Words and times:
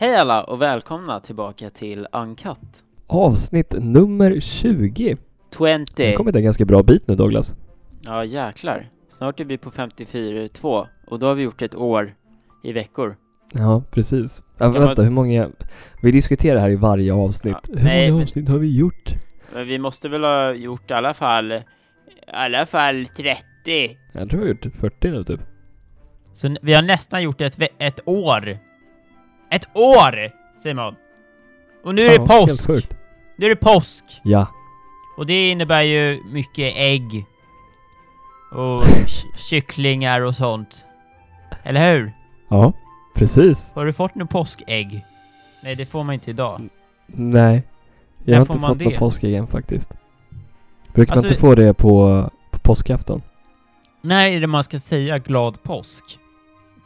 Hej 0.00 0.16
alla 0.16 0.44
och 0.44 0.62
välkomna 0.62 1.20
tillbaka 1.20 1.70
till 1.70 2.06
Uncut 2.12 2.84
Avsnitt 3.06 3.74
nummer 3.78 4.40
20. 4.40 5.16
Det 5.58 5.86
20 5.96 6.06
har 6.10 6.16
kommit 6.16 6.36
en 6.36 6.42
ganska 6.44 6.64
bra 6.64 6.82
bit 6.82 7.08
nu 7.08 7.14
Douglas. 7.14 7.54
Ja 8.04 8.24
jäklar, 8.24 8.88
snart 9.08 9.40
är 9.40 9.44
vi 9.44 9.58
på 9.58 9.70
54-2 9.70 10.86
och 11.06 11.18
då 11.18 11.26
har 11.26 11.34
vi 11.34 11.42
gjort 11.42 11.62
ett 11.62 11.74
år 11.74 12.14
i 12.64 12.72
veckor 12.72 13.16
Ja, 13.54 13.82
precis. 13.90 14.42
Ja, 14.58 14.68
vänta, 14.70 14.94
man- 14.94 15.04
hur 15.04 15.10
många... 15.12 15.48
Vi 16.02 16.10
diskuterar 16.12 16.60
här 16.60 16.70
i 16.70 16.76
varje 16.76 17.12
avsnitt. 17.14 17.56
Ja, 17.68 17.74
hur 17.78 17.84
nej, 17.84 18.06
många 18.10 18.14
men- 18.18 18.22
avsnitt 18.22 18.48
har 18.48 18.58
vi 18.58 18.76
gjort? 18.78 19.14
Men 19.54 19.66
vi 19.66 19.78
måste 19.78 20.08
väl 20.08 20.24
ha 20.24 20.52
gjort 20.52 20.90
i 20.90 20.94
alla 20.94 21.14
fall, 21.14 21.52
i 21.52 21.62
alla 22.26 22.66
fall 22.66 23.06
30 23.06 23.96
Jag 24.12 24.30
tror 24.30 24.40
vi 24.40 24.46
har 24.46 24.54
gjort 24.54 24.74
40 24.80 25.10
nu 25.10 25.24
typ. 25.24 25.40
Så 26.32 26.56
vi 26.62 26.74
har 26.74 26.82
nästan 26.82 27.22
gjort 27.22 27.40
ett, 27.40 27.56
ett 27.78 28.00
år 28.08 28.58
Ett 29.50 29.68
år 29.72 30.30
Simon! 30.62 30.94
Och 31.84 31.94
nu 31.94 32.02
är 32.06 32.08
det 32.08 32.14
Ja, 32.14 32.26
påsk! 32.46 32.68
Nu 33.36 33.46
är 33.46 33.50
det 33.50 33.56
påsk! 33.56 34.04
Ja. 34.24 34.46
Och 35.16 35.26
det 35.26 35.50
innebär 35.50 35.82
ju 35.82 36.22
mycket 36.32 36.72
ägg 36.76 37.24
och 38.52 38.84
ky- 38.84 39.28
kycklingar 39.50 40.20
och 40.20 40.34
sånt. 40.34 40.84
Eller 41.62 41.92
hur? 41.94 42.12
Ja, 42.48 42.72
precis. 43.14 43.72
Har 43.74 43.86
du 43.86 43.92
fått 43.92 44.14
något 44.14 44.30
påskägg? 44.30 45.04
Nej, 45.62 45.74
det 45.74 45.86
får 45.86 46.04
man 46.04 46.14
inte 46.14 46.30
idag. 46.30 46.68
Nej. 47.06 47.62
Jag 48.18 48.26
När 48.26 48.34
har 48.34 48.40
inte 48.40 48.58
man 48.58 48.70
fått 48.74 48.84
något 48.84 48.96
påskägg 48.96 49.34
än 49.34 49.46
faktiskt. 49.46 49.90
Brukar 50.92 51.10
man 51.12 51.18
Alltså- 51.18 51.28
inte 51.34 51.40
få 51.40 51.54
det 51.54 51.74
på, 51.74 52.30
på 52.50 52.58
påskafton? 52.58 53.22
När 54.00 54.26
är 54.26 54.40
det 54.40 54.46
man 54.46 54.64
ska 54.64 54.78
säga 54.78 55.18
glad 55.18 55.62
påsk? 55.62 56.04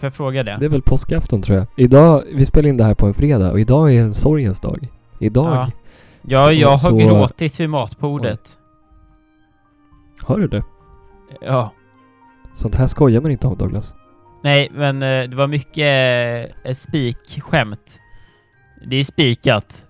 Får 0.03 0.07
jag 0.07 0.15
fråga 0.15 0.43
det? 0.43 0.57
Det 0.61 0.65
är 0.67 0.71
väl 0.71 0.83
påskafton 0.83 1.43
tror 1.43 1.59
jag. 1.59 1.67
Idag, 1.77 2.23
vi 2.35 2.47
spelar 2.47 2.69
in 2.69 2.77
det 2.77 2.85
här 2.85 2.95
på 2.95 3.07
en 3.07 3.15
fredag 3.15 3.51
och 3.53 3.61
idag 3.61 3.95
är 3.95 4.01
en 4.03 4.15
sorgens 4.15 4.61
dag. 4.61 4.89
Idag. 5.21 5.55
Ja. 5.57 5.71
Ja, 6.23 6.47
Så- 6.47 6.53
jag 6.53 6.69
har 6.71 6.77
så- 6.79 6.97
gråtit 6.97 7.61
vid 7.61 7.71
matbordet. 7.71 8.59
Har 10.23 10.39
du 10.39 10.49
det? 10.49 10.63
Ja. 11.41 11.73
Sånt 12.55 12.75
här 12.75 12.87
skojar 12.87 13.21
man 13.21 13.31
inte 13.31 13.47
om 13.47 13.57
Douglas. 13.57 13.95
Nej, 14.43 14.71
men 14.75 14.97
eh, 15.03 15.29
det 15.29 15.37
var 15.37 15.47
mycket 15.47 16.51
eh, 16.65 16.73
spikskämt. 16.75 18.01
Det 18.87 18.97
är 18.97 19.05
spikat. 19.05 19.85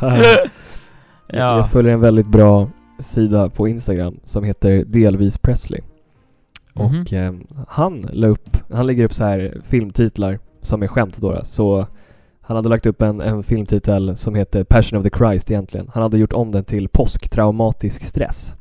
Ja. 1.34 1.56
Jag 1.56 1.70
följer 1.70 1.92
en 1.92 2.00
väldigt 2.00 2.26
bra 2.26 2.68
sida 2.98 3.48
på 3.48 3.68
Instagram 3.68 4.20
som 4.24 4.44
heter 4.44 4.84
Delvis 4.86 5.38
Presley. 5.38 5.80
Mhm. 6.72 7.00
Och 7.00 7.12
eh, 7.12 7.34
han 7.68 8.00
la 8.12 8.26
upp, 8.26 8.56
han 8.70 8.86
lägger 8.86 9.04
upp 9.04 9.14
så 9.14 9.24
här 9.24 9.60
filmtitlar 9.64 10.38
som 10.62 10.82
är 10.82 10.86
skämt 10.86 11.16
då. 11.16 11.40
Så 11.44 11.86
han 12.40 12.56
hade 12.56 12.68
lagt 12.68 12.86
upp 12.86 13.02
en, 13.02 13.20
en 13.20 13.42
filmtitel 13.42 14.16
som 14.16 14.34
heter 14.34 14.64
Passion 14.64 14.98
of 14.98 15.04
the 15.04 15.10
Christ 15.18 15.50
egentligen. 15.50 15.90
Han 15.94 16.02
hade 16.02 16.18
gjort 16.18 16.32
om 16.32 16.50
den 16.52 16.64
till 16.64 16.88
Påsktraumatisk 16.88 18.04
stress. 18.04 18.54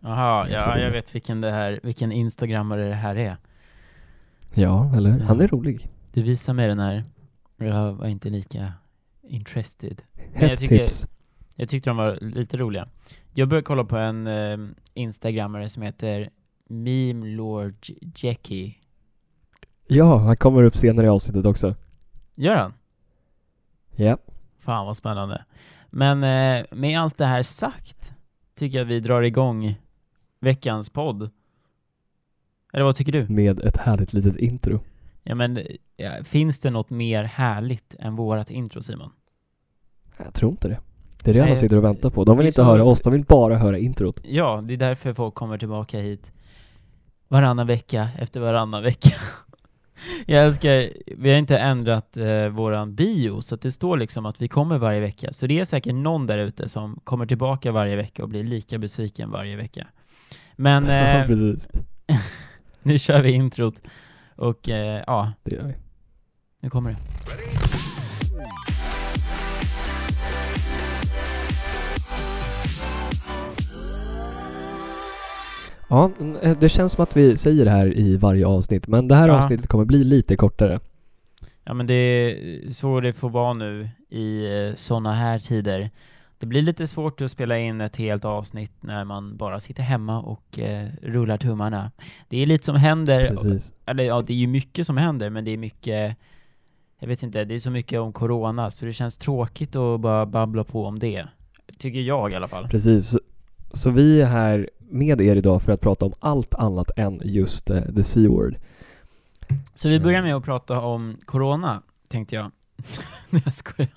Jaha, 0.00 0.48
Jag 0.48 0.60
ja, 0.60 0.78
jag 0.78 0.90
vet 0.90 1.14
vilken 1.14 1.40
det 1.40 1.50
här, 1.50 1.80
vilken 1.82 2.12
instagrammare 2.12 2.88
det 2.88 2.94
här 2.94 3.16
är. 3.16 3.36
Ja, 4.54 4.92
eller 4.96 5.10
Ja. 5.18 5.24
Han 5.24 5.40
är 5.40 5.48
rolig. 5.48 5.88
Du 6.12 6.22
visar 6.22 6.52
mig 6.52 6.68
den 6.68 6.78
här. 6.78 7.04
Jag 7.56 7.92
var 7.92 8.06
inte 8.06 8.30
lika 8.30 8.72
interested. 9.28 10.02
Men 10.32 10.48
jag 10.48 10.58
tycker- 10.58 10.78
tips. 10.78 11.06
Jag 11.56 11.68
tyckte 11.68 11.90
de 11.90 11.96
var 11.96 12.18
lite 12.20 12.56
roliga. 12.56 12.88
Jag 13.34 13.48
började 13.48 13.64
kolla 13.64 13.84
på 13.84 13.96
en 13.96 14.26
eh, 14.26 14.58
instagrammare 14.94 15.68
som 15.68 15.82
heter 15.82 16.28
Meme 16.70 17.26
Lord 17.26 17.86
Jackie. 18.16 18.74
Ja, 19.86 20.16
han 20.18 20.36
kommer 20.36 20.62
upp 20.62 20.76
senare 20.76 21.06
i 21.06 21.08
avsnittet 21.08 21.46
också. 21.46 21.74
Gör 22.34 22.56
han? 22.56 22.72
Ja. 23.96 24.16
Fan 24.58 24.86
vad 24.86 24.96
spännande. 24.96 25.44
Men 25.90 26.16
eh, 26.24 26.64
med 26.72 27.00
allt 27.00 27.18
det 27.18 27.26
här 27.26 27.42
sagt 27.42 28.12
tycker 28.54 28.78
jag 28.78 28.84
att 28.84 28.90
vi 28.90 29.00
drar 29.00 29.22
igång 29.22 29.74
veckans 30.40 30.90
podd. 30.90 31.30
Eller 32.72 32.84
vad 32.84 32.96
tycker 32.96 33.12
du? 33.12 33.28
Med 33.28 33.60
ett 33.60 33.76
härligt 33.76 34.12
litet 34.12 34.36
intro. 34.36 34.80
Ja 35.22 35.34
men, 35.34 35.66
ja, 35.96 36.10
finns 36.24 36.60
det 36.60 36.70
något 36.70 36.90
mer 36.90 37.24
härligt 37.24 37.94
än 37.98 38.16
vårat 38.16 38.50
intro 38.50 38.82
Simon? 38.82 39.10
Jag 40.18 40.34
tror 40.34 40.50
inte 40.50 40.68
det. 40.68 40.80
Det 41.24 41.30
är 41.30 41.34
det 41.34 41.40
alla 41.40 41.56
sitter 41.56 41.76
och 41.76 41.84
väntar 41.84 42.10
på. 42.10 42.24
De 42.24 42.36
vill 42.38 42.46
inte 42.46 42.56
så- 42.56 42.62
höra 42.64 42.84
oss, 42.84 43.00
de 43.00 43.12
vill 43.12 43.24
bara 43.24 43.58
höra 43.58 43.78
introt. 43.78 44.20
Ja, 44.24 44.60
det 44.66 44.74
är 44.74 44.78
därför 44.78 45.14
folk 45.14 45.34
kommer 45.34 45.58
tillbaka 45.58 45.98
hit 46.00 46.32
varannan 47.30 47.66
vecka 47.66 48.08
efter 48.18 48.40
varannan 48.40 48.82
vecka. 48.82 49.10
Jag 50.26 50.44
älskar, 50.44 50.88
vi 51.16 51.30
har 51.30 51.38
inte 51.38 51.58
ändrat 51.58 52.16
eh, 52.16 52.48
våran 52.48 52.94
bio, 52.94 53.40
så 53.40 53.54
att 53.54 53.60
det 53.62 53.72
står 53.72 53.96
liksom 53.96 54.26
att 54.26 54.42
vi 54.42 54.48
kommer 54.48 54.78
varje 54.78 55.00
vecka. 55.00 55.32
Så 55.32 55.46
det 55.46 55.60
är 55.60 55.64
säkert 55.64 55.94
någon 55.94 56.26
där 56.26 56.38
ute 56.38 56.68
som 56.68 57.00
kommer 57.04 57.26
tillbaka 57.26 57.72
varje 57.72 57.96
vecka 57.96 58.22
och 58.22 58.28
blir 58.28 58.44
lika 58.44 58.78
besviken 58.78 59.30
varje 59.30 59.56
vecka. 59.56 59.86
Men 60.56 60.84
eh, 60.88 61.26
precis. 61.26 61.68
nu 62.82 62.98
kör 62.98 63.22
vi 63.22 63.30
introt 63.32 63.82
och 64.36 64.68
eh, 64.68 65.02
ja, 65.06 65.32
Det 65.42 65.54
gör 65.54 65.64
vi. 65.66 65.74
nu 66.60 66.70
kommer 66.70 66.90
det. 66.90 66.96
Ja, 75.90 76.10
eh, 76.42 76.58
det 76.60 76.68
känns 76.68 76.92
som 76.92 77.02
att 77.02 77.16
vi 77.16 77.36
säger 77.36 77.64
det 77.64 77.70
här 77.70 77.98
i 77.98 78.16
varje 78.16 78.46
avsnitt, 78.46 78.86
men 78.86 79.08
det 79.08 79.14
här 79.14 79.28
Ja. 79.28 79.38
avsnittet 79.38 79.66
kommer 79.66 79.84
bli 79.84 80.04
lite 80.04 80.36
kortare. 80.36 80.80
Ja 81.64 81.74
men 81.74 81.86
det 81.86 81.94
är 81.94 82.70
så 82.72 83.00
det 83.00 83.12
får 83.12 83.30
vara 83.30 83.52
nu 83.54 83.88
i 84.08 84.42
sådana 84.76 85.12
här 85.12 85.38
tider. 85.38 85.90
Det 86.38 86.46
blir 86.46 86.62
lite 86.62 86.86
svårt 86.86 87.20
att 87.20 87.30
spela 87.30 87.58
in 87.58 87.80
ett 87.80 87.96
helt 87.96 88.24
avsnitt 88.24 88.72
när 88.80 89.04
man 89.04 89.36
bara 89.36 89.60
sitter 89.60 89.82
hemma 89.82 90.20
och 90.20 90.58
eh, 90.58 90.88
rullar 91.02 91.36
tummarna. 91.36 91.90
Det 92.28 92.42
är 92.42 92.46
lite 92.46 92.64
som 92.64 92.76
händer, 92.76 93.28
Precis. 93.28 93.72
eller 93.86 94.04
ja 94.04 94.22
det 94.22 94.32
är 94.32 94.36
ju 94.36 94.46
mycket 94.46 94.86
som 94.86 94.96
händer 94.96 95.30
men 95.30 95.44
det 95.44 95.50
är 95.52 95.56
mycket 95.56 96.16
jag 96.98 97.08
vet 97.08 97.22
inte, 97.22 97.44
det 97.44 97.54
är 97.54 97.58
så 97.58 97.70
mycket 97.70 98.00
om 98.00 98.12
corona 98.12 98.70
så 98.70 98.84
det 98.84 98.92
känns 98.92 99.16
tråkigt 99.18 99.76
att 99.76 100.00
bara 100.00 100.26
babbla 100.26 100.64
på 100.64 100.84
om 100.86 100.98
det. 100.98 101.26
Tycker 101.78 102.00
jag 102.00 102.32
i 102.32 102.34
alla 102.34 102.48
fall. 102.48 102.68
Precis. 102.68 103.08
Så, 103.08 103.20
så 103.72 103.90
vi 103.90 104.20
är 104.22 104.26
här 104.26 104.70
med 104.90 105.20
er 105.20 105.36
idag 105.36 105.62
för 105.62 105.72
att 105.72 105.80
prata 105.80 106.06
om 106.06 106.12
allt 106.18 106.54
annat 106.54 106.90
än 106.96 107.20
just 107.24 107.70
eh, 107.70 107.82
the 107.82 108.02
C-word. 108.02 108.56
Så 109.74 109.88
vi 109.88 110.00
börjar 110.00 110.22
med 110.22 110.36
att 110.36 110.44
prata 110.44 110.80
om 110.80 111.16
corona, 111.24 111.82
tänkte 112.08 112.34
jag. 112.34 112.50
Nej 113.30 113.42
jag 113.44 113.54
skojar. 113.54 113.90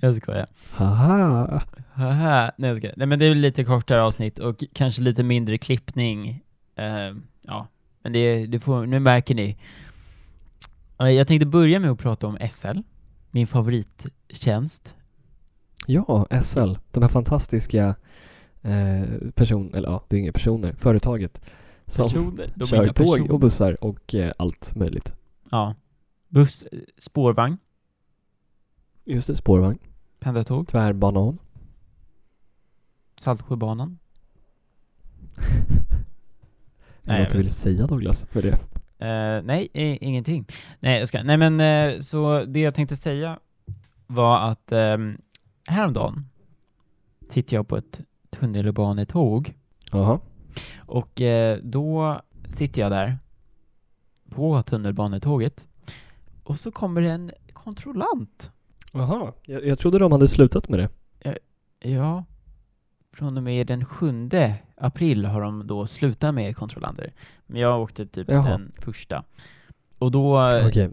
Jag 0.00 0.14
skojar. 0.14 0.46
Haha! 0.70 1.62
Haha, 1.92 2.52
nej 2.56 2.70
jag 2.70 2.78
ska. 2.78 2.90
Nej 2.96 3.06
men 3.06 3.18
det 3.18 3.26
är 3.26 3.34
lite 3.34 3.64
kortare 3.64 4.02
avsnitt 4.02 4.38
och 4.38 4.64
kanske 4.72 5.02
lite 5.02 5.22
mindre 5.22 5.58
klippning. 5.58 6.42
Eh, 6.76 7.16
ja, 7.42 7.66
men 8.02 8.12
det, 8.12 8.46
det 8.46 8.60
får, 8.60 8.86
nu 8.86 9.00
märker 9.00 9.34
ni. 9.34 9.56
Eh, 11.00 11.10
jag 11.10 11.28
tänkte 11.28 11.46
börja 11.46 11.80
med 11.80 11.90
att 11.90 11.98
prata 11.98 12.26
om 12.26 12.38
SL, 12.50 12.78
min 13.30 13.46
favorittjänst. 13.46 14.96
Ja, 15.86 16.26
SL. 16.42 16.74
De 16.90 17.02
här 17.02 17.08
fantastiska 17.08 17.94
eh, 18.64 19.30
person, 19.34 19.74
eller 19.74 19.88
ja, 19.88 20.04
det 20.08 20.16
är 20.16 20.20
inga 20.20 20.32
personer, 20.32 20.72
företaget. 20.72 21.40
Som 21.86 22.04
Personer, 22.04 22.52
de 22.54 22.66
kör 22.68 22.86
tåg 22.86 22.94
personer. 22.96 23.32
och 23.32 23.40
bussar 23.40 23.84
och 23.84 24.14
eh, 24.14 24.32
allt 24.38 24.74
möjligt. 24.74 25.14
Ja. 25.50 25.74
Buss, 26.28 26.62
eh, 26.62 26.78
spårvagn, 26.98 27.58
Just 29.04 29.26
det, 29.26 29.36
spårvagn, 29.36 29.78
pendeltåg, 30.20 30.68
tvärbanan. 30.68 31.38
Saltsjöbanan. 33.16 33.98
Nej, 37.02 37.20
något 37.20 37.30
du 37.32 37.38
vill 37.38 37.50
säga 37.50 37.86
Douglas? 37.86 38.26
För 38.26 38.42
det? 38.42 38.58
Eh, 39.06 39.42
nej, 39.44 39.68
i, 39.72 40.04
ingenting. 40.06 40.46
Nej, 40.80 40.98
jag 40.98 41.08
ska. 41.08 41.22
Nej, 41.22 41.36
men 41.36 41.60
eh, 41.60 42.00
så 42.00 42.44
det 42.44 42.60
jag 42.60 42.74
tänkte 42.74 42.96
säga 42.96 43.38
var 44.06 44.38
att 44.38 44.72
um, 44.72 45.18
häromdagen 45.68 46.28
sitter 47.28 47.56
jag 47.56 47.68
på 47.68 47.76
ett 47.76 48.00
tunnelbanetåg 48.34 49.54
Jaha. 49.90 50.20
och 50.78 51.20
eh, 51.20 51.58
då 51.62 52.20
sitter 52.48 52.82
jag 52.82 52.90
där 52.92 53.18
på 54.30 54.62
tunnelbanetåget 54.62 55.68
och 56.44 56.58
så 56.58 56.70
kommer 56.70 57.00
det 57.00 57.10
en 57.10 57.30
kontrollant. 57.52 58.50
Jaha. 58.92 59.32
Jag, 59.42 59.66
jag 59.66 59.78
trodde 59.78 59.98
de 59.98 60.12
hade 60.12 60.28
slutat 60.28 60.68
med 60.68 60.78
det. 60.78 60.88
Ja, 61.90 62.24
från 63.12 63.36
och 63.36 63.42
med 63.42 63.66
den 63.66 63.84
7 63.84 64.30
april 64.76 65.24
har 65.24 65.40
de 65.40 65.66
då 65.66 65.86
slutat 65.86 66.34
med 66.34 66.56
kontrollanter. 66.56 67.12
Men 67.46 67.60
jag 67.60 67.82
åkte 67.82 68.06
typ 68.06 68.28
Jaha. 68.30 68.48
den 68.50 68.72
första. 68.78 69.24
Och 69.98 70.10
då... 70.10 70.48
eh, 70.48 70.66
Okej. 70.66 70.90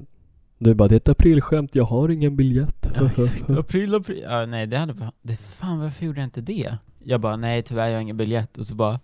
Du 0.57 0.73
bara, 0.73 0.87
det 0.87 0.95
är 0.95 0.97
ett 0.97 1.09
aprilskämt, 1.09 1.75
jag 1.75 1.83
har 1.83 2.09
ingen 2.09 2.35
biljett. 2.35 2.89
Ja, 2.95 3.05
exakt. 3.05 3.49
April, 3.49 3.95
april. 3.95 4.21
Ja, 4.23 4.45
nej, 4.45 4.67
det 4.67 4.77
hade. 4.77 5.11
Det, 5.21 5.37
fan, 5.37 5.79
varför 5.79 6.05
gjorde 6.05 6.19
jag 6.19 6.27
inte 6.27 6.41
det? 6.41 6.77
Jag 7.03 7.21
bara, 7.21 7.35
nej 7.35 7.63
tyvärr, 7.63 7.87
jag 7.87 7.93
har 7.95 8.01
ingen 8.01 8.17
biljett. 8.17 8.57
Och 8.57 8.67
så 8.67 8.75
bara... 8.75 8.99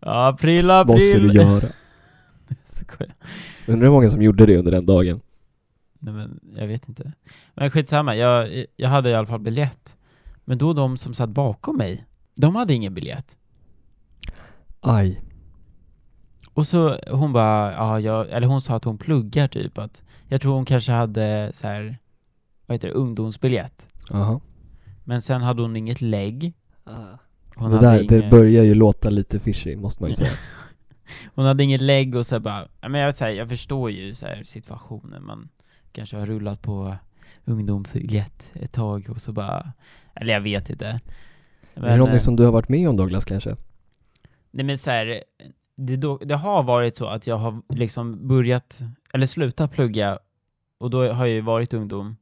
Ja, 0.00 0.28
april, 0.28 0.70
april. 0.70 0.94
Vad 0.94 1.02
ska 1.02 1.18
du 1.18 1.32
göra? 1.42 1.72
Skojar. 2.64 3.14
Undrar 3.66 3.86
hur 3.86 3.92
många 3.92 4.08
som 4.08 4.22
gjorde 4.22 4.46
det 4.46 4.56
under 4.58 4.72
den 4.72 4.86
dagen? 4.86 5.20
Nej 5.98 6.14
men, 6.14 6.40
jag 6.56 6.66
vet 6.66 6.88
inte. 6.88 7.12
Men 7.54 7.70
skitsamma, 7.70 8.16
jag, 8.16 8.64
jag 8.76 8.88
hade 8.88 9.10
i 9.10 9.14
alla 9.14 9.26
fall 9.26 9.40
biljett. 9.40 9.96
Men 10.44 10.58
då 10.58 10.72
de 10.72 10.98
som 10.98 11.14
satt 11.14 11.30
bakom 11.30 11.76
mig, 11.76 12.04
de 12.34 12.56
hade 12.56 12.74
ingen 12.74 12.94
biljett. 12.94 13.36
Aj. 14.80 15.22
Och 16.54 16.66
så 16.66 16.98
hon 17.10 17.32
bara, 17.32 17.72
ja, 17.72 18.00
jag, 18.00 18.30
eller 18.30 18.46
hon 18.46 18.60
sa 18.60 18.74
att 18.76 18.84
hon 18.84 18.98
pluggar 18.98 19.48
typ 19.48 19.78
att, 19.78 20.02
jag 20.28 20.40
tror 20.40 20.54
hon 20.54 20.64
kanske 20.64 20.92
hade 20.92 21.50
så 21.54 21.66
här, 21.66 21.98
vad 22.66 22.74
heter 22.74 22.88
det, 22.88 22.94
ungdomsbiljett. 22.94 23.86
Jaha. 24.10 24.40
Men 25.04 25.22
sen 25.22 25.42
hade 25.42 25.62
hon 25.62 25.76
inget 25.76 26.00
lägg. 26.00 26.54
Hon 27.60 27.70
det 27.70 27.80
där, 27.80 28.02
det 28.02 28.18
inget- 28.18 28.30
börjar 28.30 28.64
ju 28.64 28.74
låta 28.74 29.10
lite 29.10 29.40
fishy, 29.40 29.76
måste 29.76 30.02
man 30.02 30.10
ju 30.10 30.14
säga. 30.14 30.30
Hon 31.34 31.44
hade 31.46 31.64
inget 31.64 31.80
lägg 31.80 32.14
och 32.14 32.26
så 32.26 32.40
bara, 32.40 32.68
men 32.80 32.94
jag, 32.94 33.14
så 33.14 33.24
här, 33.24 33.32
jag 33.32 33.48
förstår 33.48 33.90
ju 33.90 34.14
så 34.14 34.26
här, 34.26 34.42
situationen, 34.44 35.24
man 35.24 35.48
kanske 35.92 36.16
har 36.16 36.26
rullat 36.26 36.62
på 36.62 36.96
ungdomsbiljett 37.44 38.50
ett 38.54 38.72
tag 38.72 39.06
och 39.10 39.20
så 39.20 39.32
bara, 39.32 39.72
eller 40.14 40.32
jag 40.32 40.40
vet 40.40 40.70
inte. 40.70 40.86
är 40.86 41.00
det 41.74 41.80
Men, 41.80 41.98
någonting 41.98 42.16
eh, 42.16 42.22
som 42.22 42.36
du 42.36 42.44
har 42.44 42.52
varit 42.52 42.68
med 42.68 42.88
om 42.88 42.96
Douglas 42.96 43.24
kanske? 43.24 43.56
Nej 44.50 44.64
men 44.64 44.78
så 44.78 44.90
här, 44.90 45.24
det, 45.76 45.96
då, 45.96 46.18
det 46.18 46.34
har 46.36 46.62
varit 46.62 46.96
så 46.96 47.06
att 47.06 47.26
jag 47.26 47.36
har 47.36 47.62
liksom 47.68 48.28
börjat, 48.28 48.80
eller 49.12 49.26
slutat 49.26 49.72
plugga, 49.72 50.18
och 50.78 50.90
då 50.90 51.12
har 51.12 51.26
jag 51.26 51.34
ju 51.34 51.40
varit 51.40 51.74
ungdom, 51.74 52.16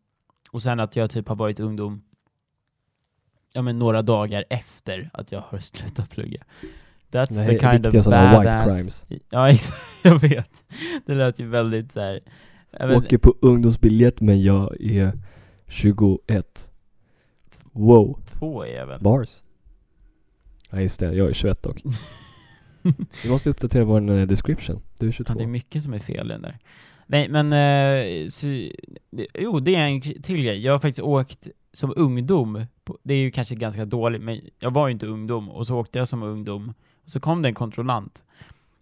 och 0.51 0.63
sen 0.63 0.81
att 0.81 0.97
jag 0.97 1.11
typ 1.11 1.29
har 1.29 1.37
varit 1.37 1.61
ungdom, 1.61 2.03
ja 3.59 3.63
men 3.63 3.79
några 3.79 4.03
dagar 4.03 4.45
efter 4.51 5.11
att 5.13 5.33
jag 5.33 5.41
har 5.41 5.59
slutat 5.59 6.11
plugga. 6.11 6.43
That's 7.11 7.29
Det 7.29 7.43
här 7.43 7.47
the 7.49 7.67
är 7.67 7.73
kind 7.73 7.87
of 7.97 8.05
badass... 8.05 8.75
crimes. 8.75 9.07
Ja 9.31 9.51
exakt, 9.51 9.79
jag 10.03 10.19
vet. 10.21 10.65
Det 11.07 11.15
lät 11.15 11.39
ju 11.41 11.47
väldigt 11.47 11.93
så 11.93 12.01
här. 12.01 12.21
jag 12.71 12.89
vet- 12.89 12.97
Åker 12.97 13.19
på 13.19 13.35
ungdomsbiljett 13.43 14.21
men 14.21 14.43
jag 14.43 14.81
är 14.81 15.13
21. 15.67 16.71
Wow. 17.73 18.21
Två 18.27 18.65
är 18.65 18.77
jag 18.77 18.87
väl? 18.87 19.01
Bars. 19.01 19.43
Ja 20.71 20.81
just 20.81 21.01
det, 21.01 21.13
jag 21.15 21.29
är 21.29 21.33
21 21.33 21.63
dock. 21.63 21.83
Vi 23.25 23.31
måste 23.31 23.51
uppdatera 23.51 23.85
vår 23.85 24.11
eh, 24.11 24.27
description. 24.27 24.83
Du 24.99 25.09
är 25.09 25.13
22. 25.13 25.33
Ja, 25.33 25.39
det 25.39 25.45
är 25.45 25.47
mycket 25.47 25.83
som 25.83 25.95
är 25.95 25.99
fel 25.99 26.27
i 26.27 26.33
den 26.33 26.43
där. 26.43 26.59
Nej, 27.07 27.29
men 27.29 27.53
eh, 27.53 28.29
så, 28.29 28.69
jo, 29.39 29.61
det 29.61 29.75
är 29.75 29.87
en 29.87 30.01
till 30.01 30.43
grej. 30.43 30.59
Jag 30.59 30.73
har 30.73 30.79
faktiskt 30.79 31.01
åkt 31.01 31.49
som 31.73 31.93
ungdom. 31.97 32.67
Det 33.03 33.15
är 33.15 33.19
ju 33.19 33.31
kanske 33.31 33.55
ganska 33.55 33.85
dåligt, 33.85 34.23
men 34.23 34.41
jag 34.59 34.71
var 34.71 34.89
ju 34.89 34.93
inte 34.93 35.07
ungdom 35.07 35.51
och 35.51 35.67
så 35.67 35.77
åkte 35.77 35.99
jag 35.99 36.09
som 36.09 36.23
ungdom. 36.23 36.75
Och 37.05 37.11
så 37.11 37.21
kom 37.21 37.43
det 37.43 37.49
en 37.49 37.55
kontrollant 37.55 38.25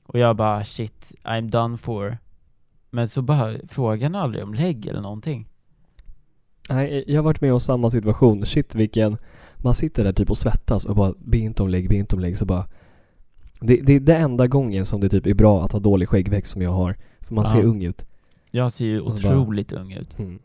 och 0.04 0.18
jag 0.18 0.36
bara 0.36 0.64
shit, 0.64 1.12
I'm 1.24 1.50
done 1.50 1.78
for. 1.78 2.18
Men 2.90 3.08
så 3.08 3.22
bara 3.22 3.54
frågade 3.68 4.04
han 4.04 4.14
aldrig 4.14 4.44
om 4.44 4.54
lägg 4.54 4.86
eller 4.86 5.00
någonting. 5.00 5.48
Nej, 6.68 7.04
jag 7.06 7.18
har 7.18 7.24
varit 7.24 7.40
med 7.40 7.52
om 7.52 7.60
samma 7.60 7.90
situation. 7.90 8.46
Shit 8.46 8.74
vilken... 8.74 9.16
Man 9.56 9.74
sitter 9.74 10.04
där 10.04 10.12
typ 10.12 10.30
och 10.30 10.38
svettas 10.38 10.84
och 10.84 10.96
bara 10.96 11.14
be 11.18 11.38
inte 11.38 11.62
om 11.62 11.68
lägg, 11.68 11.88
be 11.88 11.94
inte 11.96 12.16
om 12.16 12.20
lägg. 12.22 12.38
Så 12.38 12.44
bara... 12.44 12.66
Det, 13.60 13.76
det 13.76 13.92
är 13.92 14.00
det 14.00 14.16
enda 14.16 14.46
gången 14.46 14.84
som 14.86 15.00
det 15.00 15.08
typ 15.08 15.26
är 15.26 15.34
bra 15.34 15.64
att 15.64 15.72
ha 15.72 15.78
dålig 15.80 16.08
skäggväxt 16.08 16.52
som 16.52 16.62
jag 16.62 16.70
har. 16.72 16.96
För 17.20 17.34
man 17.34 17.44
Ja. 17.44 17.50
ser 17.50 17.62
ung 17.62 17.82
ut. 17.84 18.06
Jag 18.50 18.72
ser 18.72 18.84
ju 18.86 18.98
så 18.98 19.04
bara- 19.04 19.12
otroligt 19.38 19.72
ung 19.72 19.92
ut. 19.92 20.18
Mm. 20.18 20.38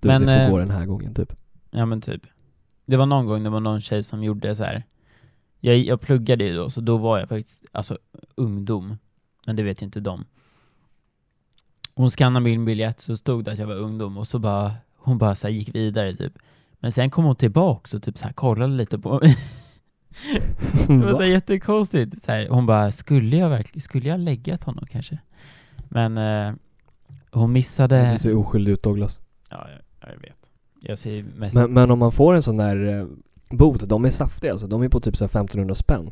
Du, 0.00 0.08
Men, 0.08 0.20
det 0.20 0.26
får 0.26 0.44
eh, 0.44 0.50
gå 0.50 0.58
den 0.58 0.70
här 0.70 0.86
gången 0.86 1.14
typ. 1.14 1.32
Ja 1.70 1.86
men 1.86 2.00
typ. 2.00 2.22
Det 2.86 2.96
var 2.96 3.06
någon 3.06 3.26
gång 3.26 3.44
det 3.44 3.50
var 3.50 3.60
någon 3.60 3.80
tjej 3.80 4.02
som 4.02 4.22
gjorde 4.22 4.54
så 4.54 4.64
här. 4.64 4.84
Jag, 5.60 5.78
jag 5.78 6.00
pluggade 6.00 6.44
ju 6.44 6.56
då, 6.56 6.70
så 6.70 6.80
då 6.80 6.96
var 6.96 7.18
jag 7.18 7.28
faktiskt, 7.28 7.64
alltså 7.72 7.98
ungdom. 8.34 8.98
Men 9.46 9.56
det 9.56 9.62
vet 9.62 9.82
ju 9.82 9.84
inte 9.84 10.00
de. 10.00 10.24
Hon 11.94 12.10
skannade 12.10 12.44
min 12.44 12.64
biljett 12.64 13.00
så 13.00 13.16
stod 13.16 13.44
det 13.44 13.52
att 13.52 13.58
jag 13.58 13.66
var 13.66 13.74
ungdom 13.74 14.16
och 14.18 14.28
så 14.28 14.38
bara, 14.38 14.72
hon 14.96 15.18
bara 15.18 15.34
så 15.34 15.48
gick 15.48 15.74
vidare 15.74 16.14
typ. 16.14 16.32
Men 16.78 16.92
sen 16.92 17.10
kom 17.10 17.24
hon 17.24 17.36
tillbaks 17.36 17.94
och 17.94 18.02
typ 18.02 18.18
så 18.18 18.24
här 18.24 18.32
kollade 18.32 18.72
lite 18.72 18.98
på 18.98 19.18
mig. 19.18 19.36
Det 20.88 20.96
var 20.96 21.14
så 21.14 21.24
jättekonstigt. 21.24 22.22
Så 22.22 22.32
här, 22.32 22.48
hon 22.48 22.66
bara, 22.66 22.92
skulle 22.92 23.36
jag 23.36 23.50
verkligen, 23.50 23.80
skulle 23.80 24.08
jag 24.08 24.20
läggat 24.20 24.64
honom 24.64 24.86
kanske? 24.90 25.18
Men 25.88 26.18
eh, 26.18 26.54
hon 27.30 27.52
missade... 27.52 28.12
Du 28.12 28.18
ser 28.18 28.34
oskyldig 28.34 28.72
ut 28.72 28.82
Douglas. 28.82 29.20
Ja, 29.50 29.66
jag, 29.70 30.10
jag 30.12 30.20
vet. 30.20 30.50
Jag 30.80 30.98
ser 30.98 31.22
mest... 31.22 31.56
Men, 31.56 31.72
men 31.72 31.90
om 31.90 31.98
man 31.98 32.12
får 32.12 32.36
en 32.36 32.42
sån 32.42 32.56
där 32.56 32.98
eh, 32.98 33.06
bot, 33.50 33.88
de 33.88 34.04
är 34.04 34.10
saftiga 34.10 34.52
alltså. 34.52 34.66
De 34.66 34.82
är 34.82 34.88
på 34.88 35.00
typ 35.00 35.16
så 35.16 35.24
här 35.24 35.28
1500 35.28 35.74
spänn. 35.74 36.10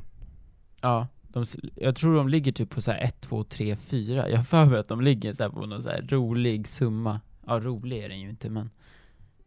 Ja, 0.80 1.06
de, 1.28 1.44
jag 1.74 1.96
tror 1.96 2.16
de 2.16 2.28
ligger 2.28 2.52
typ 2.52 2.70
på 2.70 2.82
så 2.82 2.92
här 2.92 2.98
1, 2.98 3.20
2, 3.20 3.44
3, 3.44 3.76
4. 3.76 4.28
Jag 4.28 4.36
har 4.36 4.44
för 4.44 4.66
mig 4.66 4.78
att 4.78 4.88
de 4.88 5.00
ligger 5.00 5.32
så 5.32 5.42
här 5.42 5.50
på 5.50 5.66
någon 5.66 5.82
så 5.82 5.88
här 5.88 6.02
rolig 6.02 6.68
summa. 6.68 7.20
Ja, 7.46 7.60
rolig 7.60 7.98
är 7.98 8.08
den 8.08 8.20
ju 8.20 8.30
inte 8.30 8.50
men... 8.50 8.70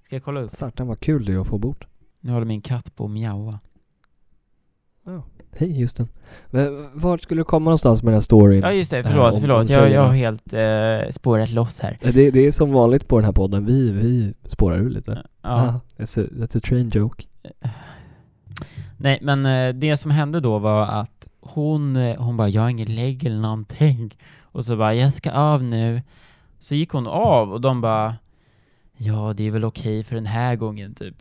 Ska 0.04 0.16
jag 0.16 0.24
kolla 0.24 0.42
upp? 0.42 0.52
Satan 0.52 0.88
vad 0.88 1.00
kul 1.00 1.26
det 1.26 1.34
är 1.34 1.40
att 1.40 1.48
få 1.48 1.58
bort. 1.58 1.88
Nu 2.20 2.32
håller 2.32 2.46
min 2.46 2.62
katt 2.62 2.96
på 2.96 3.06
att 3.06 3.12
mjaua. 3.12 3.60
Hej 5.58 5.80
Houston. 5.82 6.08
Men 6.50 6.90
vart 6.94 7.22
skulle 7.22 7.40
du 7.42 7.46
komma 7.46 7.64
någonstans 7.64 8.04
med 8.04 8.12
den 8.12 8.16
här 8.16 8.22
storyn? 8.22 8.62
Ja 8.62 8.72
just 8.72 8.92
det, 8.92 8.98
Eh, 9.00 9.06
förlåt, 9.08 9.40
förlåt. 9.40 9.70
Jag, 9.70 9.92
jag 9.92 10.02
har 10.04 10.14
helt 10.14 10.54
eh, 10.54 11.12
spårat 11.12 11.52
loss 11.52 11.80
här. 11.80 11.98
Eh, 12.02 12.14
Det, 12.14 12.32
det 12.32 12.40
är 12.48 12.52
som 12.52 12.72
vanligt 12.72 13.08
på 13.08 13.18
den 13.18 13.26
här 13.26 13.32
podden, 13.32 13.66
vi, 13.66 13.92
vi 13.92 14.34
spårar 14.50 14.78
ur 14.78 14.90
lite. 14.90 15.12
Ja. 15.42 15.50
Ah, 15.50 15.80
that's, 15.98 16.24
a, 16.26 16.28
that's 16.34 16.58
a 16.58 16.62
train 16.64 16.90
joke. 16.94 17.24
Nej, 18.98 19.20
men 19.22 19.46
eh, 19.46 19.74
det 19.76 19.98
som 19.98 20.12
hände 20.12 20.40
då 20.40 20.60
var 20.60 20.86
att 20.86 21.28
hon, 21.40 21.96
eh, 21.96 22.22
hon 22.24 22.38
bara, 22.38 22.50
jag 22.50 22.62
har 22.62 22.70
ingen 22.70 22.96
lägg 22.96 23.26
eller 23.26 23.40
någonting. 23.40 24.16
Och 24.42 24.66
så 24.66 24.78
bara, 24.78 24.94
jag 24.96 25.14
ska 25.14 25.32
av 25.32 25.64
nu. 25.64 26.02
Så 26.60 26.76
gick 26.76 26.90
hon 26.90 27.08
av 27.08 27.54
och 27.54 27.62
de 27.62 27.82
bara, 27.82 28.16
ja 28.98 29.34
det 29.38 29.48
är 29.48 29.52
väl 29.52 29.66
okej 29.66 30.04
för 30.04 30.16
den 30.16 30.26
här 30.26 30.56
gången 30.56 30.94
typ. 30.96 31.16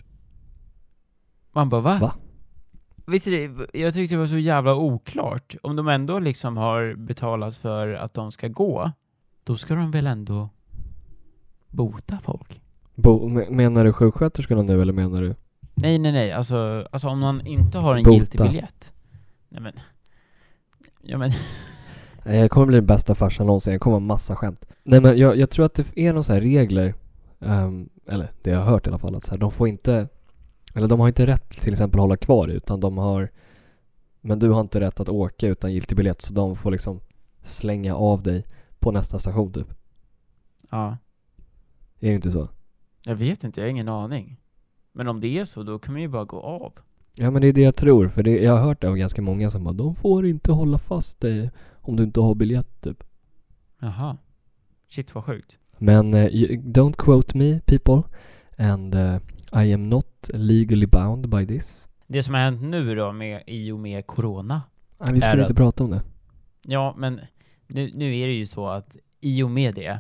Man 1.53 1.69
bara, 1.69 1.81
va? 1.81 1.99
Va? 2.01 2.15
Visst 3.11 3.27
är 3.27 3.31
det, 3.31 3.79
jag 3.81 3.95
tyckte 3.95 4.15
det 4.15 4.19
var 4.19 4.27
så 4.27 4.39
jävla 4.39 4.75
oklart. 4.75 5.55
Om 5.63 5.77
de 5.77 5.89
ändå 5.89 6.19
liksom 6.19 6.57
har 6.57 6.95
betalat 6.95 7.57
för 7.57 7.93
att 7.95 8.15
de 8.15 8.33
ska 8.33 8.49
gå, 8.49 8.93
då 9.45 9.57
ska 9.57 9.75
de 9.75 9.91
väl 9.91 10.07
ändå 10.07 10.49
bota 11.69 12.19
folk? 12.23 12.61
Bo, 12.95 13.29
me- 13.29 13.51
menar 13.51 13.85
du 13.85 13.93
sjuksköterskorna 13.93 14.63
nu 14.63 14.83
eller 14.83 14.93
menar 14.93 15.23
du? 15.23 15.35
Nej, 15.75 15.99
nej, 15.99 16.13
nej. 16.13 16.33
Alltså, 16.33 16.89
alltså 16.93 17.09
om 17.09 17.19
man 17.21 17.47
inte 17.47 17.79
har 17.79 17.97
en 17.97 18.03
Bota. 18.03 18.15
giltig 18.17 18.41
biljett. 18.41 18.93
Nej 19.49 19.63
men... 19.63 19.73
Ja 21.03 21.19
men... 21.19 21.31
Jag 22.25 22.51
kommer 22.51 22.67
bli 22.67 22.77
den 22.77 22.87
bästa 22.87 23.15
farsan 23.15 23.47
någonsin, 23.47 23.73
jag 23.73 23.81
kommer 23.81 23.95
ha 23.95 24.01
massa 24.01 24.37
skämt. 24.37 24.65
Nej 24.83 25.01
men 25.01 25.19
jag, 25.19 25.37
jag 25.37 25.51
tror 25.51 25.67
att 25.67 25.75
det 25.75 25.99
är 25.99 26.13
några 26.13 26.23
så 26.23 26.33
här 26.33 26.41
regler, 26.41 26.95
ehm, 27.41 27.89
eller 28.09 28.31
det 28.43 28.51
jag 28.51 28.59
har 28.59 28.65
hört 28.67 28.87
i 28.87 28.91
alla 28.91 28.99
fall, 28.99 29.15
att 29.15 29.25
så 29.25 29.31
här, 29.31 29.39
de 29.39 29.51
får 29.51 29.69
inte, 29.69 30.09
eller 30.75 30.89
de 30.89 31.01
har 31.01 31.09
inte 31.09 31.27
rätt 31.27 31.51
till 31.51 31.73
exempel 31.73 31.99
att 31.99 32.03
hålla 32.03 32.17
kvar 32.17 32.49
utan 32.49 32.81
de 32.81 32.99
har, 32.99 33.31
men 34.21 34.39
du 34.39 34.49
har 34.51 34.61
inte 34.61 34.81
rätt 34.81 35.01
att 35.01 35.09
åka 35.09 35.49
utan 35.49 35.73
giltig 35.73 35.97
biljett 35.97 36.23
så 36.23 36.35
de 36.35 36.57
får 36.57 36.71
liksom 36.71 37.01
slänga 37.43 37.95
av 37.95 38.23
dig 38.23 38.45
på 38.79 38.91
nästa 38.93 39.19
station 39.19 39.53
typ. 39.53 39.75
Ja. 40.71 40.97
Är 42.01 42.09
det 42.09 42.15
inte 42.15 42.31
så? 42.31 42.49
Jag 43.03 43.15
vet 43.17 43.45
inte, 43.45 43.61
jag 43.61 43.67
har 43.67 43.71
ingen 43.71 43.89
aning. 43.89 44.41
Men 44.93 45.09
om 45.09 45.21
det 45.21 45.39
är 45.39 45.45
så, 45.45 45.63
då 45.63 45.79
kan 45.79 45.93
man 45.95 46.03
ju 46.03 46.09
bara 46.09 46.25
gå 46.25 46.41
av. 46.41 46.73
Ja 47.15 47.31
men 47.31 47.43
det 47.43 47.49
är 47.49 47.53
det 47.53 47.61
jag 47.61 47.77
tror, 47.77 48.09
för 48.09 48.23
det, 48.23 48.31
jag 48.43 48.53
har 48.53 48.61
hört 48.61 48.81
det 48.81 48.89
av 48.89 48.97
ganska 48.97 49.23
många 49.23 49.51
som 49.51 49.65
bara 49.65 49.75
de 49.75 49.95
får 49.95 50.27
inte 50.27 50.53
hålla 50.53 50.79
fast 50.79 51.21
dig 51.21 51.51
om 51.75 51.97
du 51.97 52.03
inte 52.03 52.21
har 52.21 52.35
biljett 52.35 52.81
typ. 52.81 53.05
Jaha. 53.81 54.17
Shit 54.89 55.15
vad 55.15 55.25
sjukt. 55.25 55.59
Men 55.79 56.15
eh, 56.15 56.27
you- 56.27 56.63
don't 56.73 56.93
quote 56.99 57.39
me 57.39 57.61
people 57.61 58.03
and 58.59 58.95
eh, 58.95 59.17
I 59.53 59.73
am 59.73 59.89
not 59.89 60.31
legally 60.35 60.87
bound 60.87 61.29
by 61.29 61.47
this. 61.47 61.89
Det 62.07 62.23
som 62.23 62.35
har 62.35 62.41
hänt 62.41 62.63
nu 62.63 62.95
då 62.95 63.13
med, 63.13 63.43
i 63.47 63.71
och 63.73 63.79
med 63.79 64.07
Corona. 64.07 64.63
Nej, 64.99 65.13
vi 65.13 65.21
skulle 65.21 65.43
inte 65.43 65.53
att- 65.53 65.57
prata 65.57 65.85
om 65.85 65.91
det. 65.91 66.03
Ja, 66.63 66.95
men 66.99 67.21
nu, 67.67 67.91
nu 67.95 68.19
är 68.19 68.27
det 68.27 68.33
ju 68.33 68.47
så 68.47 68.67
att 68.67 68.97
i 69.21 69.43
och 69.43 69.51
med 69.51 69.75
det 69.75 69.99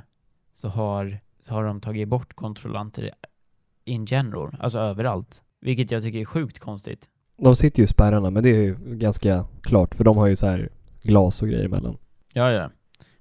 så 0.54 0.68
har, 0.68 1.20
så 1.46 1.54
har 1.54 1.64
de 1.64 1.80
tagit 1.80 2.08
bort 2.08 2.34
kontrollanter 2.34 3.10
in 3.84 4.04
general, 4.06 4.56
alltså 4.60 4.78
överallt. 4.78 5.42
Vilket 5.60 5.90
jag 5.90 6.02
tycker 6.02 6.18
är 6.18 6.24
sjukt 6.24 6.58
konstigt. 6.58 7.08
De 7.36 7.56
sitter 7.56 7.80
ju 7.80 7.84
i 7.84 7.86
spärrarna 7.86 8.30
men 8.30 8.42
det 8.42 8.48
är 8.48 8.60
ju 8.62 8.76
ganska 8.96 9.44
klart 9.62 9.94
för 9.94 10.04
de 10.04 10.16
har 10.16 10.26
ju 10.26 10.36
så 10.36 10.46
här 10.46 10.68
glas 11.02 11.42
och 11.42 11.48
grejer 11.48 11.64
emellan. 11.64 11.96
Ja, 12.32 12.52
ja. 12.52 12.70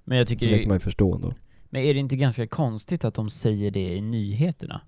Men 0.04 0.18
jag 0.18 0.26
Så 0.26 0.30
tycker 0.34 0.46
det 0.46 0.52
det, 0.52 0.58
kan 0.58 0.68
man 0.68 0.76
ju 0.76 0.80
förstå 0.80 1.14
ändå. 1.14 1.32
Men 1.70 1.82
är 1.82 1.94
det 1.94 2.00
inte 2.00 2.16
ganska 2.16 2.46
konstigt 2.46 3.04
att 3.04 3.14
de 3.14 3.30
säger 3.30 3.70
det 3.70 3.94
i 3.94 4.00
nyheterna? 4.00 4.80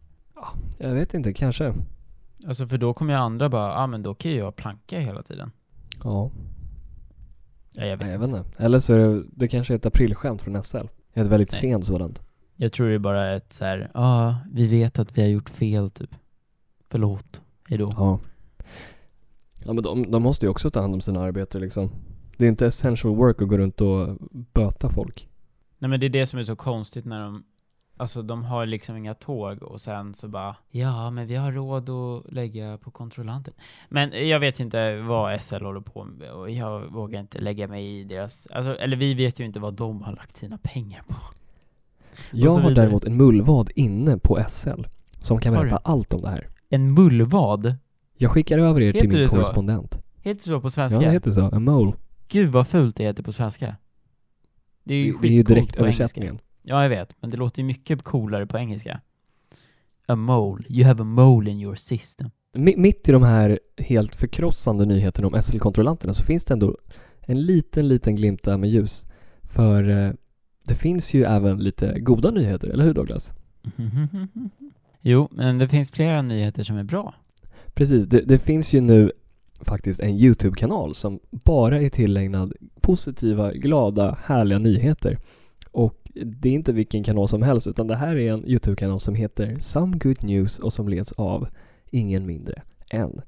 Jag 0.78 0.94
vet 0.94 1.14
inte, 1.14 1.32
kanske. 1.32 1.74
Alltså 2.46 2.66
för 2.66 2.78
då 2.78 2.94
kommer 2.94 3.12
ju 3.12 3.18
andra 3.18 3.48
bara, 3.48 3.68
ja 3.68 3.82
ah, 3.82 3.86
men 3.86 4.02
då 4.02 4.14
kan 4.14 4.30
ju 4.30 4.36
jag 4.38 4.56
planka 4.56 5.00
hela 5.00 5.22
tiden. 5.22 5.50
Ja, 6.04 6.30
Ja, 7.74 7.84
jag 7.84 7.96
vet 7.96 8.06
Nej, 8.06 8.14
jag 8.14 8.24
inte. 8.24 8.36
vet 8.36 8.46
inte. 8.46 8.62
Eller 8.62 8.78
så 8.78 8.94
är 8.94 8.98
det, 8.98 9.24
det 9.30 9.48
kanske 9.48 9.74
är 9.74 9.76
ett 9.76 9.86
aprilskämt 9.86 10.42
från 10.42 10.62
SL. 10.62 10.76
Ett 11.14 11.26
väldigt 11.26 11.52
Nej. 11.52 11.60
sent 11.60 11.86
sådant. 11.86 12.22
Jag 12.56 12.72
tror 12.72 12.88
det 12.88 12.94
är 12.94 12.98
bara 12.98 13.32
ett 13.36 13.52
så 13.52 13.64
här, 13.64 13.78
ja, 13.94 14.00
ah, 14.00 14.36
vi 14.52 14.66
vet 14.66 14.98
att 14.98 15.18
vi 15.18 15.22
har 15.22 15.28
gjort 15.28 15.48
fel 15.48 15.90
typ. 15.90 16.14
Förlåt. 16.90 17.40
Hejdå. 17.68 17.92
Ja. 17.96 18.20
Ja 19.64 19.72
men 19.72 19.82
de, 19.84 20.10
de 20.10 20.22
måste 20.22 20.46
ju 20.46 20.50
också 20.50 20.70
ta 20.70 20.80
hand 20.80 20.94
om 20.94 21.00
sina 21.00 21.20
arbetare 21.20 21.62
liksom. 21.62 21.90
Det 22.36 22.44
är 22.44 22.48
inte 22.48 22.66
essential 22.66 23.16
work 23.16 23.42
att 23.42 23.48
gå 23.48 23.58
runt 23.58 23.80
och 23.80 24.16
böta 24.52 24.88
folk. 24.88 25.28
Nej 25.78 25.88
men 25.88 26.00
det 26.00 26.06
är 26.06 26.10
det 26.10 26.26
som 26.26 26.38
är 26.38 26.44
så 26.44 26.56
konstigt 26.56 27.04
när 27.04 27.20
de, 27.22 27.44
alltså 28.02 28.22
de 28.22 28.44
har 28.44 28.66
liksom 28.66 28.96
inga 28.96 29.14
tåg 29.14 29.62
och 29.62 29.80
sen 29.80 30.14
så 30.14 30.28
bara, 30.28 30.56
ja 30.70 31.10
men 31.10 31.26
vi 31.26 31.34
har 31.36 31.52
råd 31.52 31.88
att 31.90 32.32
lägga 32.32 32.78
på 32.78 32.90
kontrollanten. 32.90 33.54
Men 33.88 34.28
jag 34.28 34.40
vet 34.40 34.60
inte 34.60 34.96
vad 34.96 35.40
SL 35.42 35.64
håller 35.64 35.80
på 35.80 36.04
med 36.04 36.30
och 36.30 36.50
jag 36.50 36.80
vågar 36.92 37.20
inte 37.20 37.38
lägga 37.40 37.68
mig 37.68 38.00
i 38.00 38.04
deras, 38.04 38.46
alltså, 38.46 38.76
eller 38.76 38.96
vi 38.96 39.14
vet 39.14 39.40
ju 39.40 39.44
inte 39.44 39.60
vad 39.60 39.74
de 39.74 40.02
har 40.02 40.12
lagt 40.12 40.36
sina 40.36 40.58
pengar 40.58 41.02
på. 41.08 41.14
Jag 42.30 42.50
har 42.50 42.58
vidare. 42.58 42.74
däremot 42.74 43.04
en 43.04 43.16
mullvad 43.16 43.70
inne 43.74 44.18
på 44.18 44.38
SL 44.48 44.82
som 45.20 45.40
kan 45.40 45.54
berätta 45.54 45.76
allt 45.76 46.14
om 46.14 46.20
det 46.22 46.28
här. 46.28 46.48
En 46.68 46.94
mullvad? 46.94 47.74
Jag 48.18 48.30
skickar 48.30 48.58
över 48.58 48.80
er 48.80 48.92
till 48.92 49.00
Heter 49.02 49.08
min 49.16 49.22
det 49.22 49.28
så? 49.28 49.36
korrespondent. 49.36 49.98
Heter 50.22 50.34
det 50.34 50.40
så 50.42 50.60
på 50.60 50.66
Ja, 50.66 50.70
svenska? 50.70 51.00
det 51.00 51.10
heter 51.10 51.30
så. 51.30 51.44
A 51.46 51.58
mole. 51.58 51.92
Gud 52.28 52.48
vad 52.52 52.66
fult 52.68 52.96
det 52.96 53.04
heter 53.04 53.22
på 53.22 53.32
svenska. 53.32 53.76
Det 54.84 54.94
är 54.94 54.98
ju 55.04 55.12
Det, 55.12 55.18
det 55.22 55.28
är 55.28 55.30
ju 55.30 55.36
skitcoolt 55.36 55.48
direkt 55.48 55.78
på 55.78 55.86
engelska. 55.86 56.20
Ja, 56.62 56.82
jag 56.82 56.88
vet, 56.88 57.16
men 57.20 57.30
det 57.30 57.36
låter 57.36 57.62
ju 57.62 57.66
mycket 57.66 58.02
coolare 58.02 58.46
på 58.46 58.58
engelska. 58.58 59.00
A 60.06 60.16
mole. 60.16 60.64
You 60.68 60.84
have 60.86 61.02
a 61.02 61.04
mole 61.04 61.50
in 61.50 61.60
your 61.60 61.74
system. 61.74 62.30
Mi- 62.54 62.76
Mitt 62.76 63.08
i 63.08 63.12
de 63.12 63.22
här 63.22 63.60
helt 63.76 64.14
förkrossande 64.14 64.84
nyheterna 64.84 65.26
om 65.28 65.42
SL-kontrollanterna 65.42 66.14
så 66.14 66.24
finns 66.24 66.44
det 66.44 66.54
ändå 66.54 66.76
en 67.20 67.42
liten, 67.42 67.88
liten 67.88 68.16
glimta 68.16 68.56
med 68.58 68.70
ljus. 68.70 69.06
För 69.42 69.88
eh, 69.88 70.12
det 70.68 70.74
finns 70.74 71.14
ju 71.14 71.24
även 71.24 71.58
lite 71.58 72.00
goda 72.00 72.30
nyheter, 72.30 72.68
eller 72.68 72.84
hur 72.84 72.94
Douglas? 72.94 73.32
jo, 75.00 75.28
men 75.30 75.58
det 75.58 75.68
finns 75.68 75.90
flera 75.90 76.22
nyheter 76.22 76.62
som 76.62 76.76
är 76.76 76.84
bra. 76.84 77.14
Precis, 77.74 78.06
det, 78.06 78.20
det 78.20 78.38
finns 78.38 78.72
ju 78.74 78.80
nu 78.80 79.12
faktiskt 79.60 80.00
en 80.00 80.10
YouTube-kanal 80.18 80.94
som 80.94 81.20
bara 81.30 81.82
är 81.82 81.88
tillägnad 81.90 82.52
positiva, 82.80 83.52
glada, 83.52 84.16
härliga 84.24 84.58
nyheter. 84.58 85.18
Det 86.14 86.48
är 86.48 86.52
inte 86.52 86.72
vilken 86.72 87.04
kanal 87.04 87.28
som 87.28 87.42
helst 87.42 87.66
utan 87.66 87.86
det 87.86 87.96
här 87.96 88.16
är 88.16 88.32
en 88.32 88.48
YouTube-kanal 88.48 89.00
som 89.00 89.14
heter 89.14 89.56
Some 89.58 89.96
Good 89.96 90.24
News 90.24 90.58
och 90.58 90.72
som 90.72 90.88
leds 90.88 91.12
av 91.12 91.48
ingen 91.90 92.26
mindre 92.26 92.62
än 92.90 93.20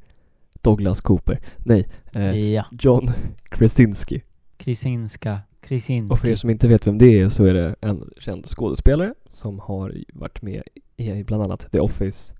Douglas 0.62 1.00
Cooper. 1.00 1.40
Nej, 1.58 1.88
eh, 2.12 2.36
Ja. 2.36 2.64
John 2.80 3.08
Krasinski. 3.42 4.22
Krisinska. 4.56 5.40
Krisinski. 5.60 6.14
Och 6.14 6.18
för 6.18 6.28
er 6.28 6.36
som 6.36 6.50
inte 6.50 6.68
vet 6.68 6.86
vem 6.86 6.98
det 6.98 7.20
är 7.20 7.28
så 7.28 7.44
är 7.44 7.54
det 7.54 7.76
en 7.80 8.10
känd 8.18 8.46
skådespelare 8.46 9.14
som 9.28 9.58
har 9.58 9.94
varit 10.12 10.42
med 10.42 10.62
i 10.96 11.24
bland 11.24 11.42
annat 11.42 11.72
The 11.72 11.80
Office. 11.80 12.34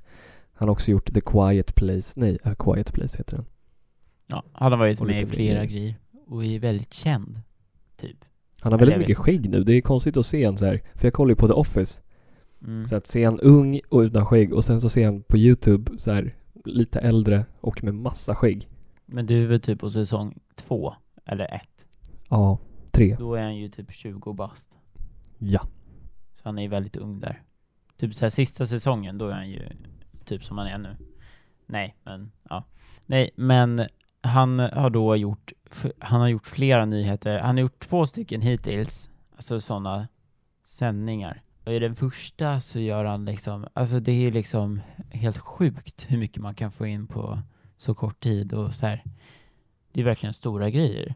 Han 0.53 0.69
har 0.69 0.73
också 0.73 0.91
gjort 0.91 1.15
The 1.15 1.21
Quiet 1.21 1.75
Place, 1.75 2.21
nej, 2.21 2.39
A 2.45 2.55
Quiet 2.59 2.93
Place 2.93 3.19
heter 3.19 3.37
den. 3.37 3.47
Ja, 4.27 4.45
han 4.53 4.73
har 4.73 4.79
varit 4.79 5.01
Och 5.01 5.07
med 5.07 5.23
i 5.23 5.27
flera 5.27 5.65
grejer. 5.65 5.95
Och 6.27 6.45
är 6.45 6.59
väldigt 6.59 6.95
känd. 6.95 7.41
Typ. 7.97 8.25
Han 8.65 8.73
har 8.73 8.81
väldigt 8.81 8.99
mycket 8.99 9.19
skägg 9.19 9.51
nu, 9.51 9.65
det 9.65 9.73
är 9.73 9.81
konstigt 9.81 10.17
att 10.17 10.27
se 10.27 10.45
en 10.45 10.59
så 10.59 10.65
här, 10.65 10.83
för 10.95 11.07
jag 11.07 11.15
kollar 11.15 11.31
ju 11.31 11.37
på 11.37 11.49
The 11.49 11.55
Office. 11.55 12.01
Mm. 12.63 12.87
Så 12.87 12.97
att 12.97 13.07
se 13.07 13.23
en 13.23 13.41
ung 13.41 13.81
och 13.89 13.99
utan 13.99 14.27
skägg 14.27 14.53
och 14.53 14.65
sen 14.65 14.81
så 14.81 14.89
ser 14.89 15.05
han 15.05 15.23
på 15.23 15.39
YouTube 15.39 15.99
så 15.99 16.13
här 16.13 16.37
lite 16.65 17.01
äldre 17.01 17.45
och 17.61 17.85
med 17.85 17.95
massa 17.95 18.35
skägg. 18.35 18.69
Men 19.07 19.27
du 19.27 19.43
är 19.43 19.47
väl 19.47 19.61
typ 19.61 19.81
på 19.81 19.91
säsong 19.91 20.39
två? 20.55 20.95
Eller 21.25 21.55
ett? 21.55 21.87
Ja, 22.29 22.59
tre. 22.91 23.17
Då 23.19 23.35
är 23.35 23.43
han 23.43 23.57
ju 23.57 23.69
typ 23.69 23.93
20 23.93 24.33
bast. 24.33 24.71
Ja. 25.39 25.61
Så 26.35 26.41
han 26.43 26.59
är 26.59 26.63
ju 26.63 26.69
väldigt 26.69 26.97
ung 26.97 27.19
där. 27.19 27.43
Typ 27.97 28.15
så 28.15 28.25
här 28.25 28.31
sista 28.31 28.67
säsongen, 28.67 29.19
då 29.19 29.29
är 29.29 29.35
han 29.35 29.51
ju 29.51 29.63
typ 30.25 30.45
som 30.45 30.59
han 30.59 30.67
är 30.67 30.79
nu. 30.79 30.97
Nej, 31.67 31.97
men 32.05 32.33
ja. 32.51 32.65
Nej, 33.07 33.31
men 33.37 33.87
han 34.25 34.59
har 34.59 34.91
då 34.91 35.17
gjort, 35.17 35.53
han 35.99 36.21
har 36.21 36.29
gjort 36.29 36.47
flera 36.47 36.85
nyheter. 36.85 37.39
Han 37.39 37.57
har 37.57 37.63
gjort 37.63 37.79
två 37.79 38.07
stycken 38.07 38.43
hittills, 38.43 39.11
alltså 39.37 39.61
sådana 39.61 40.09
sändningar. 40.65 41.43
Och 41.65 41.73
i 41.73 41.79
den 41.79 41.95
första 41.95 42.61
så 42.61 42.81
gör 42.81 43.05
han 43.05 43.25
liksom, 43.25 43.67
alltså 43.73 44.01
det 44.01 44.27
är 44.27 44.33
liksom 44.33 44.81
helt 45.11 45.39
sjukt 45.39 46.07
hur 46.09 46.19
mycket 46.19 46.43
man 46.43 46.55
kan 46.55 46.71
få 46.71 46.87
in 46.87 47.07
på 47.07 47.39
så 47.77 47.95
kort 47.95 48.21
tid 48.21 48.53
och 48.53 48.73
så 48.73 48.87
här. 48.87 49.05
Det 49.93 50.01
är 50.01 50.05
verkligen 50.05 50.33
stora 50.33 50.71
grejer. 50.71 51.15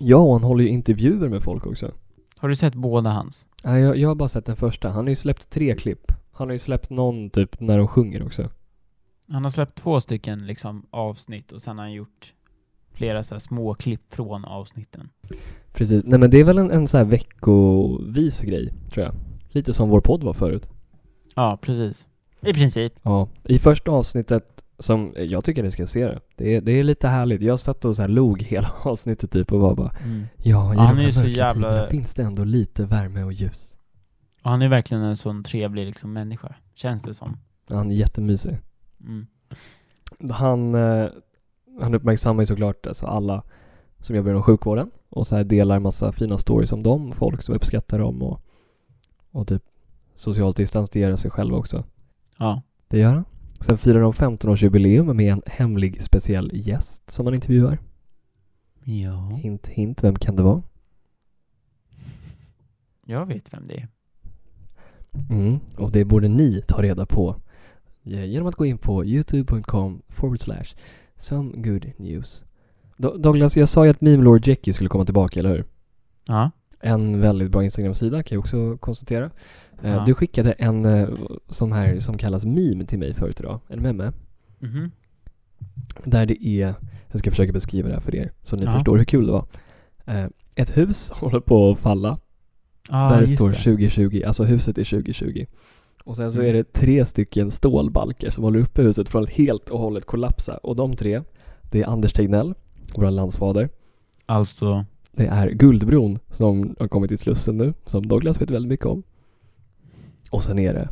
Ja, 0.00 0.16
och 0.16 0.32
han 0.32 0.42
håller 0.42 0.64
ju 0.64 0.70
intervjuer 0.70 1.28
med 1.28 1.42
folk 1.42 1.66
också. 1.66 1.92
Har 2.36 2.48
du 2.48 2.56
sett 2.56 2.74
båda 2.74 3.10
hans? 3.10 3.46
Nej, 3.64 3.82
jag, 3.82 3.96
jag 3.96 4.08
har 4.08 4.14
bara 4.14 4.28
sett 4.28 4.46
den 4.46 4.56
första. 4.56 4.88
Han 4.88 5.04
har 5.04 5.08
ju 5.08 5.16
släppt 5.16 5.50
tre 5.50 5.76
klipp. 5.76 6.12
Han 6.32 6.48
har 6.48 6.52
ju 6.52 6.58
släppt 6.58 6.90
någon 6.90 7.30
typ 7.30 7.60
när 7.60 7.78
de 7.78 7.88
sjunger 7.88 8.26
också. 8.26 8.50
Han 9.28 9.42
har 9.44 9.50
släppt 9.50 9.74
två 9.78 10.00
stycken 10.00 10.46
liksom 10.46 10.86
avsnitt 10.90 11.52
och 11.52 11.62
sen 11.62 11.78
har 11.78 11.84
han 11.84 11.92
gjort 11.92 12.32
flera 12.92 13.22
så 13.22 13.34
här 13.34 13.38
små 13.38 13.74
klipp 13.74 14.14
från 14.14 14.44
avsnitten. 14.44 15.08
Precis. 15.72 16.02
Nej 16.06 16.18
men 16.18 16.30
det 16.30 16.40
är 16.40 16.44
väl 16.44 16.58
en, 16.58 16.70
en 16.70 16.88
så 16.88 16.96
här 16.98 17.04
veckovis 17.04 18.40
grej, 18.40 18.72
tror 18.90 19.06
jag. 19.06 19.14
Lite 19.50 19.72
som 19.72 19.88
vår 19.88 20.00
podd 20.00 20.22
var 20.22 20.32
förut. 20.32 20.68
Ja, 21.36 21.58
precis. 21.62 22.08
I 22.40 22.52
princip. 22.52 22.92
Ja. 23.02 23.28
I 23.44 23.58
första 23.58 23.90
avsnittet, 23.90 24.64
som 24.78 25.14
jag 25.16 25.44
tycker 25.44 25.62
ni 25.62 25.70
ska 25.70 25.86
se 25.86 26.06
det. 26.06 26.20
Det 26.36 26.56
är, 26.56 26.60
det 26.60 26.72
är 26.72 26.84
lite 26.84 27.08
härligt. 27.08 27.42
Jag 27.42 27.60
satt 27.60 27.84
och 27.84 27.96
så 27.96 28.02
här 28.02 28.08
log 28.08 28.42
hela 28.48 28.72
avsnittet 28.82 29.30
typ 29.30 29.52
och 29.52 29.60
var 29.60 29.74
bara 29.74 29.92
Ja, 30.36 30.74
i 30.74 30.76
han 30.76 30.96
de 30.96 31.02
är 31.02 31.10
här 31.12 31.16
mörka 31.22 31.28
jävla- 31.28 31.68
tiderna 31.68 31.86
finns 31.86 32.14
det 32.14 32.22
ändå 32.22 32.44
lite 32.44 32.84
värme 32.84 33.22
och 33.22 33.32
ljus. 33.32 33.68
Och 34.42 34.50
han 34.50 34.62
är 34.62 34.68
verkligen 34.68 35.02
en 35.02 35.16
sån 35.16 35.44
trevlig 35.44 35.86
liksom 35.86 36.12
människa, 36.12 36.54
känns 36.74 37.02
det 37.02 37.14
som. 37.14 37.36
Han 37.68 37.90
är 37.90 37.94
jättemysig. 37.94 38.58
Mm. 39.06 39.26
Han, 40.30 40.74
eh, 40.74 41.08
han 41.80 41.94
uppmärksammar 41.94 42.42
ju 42.42 42.46
såklart 42.46 42.86
alltså 42.86 43.06
alla 43.06 43.42
som 44.00 44.16
jobbar 44.16 44.30
inom 44.30 44.42
sjukvården 44.42 44.90
och 45.08 45.26
så 45.26 45.36
här 45.36 45.44
delar 45.44 45.78
massa 45.78 46.12
fina 46.12 46.38
stories 46.38 46.72
om 46.72 46.82
dem, 46.82 47.12
folk 47.12 47.42
som 47.42 47.54
uppskattar 47.54 47.98
dem 47.98 48.22
och, 48.22 48.40
och 49.30 49.48
typ 49.48 49.62
socialt 50.14 50.56
distanserar 50.56 51.16
sig 51.16 51.30
själva 51.30 51.56
också. 51.56 51.84
Ja. 52.38 52.62
Det 52.88 52.98
gör 52.98 53.14
han. 53.14 53.24
Sen 53.60 53.78
firar 53.78 54.00
de 54.00 54.12
15-årsjubileum 54.12 55.14
med 55.14 55.32
en 55.32 55.42
hemlig 55.46 56.02
speciell 56.02 56.50
gäst 56.54 57.10
som 57.10 57.26
han 57.26 57.34
intervjuar. 57.34 57.78
Ja. 58.84 59.28
Hint, 59.28 59.68
hint, 59.68 60.04
vem 60.04 60.16
kan 60.16 60.36
det 60.36 60.42
vara? 60.42 60.62
Jag 63.06 63.26
vet 63.26 63.52
vem 63.52 63.66
det 63.66 63.74
är. 63.74 63.88
Mm. 65.30 65.58
Och 65.76 65.92
det 65.92 66.04
borde 66.04 66.28
ni 66.28 66.62
ta 66.68 66.82
reda 66.82 67.06
på 67.06 67.36
genom 68.02 68.46
att 68.48 68.54
gå 68.54 68.66
in 68.66 68.78
på 68.78 69.04
youtube.com 69.04 70.02
forward 70.08 70.40
slash 70.40 70.64
some 71.18 71.52
good 71.56 71.90
news. 71.96 72.44
Do- 72.96 73.18
Douglas, 73.18 73.56
jag 73.56 73.68
sa 73.68 73.84
ju 73.84 73.90
att 73.90 74.00
Meme 74.00 74.22
Lord 74.24 74.46
Jackie 74.48 74.72
skulle 74.74 74.88
komma 74.88 75.04
tillbaka, 75.04 75.40
eller 75.40 75.50
hur? 75.50 75.64
Ja. 76.28 76.50
En 76.80 77.20
väldigt 77.20 77.50
bra 77.50 77.64
Instagram-sida 77.64 78.22
kan 78.22 78.36
jag 78.36 78.40
också 78.40 78.76
konstatera. 78.76 79.24
Eh, 79.82 79.90
Ja. 79.92 80.04
Du 80.06 80.14
skickade 80.14 80.52
en 80.52 80.84
eh, 80.84 81.08
sån 81.48 81.72
här 81.72 81.98
som 82.00 82.18
kallas 82.18 82.44
meme 82.44 82.84
till 82.86 82.98
mig 82.98 83.14
förut 83.14 83.40
idag, 83.40 83.60
en 83.68 83.82
meme. 83.82 84.12
Mhm. 84.58 84.90
Där 86.04 86.26
det 86.26 86.46
är, 86.46 86.74
jag 87.10 87.18
ska 87.18 87.30
försöka 87.30 87.52
beskriva 87.52 87.88
det 87.88 87.94
här 87.94 88.00
för 88.00 88.14
er 88.14 88.32
så 88.42 88.56
ni 88.56 88.64
Ja. 88.64 88.72
förstår 88.72 88.96
hur 88.98 89.04
kul 89.04 89.26
det 89.26 89.32
var. 89.32 89.46
Eh, 90.06 90.26
Ett 90.54 90.76
hus 90.76 91.10
håller 91.14 91.40
på 91.40 91.70
att 91.70 91.78
falla 91.78 92.18
Ja, 92.90 93.08
där 93.08 93.20
det 93.20 93.26
står 93.26 93.48
det. 93.50 93.54
2020, 93.56 94.22
alltså 94.26 94.44
huset 94.44 94.78
är 94.78 94.84
2020. 94.84 95.46
Och 96.04 96.16
sen 96.16 96.32
så 96.32 96.38
Mm. 96.38 96.48
är 96.50 96.52
det 96.54 96.72
tre 96.72 97.04
stycken 97.04 97.50
stålbalkar 97.50 98.30
som 98.30 98.44
håller 98.44 98.58
uppe 98.60 98.82
huset 98.82 99.08
från 99.08 99.22
att 99.22 99.30
helt 99.30 99.68
och 99.68 99.78
hållet 99.78 100.04
kollapsa. 100.06 100.56
Och 100.56 100.76
de 100.76 100.96
tre, 100.96 101.22
det 101.62 101.82
är 101.82 101.86
Anders 101.86 102.12
Tegnell, 102.12 102.54
vår 102.94 103.10
landsfader. 103.10 103.68
Alltså, 104.26 104.84
Det 105.12 105.26
är 105.26 105.50
Guldbron 105.50 106.18
som 106.30 106.76
har 106.78 106.88
kommit 106.88 107.08
till 107.08 107.18
Slussen 107.18 107.56
nu, 107.56 107.74
som 107.86 108.06
Douglas 108.06 108.40
vet 108.40 108.50
väldigt 108.50 108.68
mycket 108.70 108.86
om. 108.86 109.02
Och 110.30 110.44
sen 110.44 110.58
är 110.58 110.74
det 110.74 110.88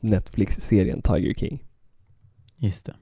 Netflix-serien 0.00 1.02
Tiger 1.02 1.34
King. 1.34 1.64
just 2.56 2.86
det. 2.86 2.94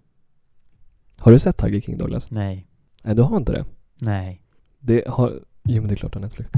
Har 1.18 1.33
du 1.33 1.38
sett 1.38 1.56
Tiger 1.56 1.80
King 1.80 1.99
Douglas? 1.99 2.30
Nej. 2.30 2.66
Nej, 3.02 3.14
du 3.16 3.23
har 3.23 3.37
inte 3.37 3.52
det? 3.52 3.64
Nej. 4.00 4.42
Det 4.78 5.04
har, 5.09 5.40
jo 5.64 5.83
men 5.83 5.88
det 5.88 5.95
är 5.95 5.97
klart 5.97 6.12
du 6.12 6.18
har 6.18 6.23
Netflix. 6.25 6.50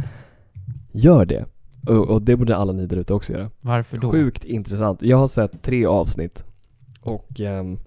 Gör 0.93 1.25
det. 1.25 1.47
Och, 1.87 2.09
och 2.09 2.23
det 2.23 2.37
borde 2.37 2.57
alla 2.57 2.73
ni 2.73 2.87
där 2.87 2.97
ute 2.97 3.15
också 3.15 3.33
göra. 3.33 3.51
Varför 3.61 3.99
då? 3.99 4.11
Sjukt 4.13 4.45
intressant. 4.45 5.03
Jag 5.03 5.17
har 5.17 5.29
sett 5.29 5.63
tre 5.63 5.87
avsnitt. 5.87 6.45
Och 7.01 7.41
ehm, 7.41 7.79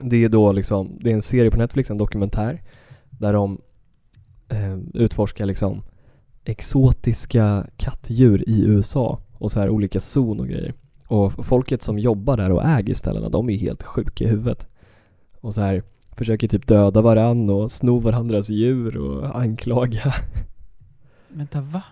det 0.00 0.24
är 0.24 0.28
då 0.28 0.52
liksom, 0.52 0.98
det 1.00 1.10
är 1.10 1.14
en 1.14 1.22
serie 1.22 1.50
på 1.50 1.58
Netflix, 1.58 1.90
en 1.90 1.98
dokumentär. 1.98 2.62
Där 3.10 3.32
de 3.32 3.60
ehm, 4.48 4.90
utforskar 4.94 5.46
liksom 5.46 5.82
exotiska 6.44 7.66
kattdjur 7.76 8.48
i 8.48 8.64
USA. 8.64 9.20
Och 9.32 9.52
så 9.52 9.60
här 9.60 9.70
olika 9.70 10.00
zon 10.00 10.40
och 10.40 10.48
grejer. 10.48 10.74
Och 11.06 11.46
folket 11.46 11.82
som 11.82 11.98
jobbar 11.98 12.36
där 12.36 12.52
och 12.52 12.64
äger 12.64 12.94
ställena, 12.94 13.28
de 13.28 13.50
är 13.50 13.58
helt 13.58 13.82
sjuka 13.82 14.24
i 14.24 14.28
huvudet. 14.28 14.68
Och 15.40 15.54
så 15.54 15.60
här 15.60 15.82
försöker 16.16 16.48
typ 16.48 16.66
döda 16.66 17.02
varann 17.02 17.50
och 17.50 17.72
sno 17.72 17.98
varandras 17.98 18.48
djur 18.48 18.96
och 18.96 19.40
anklaga. 19.40 20.14
Vänta, 21.28 21.60
va? 21.60 21.82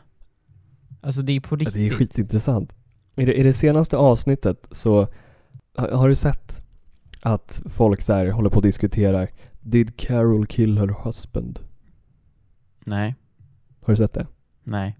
Alltså 1.00 1.22
det 1.22 1.32
är 1.32 1.40
på 1.40 1.54
Ja, 1.54 1.58
riktigt? 1.58 1.74
Det 1.74 1.86
är 1.86 1.90
skitintressant. 1.90 2.74
I 3.16 3.24
det, 3.24 3.34
I 3.34 3.42
det 3.42 3.52
senaste 3.52 3.96
avsnittet 3.96 4.68
så 4.70 5.08
har, 5.76 5.88
har 5.88 6.08
du 6.08 6.14
sett 6.14 6.60
att 7.22 7.62
folk 7.66 8.02
så 8.02 8.12
här 8.12 8.26
håller 8.30 8.50
på 8.50 8.56
och 8.56 8.62
diskuterar 8.62 9.28
Did 9.60 9.96
Carol 9.96 10.46
kill 10.46 10.78
her 10.78 11.04
husband? 11.04 11.58
Nej. 12.86 13.14
Har 13.80 13.92
du 13.92 13.96
sett 13.96 14.12
det? 14.12 14.26
Nej. 14.64 14.96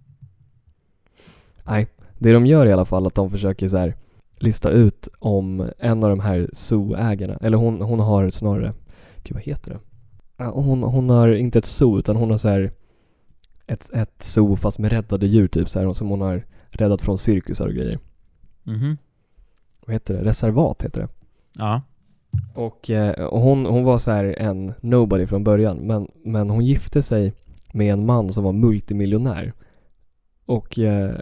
Nej. 1.64 1.86
Det 2.18 2.32
de 2.32 2.46
gör 2.46 2.66
i 2.66 2.72
alla 2.72 2.84
fall 2.84 3.06
att 3.06 3.14
de 3.14 3.30
försöker 3.30 3.68
så 3.68 3.76
här 3.76 3.94
lista 4.38 4.70
ut 4.70 5.08
om 5.18 5.70
en 5.78 6.04
av 6.04 6.10
de 6.10 6.20
här 6.20 6.50
zoo-ägarna, 6.52 7.36
eller 7.40 7.56
hon, 7.58 7.80
hon 7.80 8.00
har 8.00 8.28
snarare, 8.28 8.74
gud 9.22 9.34
vad 9.34 9.42
heter 9.42 9.70
det? 9.70 10.44
Hon, 10.44 10.82
hon 10.82 11.10
har 11.10 11.32
inte 11.32 11.58
ett 11.58 11.66
zoo 11.66 11.98
utan 11.98 12.16
hon 12.16 12.30
har 12.30 12.38
så 12.38 12.48
här 12.48 12.72
ett, 13.68 13.90
ett 13.92 14.22
zoo 14.22 14.56
fast 14.56 14.78
med 14.78 14.92
räddade 14.92 15.26
djur 15.26 15.48
typ 15.48 15.68
så 15.68 15.80
här, 15.80 15.92
som 15.92 16.08
hon 16.08 16.20
har 16.20 16.46
räddat 16.68 17.02
från 17.02 17.18
cirkusar 17.18 17.66
och 17.66 17.75
grejer. 17.75 17.98
Mhm. 18.62 18.96
Vad 19.87 19.92
heter 19.92 20.14
det? 20.14 20.25
Reservat 20.25 20.82
heter 20.84 21.00
det. 21.00 21.08
Ja. 21.58 21.82
Och, 22.54 22.90
eh, 22.90 23.25
och 23.25 23.40
hon, 23.40 23.66
hon 23.66 23.84
var 23.84 23.98
så 23.98 24.10
här 24.10 24.25
en 24.25 24.72
nobody 24.80 25.26
från 25.26 25.44
början 25.44 25.76
men, 25.76 26.08
men 26.25 26.50
hon 26.50 26.64
gifte 26.64 27.02
sig 27.02 27.34
med 27.72 27.92
en 27.92 28.06
man 28.06 28.32
som 28.32 28.44
var 28.44 28.52
multimiljonär. 28.52 29.52
Och 30.46 30.78
eh, 30.78 31.14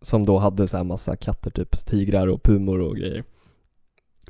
som 0.00 0.24
då 0.24 0.38
hade 0.38 0.68
så 0.68 0.76
här 0.76 0.84
massa 0.84 1.16
katter, 1.16 1.50
typ 1.50 1.86
tigrar 1.86 2.26
och 2.26 2.42
pumor 2.42 2.80
och 2.80 2.96
grejer. 2.96 3.24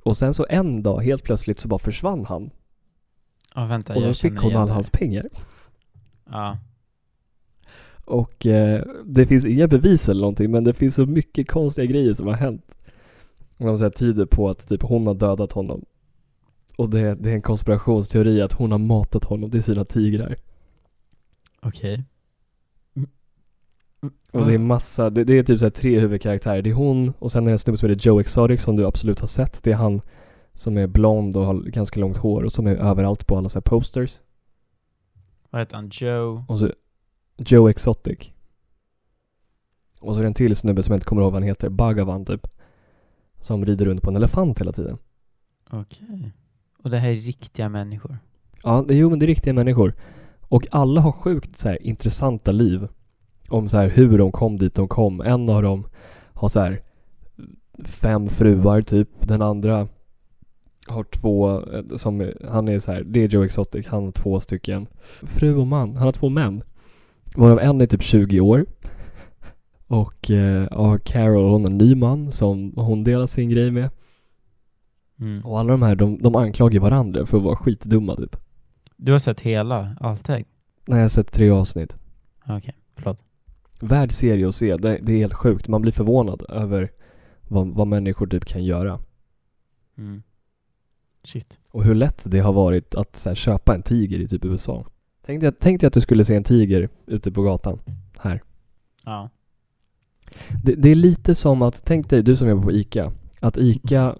Och 0.03 0.17
sen 0.17 0.35
så 0.35 0.47
en 0.49 0.83
dag 0.83 1.01
helt 1.01 1.23
plötsligt 1.23 1.59
så 1.59 1.69
bara 1.69 1.79
försvann 1.79 2.25
han. 2.25 2.51
Ja, 3.55 3.67
vänta, 3.67 3.95
och 3.95 4.03
då 4.03 4.15
fick 4.15 4.39
hon 4.39 4.57
alla 4.57 4.73
hans 4.73 4.91
pengar. 4.91 5.25
Ja. 6.31 6.59
Och 8.05 8.47
eh, 8.47 8.85
det 9.05 9.27
finns 9.27 9.45
inga 9.45 9.69
bevis 9.69 10.09
eller 10.09 10.21
någonting 10.21 10.51
men 10.51 10.65
det 10.65 10.73
finns 10.73 10.95
så 10.95 11.07
mycket 11.07 11.51
konstiga 11.51 11.87
grejer 11.87 12.15
som 12.15 12.27
har 12.27 12.35
hänt. 12.35 12.75
Och 13.57 13.67
de 13.67 13.79
så 13.79 13.85
här 13.85 13.91
tyder 13.91 14.27
på 14.27 14.49
att 14.49 14.69
typ 14.69 14.83
hon 14.83 15.07
har 15.07 15.15
dödat 15.15 15.53
honom. 15.53 15.85
Och 16.77 16.91
det, 16.91 17.15
det 17.15 17.31
är 17.31 17.35
en 17.35 17.41
konspirationsteori 17.41 18.43
att 18.43 18.53
hon 18.53 18.73
har 18.73 18.79
matat 18.79 19.25
honom 19.25 19.51
till 19.51 19.63
sina 19.63 19.85
tigrar. 19.85 20.37
Okej. 21.61 22.05
Och 24.33 24.47
det 24.47 24.55
är 24.55 24.59
massa, 24.59 25.11
det, 25.11 25.25
det 25.25 25.39
är 25.39 25.43
typ 25.43 25.61
så 25.61 25.71
tre 25.71 26.01
huvudkaraktärer. 26.01 26.63
Det 26.63 26.71
är 26.71 26.75
hon 26.75 27.13
och 27.19 27.33
sen 27.33 27.43
är 27.43 27.47
det 27.47 27.55
en 27.55 27.59
snubbe 27.59 27.77
som 27.77 27.89
heter 27.89 28.09
Joe 28.09 28.21
Exotic 28.21 28.63
som 28.63 28.77
du 28.77 28.87
absolut 28.87 29.21
har 29.21 29.27
sett. 29.27 29.63
Det 29.63 29.73
är 29.73 29.77
han 29.77 30.01
som 30.53 30.77
är 30.77 30.87
blond 30.87 31.37
och 31.37 31.45
har 31.45 31.55
ganska 31.55 32.01
långt 32.01 32.17
hår 32.17 32.43
och 32.43 32.53
som 32.53 32.67
är 32.67 32.77
överallt 32.77 33.27
på 33.27 33.37
alla 33.37 33.49
så 33.49 33.61
posters. 33.61 34.21
Vad 35.51 35.61
heter 35.61 35.77
han? 35.77 35.91
Joe? 35.93 36.45
Och 36.49 36.59
så 36.59 36.73
Joe 37.37 37.71
Exotic. 37.71 38.31
Och 40.01 40.15
så 40.15 40.21
är 40.21 40.23
det 40.23 40.29
en 40.29 40.35
till 40.35 40.57
snubbe 40.57 40.83
som 40.83 40.93
jag 40.93 40.97
inte 40.97 41.07
kommer 41.07 41.23
ihåg 41.23 41.33
vad 41.33 41.43
han 41.43 41.49
heter, 41.49 41.69
Bhagavan 41.69 42.25
typ. 42.25 42.47
Som 43.41 43.65
rider 43.65 43.85
runt 43.85 44.03
på 44.03 44.11
en 44.11 44.17
elefant 44.17 44.61
hela 44.61 44.73
tiden. 44.73 44.99
Okej. 45.71 46.33
Och 46.83 46.91
det 46.91 46.99
här 46.99 47.11
är 47.11 47.15
riktiga 47.15 47.69
människor? 47.69 48.19
Ja, 48.63 48.85
det, 48.89 48.95
jo 48.95 49.11
men 49.11 49.19
det 49.19 49.25
är 49.25 49.27
riktiga 49.27 49.53
människor. 49.55 49.95
Och 50.41 50.67
alla 50.71 51.01
har 51.01 51.13
sjukt 51.13 51.59
så 51.59 51.69
här 51.69 51.83
intressanta 51.83 52.53
liv. 52.53 52.89
Om 53.49 53.69
så 53.69 53.77
här 53.77 53.89
hur 53.89 54.19
de 54.19 54.33
kom 54.33 54.59
dit 54.59 54.75
de 54.75 54.89
kom. 54.89 55.21
En 55.21 55.49
av 55.49 55.63
dem 55.63 55.87
har 56.33 56.49
så 56.49 56.61
här 56.61 56.83
fem 57.85 58.29
fruar 58.29 58.83
typ. 58.83 59.09
Den 59.21 59.43
andra 59.43 59.89
har 60.87 61.05
två, 61.05 61.61
eh, 61.73 61.97
som, 61.97 62.33
han 62.49 62.69
är 62.69 62.79
så 62.79 62.93
här, 62.93 63.03
det 63.05 63.25
är 63.25 63.29
Joe 63.29 63.45
Exotic, 63.45 63.87
han 63.87 64.05
har 64.05 64.13
två 64.13 64.41
stycken. 64.41 64.87
Fru 65.23 65.57
och 65.57 65.67
man, 65.67 65.95
han 65.95 66.05
har 66.05 66.13
två 66.13 66.29
män. 66.29 66.63
Varav 67.35 67.59
en 67.61 67.81
är 67.81 67.87
typ 67.87 68.03
20 68.03 68.41
år. 68.41 68.67
Och 69.87 70.31
eh, 70.31 70.69
ja, 70.71 70.99
Carol, 70.99 71.51
hon 71.51 71.63
har 71.63 71.71
en 71.71 71.79
ny 71.79 71.95
man 71.95 72.33
som 72.33 72.73
hon 72.77 73.05
delar 73.05 73.27
sin 73.27 73.51
grej 73.51 73.71
med. 73.71 73.91
Mm. 75.21 75.45
Och 75.45 75.59
alla 75.59 75.73
de 75.73 75.83
här, 75.83 75.95
de, 75.95 76.19
de 76.19 76.37
anklagar 76.37 76.81
varandra 76.81 77.27
för 77.27 77.37
att 77.37 77.43
vara 77.43 77.57
skitdumma 77.57 78.17
typ. 78.17 78.37
Du 78.97 79.13
har 79.13 79.19
sett 79.19 79.41
hela 79.41 79.97
Alltag? 80.01 80.45
Nej, 80.87 80.99
jag 80.99 81.05
har 81.05 81.09
sett 81.09 81.33
tre 81.33 81.51
avsnitt. 81.51 81.97
Okej, 82.49 82.77
förlåt. 82.97 83.25
Värd 83.81 84.13
serie 84.13 84.49
att 84.49 84.55
se, 84.55 84.77
det, 84.77 84.99
det 85.03 85.13
är 85.13 85.19
helt 85.19 85.35
sjukt. 85.35 85.69
Man 85.69 85.83
blir 85.83 85.93
förvånad 85.93 86.43
över 86.49 86.91
vad, 87.49 87.75
vad 87.75 87.87
människor 87.87 88.27
typ 88.27 88.45
kan 88.45 88.65
göra. 88.65 89.01
Mm. 89.99 90.23
Shit. 91.25 91.59
Och 91.71 91.85
hur 91.85 91.95
lätt 91.95 92.23
det 92.25 92.39
har 92.39 92.53
varit 92.53 92.95
att 92.95 93.23
här, 93.25 93.35
köpa 93.35 93.75
en 93.75 93.83
tiger 93.83 94.21
i 94.21 94.29
typ 94.29 94.45
USA. 94.45 94.85
Tänk 95.27 95.41
dig, 95.41 95.49
att- 95.49 95.61
tänk 95.61 95.81
dig 95.81 95.87
att 95.89 95.95
du 95.95 96.01
skulle 96.01 96.25
se 96.25 96.35
en 96.35 96.45
tiger 96.45 96.89
ute 97.07 97.33
på 97.33 97.43
gatan. 97.43 97.79
Här. 98.19 98.43
Ja. 99.05 99.31
Det, 100.65 100.75
det 100.75 100.89
är 100.91 100.95
lite 100.95 101.35
som 101.35 101.63
att, 101.63 101.85
tänk 101.85 102.11
dig, 102.11 102.23
du 102.23 102.37
som 102.37 102.49
jobbar 102.49 102.63
på 102.63 102.73
ICA. 102.73 103.13
Att 103.41 103.57
ICA 103.59 104.17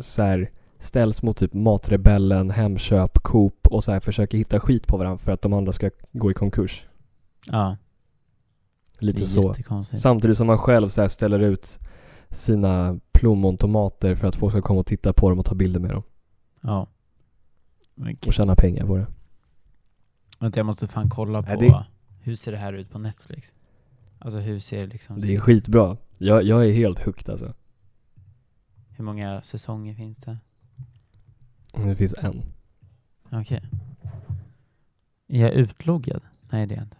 så 0.00 0.22
här, 0.22 0.50
ställs 0.78 1.22
mot 1.22 1.36
typ 1.36 1.54
Matrebellen, 1.54 2.50
Hemköp, 2.50 3.18
Coop 3.18 3.66
och 3.66 3.84
så 3.84 3.92
här 3.92 4.00
försöker 4.00 4.38
hitta 4.38 4.60
skit 4.60 4.86
på 4.86 4.96
varandra 4.96 5.18
för 5.18 5.32
att 5.32 5.42
de 5.42 5.52
andra 5.52 5.72
ska 5.72 5.90
gå 6.12 6.30
i 6.30 6.34
konkurs. 6.34 6.86
Ja. 7.46 7.76
Lite 8.98 9.26
så. 9.26 9.54
Samtidigt 9.98 10.36
som 10.36 10.46
man 10.46 10.58
själv 10.58 10.88
så 10.88 11.00
här 11.00 11.08
ställer 11.08 11.38
ut 11.40 11.78
sina 12.30 13.00
plommontomater 13.12 14.14
för 14.14 14.28
att 14.28 14.36
folk 14.36 14.52
ska 14.52 14.62
komma 14.62 14.80
och 14.80 14.86
titta 14.86 15.12
på 15.12 15.30
dem 15.30 15.38
och 15.38 15.46
ta 15.46 15.54
bilder 15.54 15.80
med 15.80 15.90
dem. 15.90 16.02
Ja. 16.60 16.86
Och 18.26 18.32
tjäna 18.32 18.54
pengar 18.56 18.86
på 18.86 18.96
det. 18.96 19.06
Vänta, 20.44 20.58
jag 20.58 20.66
måste 20.66 20.88
fan 20.88 21.10
kolla 21.10 21.42
på 21.42 21.48
Nej, 21.48 21.68
det- 21.68 21.86
hur 22.20 22.36
ser 22.36 22.52
det 22.52 22.58
här 22.58 22.72
ut 22.72 22.90
på 22.90 22.98
Netflix? 22.98 23.54
Alltså 24.18 24.38
hur 24.38 24.60
ser 24.60 24.86
liksom... 24.86 25.20
Det 25.20 25.34
är 25.34 25.40
skitbra. 25.40 25.96
Jag, 26.18 26.42
jag 26.42 26.66
är 26.68 26.72
helt 26.72 26.98
hooked 27.06 27.30
alltså. 27.30 27.54
Hur 28.88 29.04
många 29.04 29.42
säsonger 29.42 29.94
finns 29.94 30.18
det? 30.18 30.38
Det 31.72 31.96
finns 31.96 32.14
en. 32.18 32.42
Okej. 33.32 33.62
Är 35.28 35.40
jag 35.40 35.52
utloggad? 35.52 36.22
Nej 36.50 36.66
det 36.66 36.74
är 36.74 36.76
jag 36.76 36.84
inte. 36.84 36.96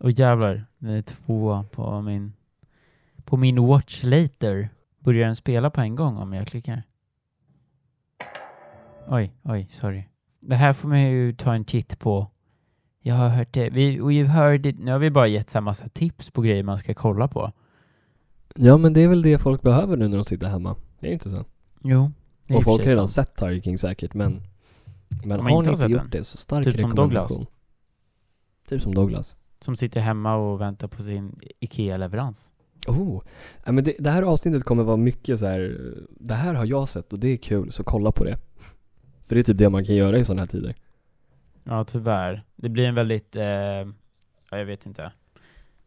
Och 0.00 0.10
jävlar, 0.10 0.66
det 0.78 0.92
är 0.92 1.02
två 1.02 1.64
på 1.70 2.02
min... 2.02 2.32
På 3.24 3.36
min 3.36 3.66
watch 3.66 4.02
later. 4.02 4.68
Börjar 4.98 5.26
den 5.26 5.36
spela 5.36 5.70
på 5.70 5.80
en 5.80 5.94
gång 5.94 6.16
om 6.16 6.32
jag 6.32 6.46
klickar? 6.46 6.82
Oj, 9.08 9.32
oj, 9.42 9.68
sorry. 9.72 10.04
Det 10.40 10.56
här 10.56 10.72
får 10.72 10.88
man 10.88 11.02
ju 11.02 11.32
ta 11.32 11.54
en 11.54 11.64
titt 11.64 11.98
på. 11.98 12.28
Jag 13.02 13.14
har 13.14 13.28
hört 13.28 13.52
det. 13.52 13.70
Vi, 13.70 14.00
we've 14.00 14.26
heard 14.26 14.66
it. 14.66 14.78
Nu 14.78 14.92
har 14.92 14.98
vi 14.98 15.10
bara 15.10 15.26
gett 15.26 15.50
så 15.50 15.58
här 15.58 15.62
massa 15.62 15.88
tips 15.88 16.30
på 16.30 16.42
grejer 16.42 16.62
man 16.62 16.78
ska 16.78 16.94
kolla 16.94 17.28
på. 17.28 17.52
Ja 18.54 18.76
men 18.76 18.92
det 18.92 19.00
är 19.00 19.08
väl 19.08 19.22
det 19.22 19.38
folk 19.38 19.62
behöver 19.62 19.96
nu 19.96 20.08
när 20.08 20.16
de 20.16 20.24
sitter 20.24 20.46
hemma. 20.46 20.76
Det 21.00 21.08
är 21.08 21.12
inte 21.12 21.30
så? 21.30 21.44
Jo. 21.82 22.12
det 22.46 22.54
är 22.54 22.58
Och 22.58 22.64
folk 22.64 22.82
har 22.82 22.88
redan 22.88 23.08
sant. 23.08 23.28
sett 23.28 23.36
Tiger 23.36 23.60
King 23.62 23.78
säkert 23.78 24.14
men 24.14 24.42
Men 25.24 25.38
Om 25.38 25.44
man 25.44 25.52
har 25.52 25.58
inte 25.58 25.70
ni 25.70 25.76
har 25.76 25.84
inte 25.84 25.92
gjort 25.92 26.02
den? 26.02 26.10
det 26.10 26.24
så 26.24 26.36
stark 26.36 26.64
Typ 26.64 26.80
som 26.80 26.90
rekommendation. 26.90 27.36
Douglas. 27.38 27.48
Typ 28.68 28.82
som 28.82 28.94
Douglas. 28.94 29.36
Som 29.60 29.76
sitter 29.76 30.00
hemma 30.00 30.34
och 30.34 30.60
väntar 30.60 30.88
på 30.88 31.02
sin 31.02 31.36
IKEA-leverans. 31.60 32.52
Oh, 32.86 33.22
ja, 33.64 33.72
men 33.72 33.84
det, 33.84 33.94
det 33.98 34.10
här 34.10 34.22
avsnittet 34.22 34.64
kommer 34.64 34.82
vara 34.82 34.96
mycket 34.96 35.38
så 35.38 35.46
här. 35.46 35.78
Det 36.20 36.34
här 36.34 36.54
har 36.54 36.64
jag 36.64 36.88
sett 36.88 37.12
och 37.12 37.18
det 37.18 37.28
är 37.28 37.36
kul, 37.36 37.72
så 37.72 37.84
kolla 37.84 38.12
på 38.12 38.24
det. 38.24 38.38
För 39.26 39.34
det 39.34 39.40
är 39.40 39.42
typ 39.42 39.58
det 39.58 39.68
man 39.68 39.84
kan 39.84 39.94
göra 39.94 40.18
i 40.18 40.24
sådana 40.24 40.42
här 40.42 40.46
tider. 40.46 40.74
Ja, 41.64 41.84
tyvärr. 41.84 42.44
Det 42.56 42.68
blir 42.68 42.84
en 42.84 42.94
väldigt... 42.94 43.36
Eh, 43.36 43.44
ja, 43.44 43.84
jag 44.50 44.64
vet 44.64 44.86
inte. 44.86 45.12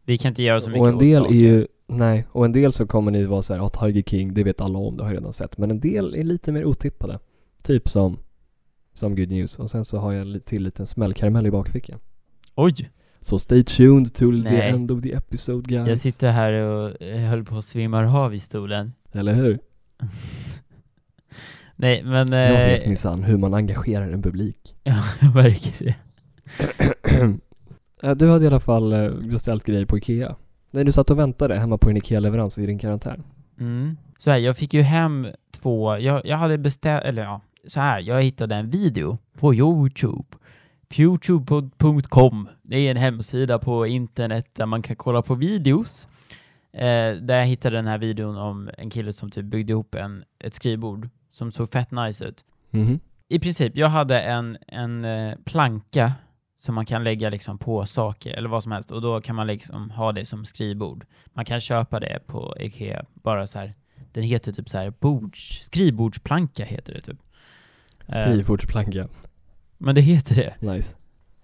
Vi 0.04 0.18
kan 0.18 0.28
inte 0.28 0.42
göra 0.42 0.60
så 0.60 0.70
mycket 0.70 0.82
och 0.82 0.88
en 0.88 0.94
åt 0.94 1.00
del 1.00 1.22
saker. 1.22 1.34
är 1.34 1.40
ju, 1.40 1.66
nej, 1.86 2.26
och 2.32 2.44
en 2.44 2.52
del 2.52 2.72
så 2.72 2.86
kommer 2.86 3.10
ni 3.10 3.24
vara 3.24 3.42
så 3.42 3.54
här, 3.54 3.60
ja 3.60 3.68
Tiger 3.68 4.02
King, 4.02 4.34
det 4.34 4.44
vet 4.44 4.60
alla 4.60 4.78
om, 4.78 4.96
det 4.96 5.02
har 5.02 5.10
jag 5.10 5.16
redan 5.16 5.32
sett. 5.32 5.58
Men 5.58 5.70
en 5.70 5.80
del 5.80 6.14
är 6.14 6.24
lite 6.24 6.52
mer 6.52 6.64
otippade. 6.64 7.18
Typ 7.62 7.88
som, 7.88 8.18
som 8.94 9.16
Good 9.16 9.28
News. 9.30 9.58
Och 9.58 9.70
sen 9.70 9.84
så 9.84 9.98
har 9.98 10.12
jag 10.12 10.44
till 10.44 10.62
liten 10.62 10.86
smällkaramell 10.86 11.46
i 11.46 11.50
bakfickan. 11.50 11.98
Oj! 12.54 12.90
Så 13.20 13.38
stay 13.38 13.64
tuned 13.64 14.14
till 14.14 14.44
the 14.44 14.62
end 14.62 14.90
of 14.90 15.02
the 15.02 15.12
episode 15.12 15.68
guys. 15.68 15.88
Jag 15.88 15.98
sitter 15.98 16.30
här 16.30 16.52
och 16.52 17.02
eh, 17.02 17.28
höll 17.28 17.44
på 17.44 17.56
att 17.56 17.64
svimma 17.64 18.18
av 18.18 18.34
i 18.34 18.38
stolen. 18.38 18.92
Eller 19.12 19.34
hur? 19.34 19.58
Nej, 21.76 22.02
men... 22.02 22.32
Jag 22.32 22.66
vet 22.66 22.82
Eh, 22.82 22.88
minsann 22.88 23.22
hur 23.22 23.36
man 23.36 23.54
engagerar 23.54 24.10
en 24.12 24.22
publik. 24.22 24.74
ja, 24.82 25.02
det. 25.78 25.94
Ja, 28.02 28.14
du 28.14 28.30
hade 28.30 28.44
i 28.44 28.46
alla 28.46 28.60
fall 28.60 28.92
eh, 28.92 29.10
beställt 29.10 29.64
grejer 29.64 29.86
på 29.86 29.98
Ikea. 29.98 30.36
Nej, 30.70 30.84
du 30.84 30.92
satt 30.92 31.10
och 31.10 31.18
väntade 31.18 31.58
hemma 31.58 31.78
på 31.78 31.90
en 31.90 31.96
Ikea-leverans 31.96 32.58
i 32.58 32.66
din 32.66 32.78
karantän. 32.78 33.22
Mm. 33.60 33.96
Så 34.18 34.30
här, 34.30 34.38
jag 34.38 34.56
fick 34.56 34.74
ju 34.74 34.82
hem 34.82 35.26
två, 35.50 35.98
jag, 35.98 36.26
jag 36.26 36.36
hade 36.36 36.58
beställt, 36.58 37.04
eller 37.04 37.22
ja, 37.22 37.40
så 37.66 37.80
här, 37.80 38.00
jag 38.00 38.22
hittade 38.22 38.54
en 38.54 38.70
video 38.70 39.18
på 39.38 39.54
Youtube. 39.54 40.36
Youtube.com. 40.98 42.48
Det 42.62 42.76
är 42.76 42.90
en 42.90 42.96
hemsida 42.96 43.58
på 43.58 43.86
internet 43.86 44.46
där 44.52 44.66
man 44.66 44.82
kan 44.82 44.96
kolla 44.96 45.22
på 45.22 45.34
videos. 45.34 46.08
Eh, 46.72 47.12
där 47.20 47.38
jag 47.38 47.46
hittade 47.46 47.76
den 47.76 47.86
här 47.86 47.98
videon 47.98 48.36
om 48.36 48.70
en 48.78 48.90
kille 48.90 49.12
som 49.12 49.30
typ 49.30 49.44
byggde 49.44 49.72
ihop 49.72 49.94
en, 49.94 50.24
ett 50.38 50.54
skrivbord 50.54 51.08
som 51.36 51.52
såg 51.52 51.72
fett 51.72 51.90
nice 51.90 52.24
ut. 52.24 52.44
Mhm. 52.70 53.00
I 53.28 53.38
princip, 53.38 53.76
jag 53.76 53.88
hade 53.88 54.20
en, 54.20 54.58
en 54.68 55.04
eh, 55.04 55.34
planka 55.44 56.12
som 56.58 56.74
man 56.74 56.86
kan 56.86 57.04
lägga 57.04 57.30
liksom 57.30 57.58
på 57.58 57.86
saker 57.86 58.30
eller 58.30 58.48
vad 58.48 58.62
som 58.62 58.72
helst 58.72 58.90
och 58.92 59.02
då 59.02 59.20
kan 59.20 59.36
man 59.36 59.46
liksom 59.46 59.90
ha 59.90 60.12
det 60.12 60.24
som 60.24 60.44
skrivbord. 60.44 61.06
Man 61.26 61.44
kan 61.44 61.60
köpa 61.60 62.00
det 62.00 62.18
på 62.26 62.56
Ikea, 62.60 63.04
bara 63.14 63.46
så 63.46 63.58
här. 63.58 63.74
Den 64.12 64.22
heter 64.24 64.52
typ 64.52 64.68
så 64.68 64.78
här 64.78 64.90
bords, 64.90 65.60
skrivbordsplanka 65.64 66.64
heter 66.64 66.94
det 66.94 67.00
typ. 67.00 67.18
Eh, 68.06 68.14
Skrivbordsplanka. 68.20 69.08
men 69.78 69.94
det 69.94 70.00
heter 70.00 70.34
det. 70.34 70.72
Nice. 70.72 70.94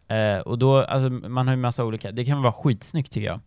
Eh, 0.09 0.39
och 0.39 0.59
då, 0.59 0.79
alltså 0.79 1.11
man 1.11 1.47
har 1.49 1.55
ju 1.55 1.61
massa 1.61 1.85
olika, 1.85 2.13
det 2.13 2.25
kan 2.25 2.43
vara 2.43 2.53
skitsnyggt 2.53 3.13
tycker 3.13 3.27
jag. 3.27 3.41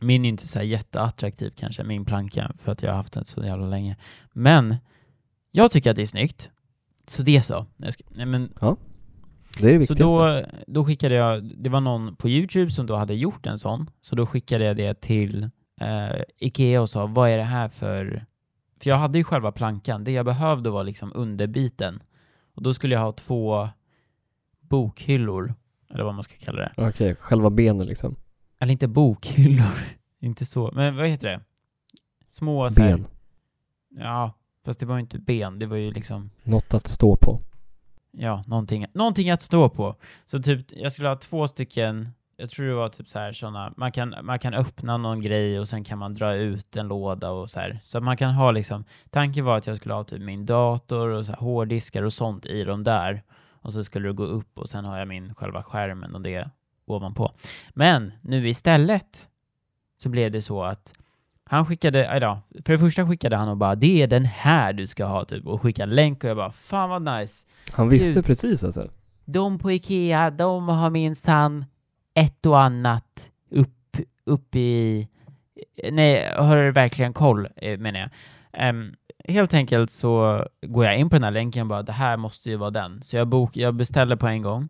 Min 0.00 0.24
är 0.24 0.28
inte 0.28 0.48
så 0.48 0.62
jätteattraktiv 0.62 1.52
kanske, 1.56 1.84
min 1.84 2.04
planka, 2.04 2.52
för 2.58 2.72
att 2.72 2.82
jag 2.82 2.90
har 2.90 2.96
haft 2.96 3.12
den 3.12 3.24
så 3.24 3.44
jävla 3.44 3.66
länge. 3.66 3.96
Men 4.32 4.76
jag 5.50 5.70
tycker 5.70 5.90
att 5.90 5.96
det 5.96 6.02
är 6.02 6.06
snyggt. 6.06 6.50
Så 7.08 7.22
det 7.22 7.42
så. 7.42 7.66
Nej, 7.76 7.90
nej 8.10 8.26
men 8.26 8.52
Det 9.60 9.74
är 9.74 9.78
det 9.78 9.86
så 9.86 9.94
viktigaste. 9.94 10.04
då, 10.04 10.46
då 10.66 10.84
skickade 10.84 11.14
jag, 11.14 11.44
det 11.62 11.70
var 11.70 11.80
någon 11.80 12.16
på 12.16 12.28
Youtube 12.28 12.70
som 12.70 12.86
då 12.86 12.96
hade 12.96 13.14
gjort 13.14 13.46
en 13.46 13.58
sån, 13.58 13.90
så 14.00 14.16
då 14.16 14.26
skickade 14.26 14.64
jag 14.64 14.76
det 14.76 15.00
till 15.00 15.42
eh, 15.80 16.22
Ikea 16.38 16.80
och 16.80 16.90
sa 16.90 17.06
vad 17.06 17.30
är 17.30 17.36
det 17.38 17.44
här 17.44 17.68
för... 17.68 18.26
För 18.82 18.90
jag 18.90 18.96
hade 18.96 19.18
ju 19.18 19.24
själva 19.24 19.52
plankan, 19.52 20.04
det 20.04 20.12
jag 20.12 20.26
behövde 20.26 20.70
var 20.70 20.84
liksom 20.84 21.12
underbiten. 21.14 22.02
Och 22.54 22.62
då 22.62 22.74
skulle 22.74 22.94
jag 22.94 23.02
ha 23.02 23.12
två 23.12 23.68
bokhyllor, 24.60 25.54
eller 25.90 26.04
vad 26.04 26.14
man 26.14 26.22
ska 26.24 26.34
kalla 26.38 26.58
det. 26.60 26.72
Okej, 26.76 27.16
själva 27.20 27.50
benen 27.50 27.86
liksom. 27.86 28.16
Eller 28.58 28.72
inte 28.72 28.88
bokhyllor, 28.88 29.78
inte 30.20 30.46
så, 30.46 30.70
men 30.74 30.96
vad 30.96 31.08
heter 31.08 31.28
det? 31.28 31.40
Små 32.28 32.70
så 32.70 32.82
här- 32.82 32.90
Ben. 32.96 33.06
Ja, 33.90 34.32
fast 34.64 34.80
det 34.80 34.86
var 34.86 34.94
ju 34.94 35.00
inte 35.00 35.18
ben, 35.18 35.58
det 35.58 35.66
var 35.66 35.76
ju 35.76 35.92
liksom 35.92 36.30
Något 36.42 36.74
att 36.74 36.86
stå 36.86 37.16
på. 37.16 37.40
Ja, 38.12 38.42
någonting, 38.46 38.86
någonting 38.92 39.30
att 39.30 39.42
stå 39.42 39.68
på. 39.68 39.96
Så 40.26 40.42
typ, 40.42 40.66
jag 40.72 40.92
skulle 40.92 41.08
ha 41.08 41.16
två 41.16 41.48
stycken, 41.48 42.08
jag 42.36 42.50
tror 42.50 42.66
det 42.66 42.74
var 42.74 42.88
typ 42.88 43.08
så 43.08 43.18
här 43.18 43.32
sådana, 43.32 43.72
man 43.76 43.92
kan, 43.92 44.14
man 44.22 44.38
kan 44.38 44.54
öppna 44.54 44.96
någon 44.96 45.20
grej 45.20 45.60
och 45.60 45.68
sen 45.68 45.84
kan 45.84 45.98
man 45.98 46.14
dra 46.14 46.34
ut 46.34 46.76
en 46.76 46.88
låda 46.88 47.30
och 47.30 47.50
så 47.50 47.60
här. 47.60 47.80
Så 47.84 48.00
man 48.00 48.16
kan 48.16 48.34
ha 48.34 48.50
liksom, 48.50 48.84
tanken 49.10 49.44
var 49.44 49.58
att 49.58 49.66
jag 49.66 49.76
skulle 49.76 49.94
ha 49.94 50.04
typ 50.04 50.22
min 50.22 50.46
dator 50.46 51.08
och 51.08 51.26
så 51.26 51.32
här 51.32 51.38
hårddiskar 51.38 52.02
och 52.02 52.12
sånt 52.12 52.46
i 52.46 52.64
dem 52.64 52.84
där. 52.84 53.22
Och 53.62 53.72
så 53.72 53.84
skulle 53.84 54.08
det 54.08 54.14
gå 54.14 54.24
upp 54.24 54.58
och 54.58 54.70
sen 54.70 54.84
har 54.84 54.98
jag 54.98 55.08
min 55.08 55.34
själva 55.34 55.62
skärmen 55.62 56.14
och 56.14 56.20
det 56.20 56.50
ovanpå. 56.86 57.32
Men 57.70 58.12
nu 58.20 58.48
istället 58.48 59.28
så 59.96 60.08
blev 60.08 60.30
det 60.30 60.42
så 60.42 60.62
att 60.62 60.94
han 61.50 61.66
skickade, 61.66 62.18
då, 62.20 62.38
för 62.64 62.72
det 62.72 62.78
första 62.78 63.06
skickade 63.06 63.36
han 63.36 63.48
och 63.48 63.56
bara 63.56 63.74
det 63.74 64.02
är 64.02 64.06
den 64.06 64.24
här 64.24 64.72
du 64.72 64.86
ska 64.86 65.04
ha 65.04 65.24
typ 65.24 65.46
och 65.46 65.62
skickade 65.62 65.90
en 65.90 65.94
länk 65.94 66.24
och 66.24 66.30
jag 66.30 66.36
bara 66.36 66.52
fan 66.52 66.90
vad 66.90 67.02
nice. 67.02 67.46
Han 67.70 67.88
visste 67.88 68.12
Gud. 68.12 68.24
precis 68.24 68.64
alltså. 68.64 68.90
De 69.24 69.58
på 69.58 69.72
Ikea, 69.72 70.30
de 70.30 70.68
har 70.68 70.90
minsann 70.90 71.64
ett 72.14 72.46
och 72.46 72.60
annat 72.60 73.30
upp, 73.50 73.96
upp 74.24 74.56
i... 74.56 75.08
Nej, 75.90 76.34
har 76.36 76.70
verkligen 76.70 77.12
koll, 77.12 77.48
eh, 77.56 77.78
menar 77.78 78.00
jag. 78.00 78.10
Ehm, 78.52 78.94
helt 79.24 79.54
enkelt 79.54 79.90
så 79.90 80.44
går 80.66 80.84
jag 80.84 80.98
in 80.98 81.10
på 81.10 81.16
den 81.16 81.24
här 81.24 81.30
länken 81.30 81.62
och 81.62 81.66
bara, 81.68 81.82
det 81.82 81.92
här 81.92 82.16
måste 82.16 82.50
ju 82.50 82.56
vara 82.56 82.70
den. 82.70 83.02
Så 83.02 83.16
jag, 83.16 83.28
bok, 83.28 83.56
jag 83.56 83.74
beställer 83.74 84.16
på 84.16 84.26
en 84.26 84.42
gång. 84.42 84.68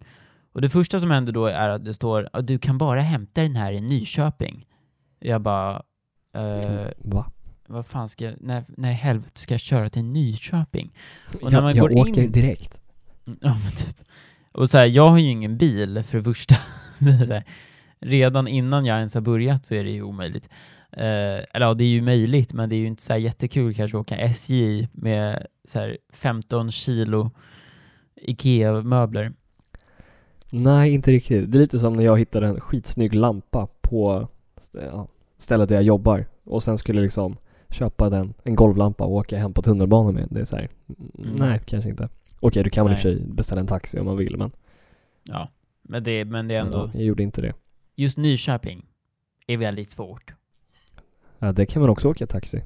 Och 0.52 0.60
det 0.60 0.68
första 0.70 1.00
som 1.00 1.10
händer 1.10 1.32
då 1.32 1.46
är 1.46 1.68
att 1.68 1.84
det 1.84 1.94
står, 1.94 2.28
"Ja, 2.32 2.40
du 2.40 2.58
kan 2.58 2.78
bara 2.78 3.00
hämta 3.00 3.42
den 3.42 3.56
här 3.56 3.72
i 3.72 3.80
Nyköping. 3.80 4.66
Jag 5.18 5.40
bara, 5.40 5.82
eh, 6.32 6.86
Va? 6.98 7.30
vad 7.66 7.86
fan 7.86 8.08
ska 8.08 8.24
jag, 8.24 8.34
när, 8.40 8.64
när 8.68 8.90
i 8.90 8.94
helvete 8.94 9.40
ska 9.40 9.54
jag 9.54 9.60
köra 9.60 9.88
till 9.88 10.04
Nyköping? 10.04 10.92
Och 11.42 11.50
när 11.52 11.58
jag 11.58 11.62
man 11.62 11.74
jag 11.76 11.88
går 11.90 11.98
åker 12.00 12.22
in- 12.22 12.32
direkt. 12.32 12.80
Mm, 13.26 13.38
Ja 13.42 13.56
men 13.64 13.72
typ. 13.72 13.96
Och 14.52 14.70
så 14.70 14.78
här, 14.78 14.86
jag 14.86 15.06
har 15.08 15.18
ju 15.18 15.28
ingen 15.30 15.58
bil 15.58 16.02
för 16.06 16.18
det 16.18 16.24
första. 16.24 16.56
Redan 18.00 18.48
innan 18.48 18.84
jag 18.86 18.96
ens 18.96 19.14
har 19.14 19.20
börjat 19.20 19.66
så 19.66 19.74
är 19.74 19.84
det 19.84 19.90
ju 19.90 20.02
omöjligt. 20.02 20.48
Eh, 20.92 21.02
eller 21.02 21.60
ja, 21.60 21.74
det 21.74 21.84
är 21.84 21.88
ju 21.88 22.02
möjligt, 22.02 22.52
men 22.52 22.68
det 22.68 22.74
är 22.76 22.78
ju 22.80 22.86
inte 22.86 23.02
så 23.02 23.16
jättekul 23.16 23.74
kanske 23.74 23.96
att 23.96 24.00
åka 24.00 24.16
SJ 24.16 24.88
med 24.92 25.46
så 25.68 25.78
här 25.78 25.98
15 26.12 26.70
kilo 26.70 27.30
IKEA-möbler. 28.16 29.32
Nej, 30.50 30.92
inte 30.94 31.10
riktigt. 31.10 31.52
Det 31.52 31.58
är 31.58 31.60
lite 31.60 31.78
som 31.78 31.92
när 31.96 32.04
jag 32.04 32.18
hittade 32.18 32.46
en 32.46 32.60
skitsnygg 32.60 33.14
lampa 33.14 33.68
på 33.80 34.28
ja, 34.72 35.08
stället 35.40 35.68
där 35.68 35.76
jag 35.76 35.84
jobbar 35.84 36.26
och 36.44 36.62
sen 36.62 36.78
skulle 36.78 37.00
liksom 37.02 37.36
köpa 37.70 38.10
den, 38.10 38.34
en 38.44 38.54
golvlampa 38.54 39.04
och 39.04 39.12
åka 39.12 39.38
hem 39.38 39.52
på 39.52 39.62
tunnelbanan 39.62 40.14
med. 40.14 40.28
Det 40.30 40.40
är 40.40 40.44
så 40.44 40.56
här, 40.56 40.68
mm, 41.18 41.34
nej, 41.36 41.60
kanske 41.66 41.90
inte. 41.90 42.08
Okej, 42.40 42.62
då 42.64 42.70
kan 42.70 42.84
man 42.84 42.92
i 42.92 42.94
och 42.94 42.98
för 42.98 43.02
sig 43.02 43.20
beställa 43.26 43.60
en 43.60 43.66
taxi 43.66 43.98
om 43.98 44.06
man 44.06 44.16
vill, 44.16 44.36
men 44.36 44.50
Ja, 45.24 45.48
men 45.82 46.02
det, 46.04 46.24
men 46.24 46.48
det 46.48 46.54
är 46.54 46.60
ändå... 46.60 46.78
ja, 46.78 46.90
jag 46.94 47.02
gjorde 47.04 47.22
inte 47.22 47.40
det. 47.42 47.52
Just 47.96 48.18
Nyköping 48.18 48.86
är 49.46 49.56
väldigt 49.56 49.90
svårt. 49.90 50.34
Ja, 51.38 51.52
det 51.52 51.66
kan 51.66 51.80
man 51.82 51.90
också 51.90 52.08
åka 52.08 52.26
taxi. 52.26 52.62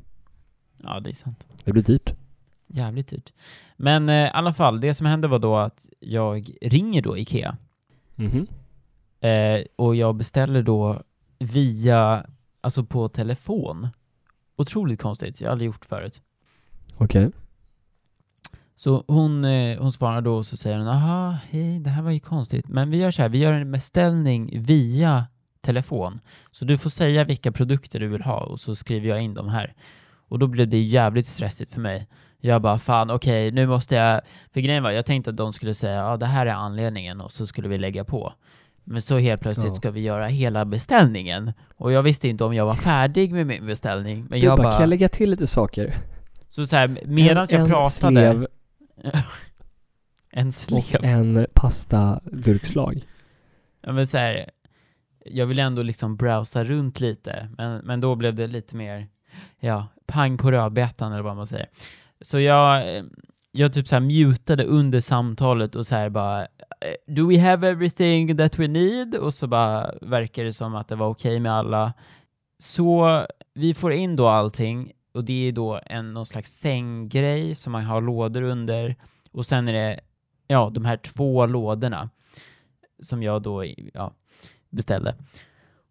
Ja, 0.82 1.00
det 1.00 1.10
är 1.10 1.14
sant. 1.14 1.46
Det 1.64 1.72
blir 1.72 1.82
dyrt. 1.82 2.14
Jävligt 2.66 3.08
dyrt. 3.08 3.32
Men 3.76 4.08
eh, 4.08 4.14
i 4.14 4.30
alla 4.32 4.52
fall, 4.52 4.80
det 4.80 4.94
som 4.94 5.06
hände 5.06 5.28
var 5.28 5.38
då 5.38 5.56
att 5.56 5.88
jag 6.00 6.50
ringer 6.62 7.02
då 7.02 7.18
IKEA 7.18 7.56
Mhm. 8.16 8.46
Eh, 9.20 9.64
och 9.76 9.96
jag 9.96 10.14
beställer 10.14 10.62
då 10.62 11.02
via, 11.38 12.26
alltså 12.64 12.84
på 12.84 13.08
telefon. 13.08 13.88
Otroligt 14.56 15.02
konstigt, 15.02 15.40
jag 15.40 15.48
har 15.48 15.52
aldrig 15.52 15.66
gjort 15.66 15.84
förut. 15.84 16.22
Okej. 16.98 17.30
Så 18.76 19.04
hon, 19.06 19.44
eh, 19.44 19.78
hon 19.78 19.92
svarar 19.92 20.20
då 20.20 20.36
och 20.36 20.46
så 20.46 20.56
säger 20.56 20.78
hon, 20.78 20.88
aha, 20.88 21.38
hej, 21.50 21.78
det 21.78 21.90
här 21.90 22.02
var 22.02 22.10
ju 22.10 22.20
konstigt. 22.20 22.68
Men 22.68 22.90
vi 22.90 22.96
gör 22.96 23.10
så 23.10 23.22
här, 23.22 23.28
vi 23.28 23.38
gör 23.38 23.52
en 23.52 23.72
beställning 23.72 24.62
via 24.62 25.26
telefon. 25.60 26.20
Så 26.50 26.64
du 26.64 26.78
får 26.78 26.90
säga 26.90 27.24
vilka 27.24 27.52
produkter 27.52 28.00
du 28.00 28.08
vill 28.08 28.22
ha 28.22 28.40
och 28.40 28.60
så 28.60 28.76
skriver 28.76 29.08
jag 29.08 29.22
in 29.22 29.34
dem 29.34 29.48
här. 29.48 29.74
Och 30.28 30.38
då 30.38 30.46
blev 30.46 30.68
det 30.68 30.82
jävligt 30.82 31.26
stressigt 31.26 31.72
för 31.72 31.80
mig. 31.80 32.08
Jag 32.40 32.62
bara, 32.62 32.78
fan 32.78 33.10
okej, 33.10 33.50
nu 33.50 33.66
måste 33.66 33.94
jag... 33.94 34.20
För 34.52 34.60
grejen 34.60 34.82
var, 34.82 34.90
jag 34.90 35.06
tänkte 35.06 35.30
att 35.30 35.36
de 35.36 35.52
skulle 35.52 35.74
säga, 35.74 35.94
ja 35.94 36.16
det 36.16 36.26
här 36.26 36.46
är 36.46 36.52
anledningen 36.52 37.20
och 37.20 37.32
så 37.32 37.46
skulle 37.46 37.68
vi 37.68 37.78
lägga 37.78 38.04
på. 38.04 38.32
Men 38.84 39.02
så 39.02 39.18
helt 39.18 39.40
plötsligt 39.40 39.66
Ja. 39.66 39.74
ska 39.74 39.90
vi 39.90 40.00
göra 40.00 40.26
hela 40.26 40.64
beställningen. 40.64 41.52
Och 41.76 41.92
jag 41.92 42.02
visste 42.02 42.28
inte 42.28 42.44
om 42.44 42.54
jag 42.54 42.66
var 42.66 42.74
färdig 42.74 43.32
med 43.32 43.46
min 43.46 43.66
beställning. 43.66 44.26
Men 44.30 44.40
Du 44.40 44.46
jag 44.46 44.56
bara, 44.58 44.62
bara... 44.62 44.72
kan 44.72 44.80
jag 44.80 44.88
lägga 44.88 45.08
till 45.08 45.30
lite 45.30 45.46
saker? 45.46 45.94
Så, 46.50 46.66
så 46.66 46.76
här, 46.76 46.98
medan 47.06 47.42
en, 47.42 47.48
jag 47.50 47.60
en 47.60 47.68
pratade... 47.68 48.30
Slev 48.30 48.46
en 50.30 50.52
slev. 50.52 50.96
och 50.98 51.04
en 51.04 51.46
pasta-durkslag. 51.54 53.02
Ja 53.82 53.92
men 53.92 54.06
så 54.06 54.18
här, 54.18 54.50
jag 55.24 55.46
vill 55.46 55.58
ändå 55.58 55.82
liksom 55.82 56.16
browsa 56.16 56.64
runt 56.64 57.00
lite, 57.00 57.48
men, 57.58 57.78
men 57.84 58.00
då 58.00 58.14
blev 58.14 58.34
det 58.34 58.46
lite 58.46 58.76
mer, 58.76 59.08
ja, 59.60 59.86
pang 60.06 60.38
på 60.38 60.50
rödbetan 60.50 61.12
eller 61.12 61.22
vad 61.22 61.36
man 61.36 61.46
säger. 61.46 61.68
Så 62.20 62.40
jag, 62.40 62.84
jag 63.56 63.72
typ 63.72 63.88
så 63.88 63.94
här 63.94 64.00
mutade 64.00 64.64
under 64.64 65.00
samtalet 65.00 65.74
och 65.74 65.86
så 65.86 65.94
här 65.94 66.08
bara 66.08 66.42
eh, 66.42 67.14
Do 67.14 67.28
we 67.28 67.40
have 67.40 67.68
everything 67.68 68.36
that 68.36 68.58
we 68.58 68.68
need? 68.68 69.14
Och 69.14 69.34
så 69.34 69.46
bara 69.46 69.94
verkar 70.00 70.44
det 70.44 70.52
som 70.52 70.74
att 70.74 70.88
det 70.88 70.96
var 70.96 71.08
okej 71.08 71.40
med 71.40 71.52
alla. 71.52 71.92
Så 72.58 73.26
vi 73.54 73.74
får 73.74 73.92
in 73.92 74.16
då 74.16 74.26
allting 74.26 74.92
och 75.12 75.24
det 75.24 75.48
är 75.48 75.52
då 75.52 75.80
en 75.86 76.12
någon 76.14 76.26
slags 76.26 76.52
sänggrej 76.52 77.54
som 77.54 77.72
man 77.72 77.84
har 77.84 78.00
lådor 78.00 78.42
under 78.42 78.96
och 79.32 79.46
sen 79.46 79.68
är 79.68 79.72
det, 79.72 80.00
ja, 80.46 80.70
de 80.74 80.84
här 80.84 80.96
två 80.96 81.46
lådorna 81.46 82.10
som 83.02 83.22
jag 83.22 83.42
då 83.42 83.64
ja, 83.94 84.12
beställde. 84.70 85.14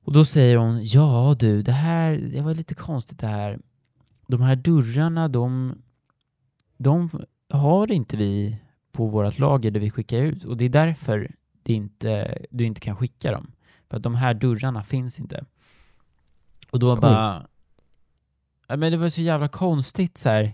Och 0.06 0.13
då 0.13 0.26
säger 0.26 0.58
hon, 0.58 0.86
ja 0.86 1.36
du, 1.39 1.62
det 1.62 1.71
här, 1.71 2.17
det 2.34 2.41
var 2.41 2.54
lite 2.54 2.76
konstigt 2.76 3.19
det 3.19 3.28
här. 3.28 3.60
De 4.28 4.41
här 4.41 4.56
dörrarna, 4.56 5.28
de, 5.28 5.76
de 6.78 7.10
har 7.58 7.92
inte 7.92 8.18
vi 8.18 8.58
på 8.92 9.08
vårt 9.08 9.39
lager 9.39 9.72
där 9.72 9.80
vi 9.80 9.89
skickar 9.89 10.18
ut 10.18 10.46
och 10.46 10.58
det 10.58 10.66
är 10.66 10.70
därför 10.70 11.32
det 11.63 11.74
inte, 11.74 12.38
du 12.50 12.66
inte 12.66 12.82
kan 12.82 12.96
skicka 12.96 13.32
dem. 13.32 13.52
För 13.89 13.98
att 13.98 14.04
de 14.04 14.16
här 14.16 14.34
dörrarna 14.34 14.84
finns 14.84 15.20
inte. 15.20 15.46
Och 16.72 16.80
då 16.80 16.94
Oj. 16.94 17.00
bara, 17.00 17.48
ja, 18.68 18.76
men 18.78 18.92
det 18.92 18.98
var 18.98 19.10
så 19.10 19.22
jävla 19.22 19.48
konstigt 19.48 20.18
så 20.18 20.30
här. 20.30 20.54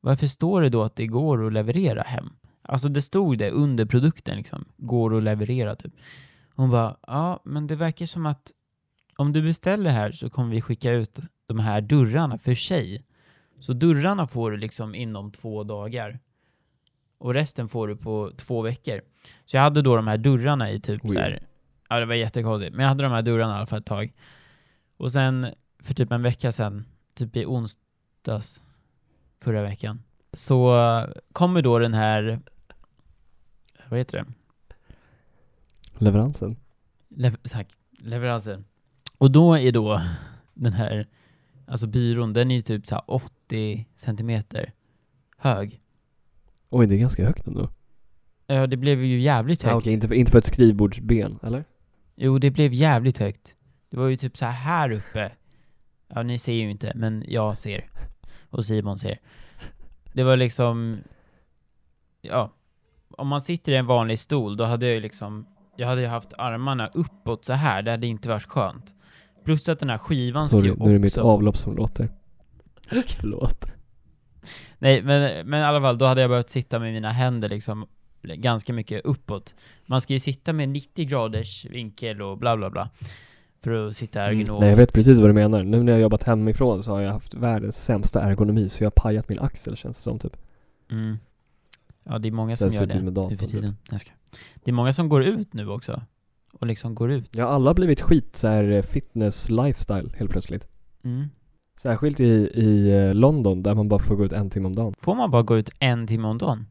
Varför 0.00 0.26
står 0.26 0.62
det 0.62 0.68
då 0.68 0.82
att 0.82 0.96
det 0.96 1.06
går 1.06 1.46
att 1.46 1.52
leverera 1.52 2.02
hem? 2.02 2.30
Alltså 2.62 2.88
det 2.88 3.02
stod 3.02 3.38
det 3.38 3.50
under 3.50 3.84
produkten 3.84 4.36
liksom, 4.36 4.64
går 4.76 5.16
att 5.16 5.22
leverera 5.22 5.76
typ. 5.76 5.92
Hon 6.54 6.70
bara, 6.70 6.96
ja 7.06 7.40
men 7.44 7.66
det 7.66 7.76
verkar 7.76 8.06
som 8.06 8.26
att 8.26 8.52
om 9.16 9.32
du 9.32 9.42
beställer 9.42 9.90
här 9.90 10.12
så 10.12 10.30
kommer 10.30 10.50
vi 10.50 10.60
skicka 10.60 10.90
ut 10.90 11.18
de 11.46 11.58
här 11.58 11.80
dörrarna 11.80 12.38
för 12.38 12.54
sig. 12.54 13.04
Så 13.64 13.72
dörrarna 13.72 14.26
får 14.26 14.50
du 14.50 14.56
liksom 14.56 14.94
inom 14.94 15.32
två 15.32 15.64
dagar. 15.64 16.20
Och 17.18 17.34
resten 17.34 17.68
får 17.68 17.88
du 17.88 17.96
på 17.96 18.32
två 18.36 18.62
veckor. 18.62 19.00
Så 19.44 19.56
jag 19.56 19.62
hade 19.62 19.82
då 19.82 19.96
de 19.96 20.06
här 20.06 20.18
dörrarna 20.18 20.70
i 20.70 20.80
typ 20.80 21.00
Oj. 21.04 21.10
så 21.10 21.18
här. 21.18 21.46
ja 21.88 22.00
det 22.00 22.06
var 22.06 22.14
jättekonstigt, 22.14 22.74
men 22.74 22.82
jag 22.82 22.88
hade 22.88 23.02
de 23.02 23.12
här 23.12 23.22
dörrarna 23.22 23.52
i 23.54 23.56
alla 23.56 23.66
fall 23.66 23.78
ett 23.78 23.86
tag. 23.86 24.12
Och 24.96 25.12
sen 25.12 25.46
för 25.78 25.94
typ 25.94 26.12
en 26.12 26.22
vecka 26.22 26.52
sedan, 26.52 26.84
typ 27.14 27.36
i 27.36 27.44
onsdags 27.46 28.62
förra 29.40 29.62
veckan, 29.62 30.02
så 30.32 30.76
kommer 31.32 31.62
då 31.62 31.78
den 31.78 31.94
här, 31.94 32.40
vad 33.88 33.98
heter 33.98 34.18
det? 34.18 34.26
Leveransen. 36.04 36.56
Lever 37.08 37.38
tack, 37.48 37.68
leveransen. 37.98 38.64
Och 39.18 39.30
då 39.30 39.58
är 39.58 39.72
då 39.72 40.00
den 40.54 40.72
här, 40.72 41.06
alltså 41.66 41.86
byrån, 41.86 42.32
den 42.32 42.50
är 42.50 42.54
ju 42.54 42.62
typ 42.62 42.86
så 42.86 42.94
här 42.94 43.04
80 43.46 43.86
centimeter 43.96 44.72
hög. 45.38 45.80
Oj, 46.70 46.86
det 46.86 46.94
är 46.94 46.98
ganska 46.98 47.26
högt 47.26 47.46
ändå. 47.46 47.68
Ja, 48.46 48.66
det 48.66 48.76
blev 48.76 49.04
ju 49.04 49.20
jävligt 49.20 49.62
högt. 49.62 49.72
Ja, 49.72 49.78
okej, 49.78 49.92
inte, 49.92 50.08
för, 50.08 50.14
inte 50.14 50.32
för 50.32 50.38
ett 50.38 50.46
skrivbordsben, 50.46 51.38
eller? 51.42 51.64
Jo, 52.16 52.38
det 52.38 52.50
blev 52.50 52.72
jävligt 52.72 53.18
högt. 53.18 53.54
Det 53.90 53.96
var 53.96 54.06
ju 54.06 54.16
typ 54.16 54.36
så 54.36 54.46
här, 54.46 54.90
uppe. 54.90 55.32
Ja, 56.08 56.22
ni 56.22 56.38
ser 56.38 56.52
ju 56.52 56.70
inte, 56.70 56.92
men 56.94 57.24
jag 57.28 57.58
ser. 57.58 57.90
Och 58.50 58.64
Simon 58.64 58.98
ser. 58.98 59.18
Det 60.12 60.24
var 60.24 60.36
liksom... 60.36 60.98
Ja. 62.22 62.52
Om 63.08 63.28
man 63.28 63.40
sitter 63.40 63.72
i 63.72 63.76
en 63.76 63.86
vanlig 63.86 64.18
stol, 64.18 64.56
då 64.56 64.64
hade 64.64 64.86
jag 64.86 64.94
ju 64.94 65.00
liksom... 65.00 65.46
Jag 65.76 65.86
hade 65.86 66.00
ju 66.00 66.06
haft 66.06 66.32
armarna 66.38 66.88
uppåt 66.94 67.44
så 67.44 67.52
här. 67.52 67.82
det 67.82 67.90
hade 67.90 68.06
inte 68.06 68.28
varit 68.28 68.44
skönt. 68.44 68.94
Plus 69.44 69.68
att 69.68 69.78
den 69.78 69.90
här 69.90 69.98
skivan 69.98 70.48
Sorry, 70.48 70.68
ju 70.68 70.76
nu 70.76 70.90
är 70.90 70.92
det 70.92 70.98
mitt 70.98 71.12
också... 71.12 71.22
avlopp 71.22 71.56
som 71.56 71.76
låter. 71.76 72.08
Förlåt. 73.20 73.64
Nej, 74.78 75.02
men, 75.02 75.48
men 75.48 75.60
i 75.60 75.64
alla 75.64 75.80
fall, 75.80 75.98
då 75.98 76.04
hade 76.04 76.20
jag 76.20 76.30
behövt 76.30 76.50
sitta 76.50 76.78
med 76.78 76.92
mina 76.92 77.10
händer 77.10 77.48
liksom 77.48 77.86
ganska 78.22 78.72
mycket 78.72 79.04
uppåt. 79.04 79.54
Man 79.86 80.00
ska 80.00 80.12
ju 80.12 80.18
sitta 80.20 80.52
med 80.52 80.68
90 80.68 81.04
graders 81.06 81.64
vinkel 81.64 82.22
och 82.22 82.38
bla 82.38 82.56
bla 82.56 82.70
bla. 82.70 82.90
För 83.62 83.86
att 83.88 83.96
sitta 83.96 84.20
Mm. 84.24 84.30
ergonomiskt. 84.40 84.60
Nej, 84.60 84.70
jag 84.70 84.76
vet 84.76 84.92
precis 84.94 85.18
vad 85.18 85.28
du 85.28 85.32
menar. 85.32 85.62
Nu 85.62 85.82
när 85.82 85.92
jag 85.92 85.96
har 85.96 86.02
jobbat 86.02 86.22
hemifrån 86.22 86.82
så 86.82 86.92
har 86.92 87.00
jag 87.00 87.12
haft 87.12 87.34
världens 87.34 87.84
sämsta 87.84 88.22
ergonomi 88.22 88.68
så 88.68 88.82
jag 88.84 88.86
har 88.86 88.90
pajat 88.90 89.28
min 89.28 89.38
axel 89.40 89.76
känns 89.76 89.96
det 89.96 90.02
som 90.02 90.18
typ. 90.18 90.36
Mm. 90.90 91.16
Ja, 92.04 92.18
det 92.18 92.28
är 92.28 92.32
många 92.32 92.56
som 92.56 92.68
gör 92.70 92.86
det 92.86 93.02
nu 93.02 93.14
för 93.14 93.28
typ. 93.36 93.50
tiden. 93.50 93.76
Ska. 93.98 94.10
Det 94.54 94.70
är 94.70 94.72
många 94.72 94.92
som 94.92 95.08
går 95.08 95.24
ut 95.24 95.52
nu 95.54 95.68
också. 95.68 96.02
Och 96.52 96.66
liksom 96.66 96.94
går 96.94 97.10
ut. 97.12 97.28
Ja, 97.30 97.44
alla 97.48 97.70
har 97.70 97.74
blivit 97.74 98.00
skit 98.00 98.36
så 98.36 98.48
här 98.48 98.70
eh, 98.70 98.82
fitness 98.82 99.50
lifestyle 99.50 100.10
helt 100.16 100.30
plötsligt. 100.30 100.68
Mm. 101.04 101.28
Särskilt 101.76 102.20
i, 102.20 102.24
i 102.54 102.90
eh, 102.96 103.14
London 103.14 103.62
där 103.62 103.74
man 103.74 103.88
bara 103.88 103.98
får 104.00 104.16
gå 104.16 104.24
ut 104.24 104.32
en 104.32 104.50
timme 104.50 104.66
om 104.66 104.74
dagen. 104.74 104.94
Får 105.00 105.14
man 105.14 105.30
bara 105.30 105.42
gå 105.42 105.56
ut 105.58 105.70
en 105.78 106.06
timme 106.06 106.28
om 106.28 106.38
dagen? 106.38 106.66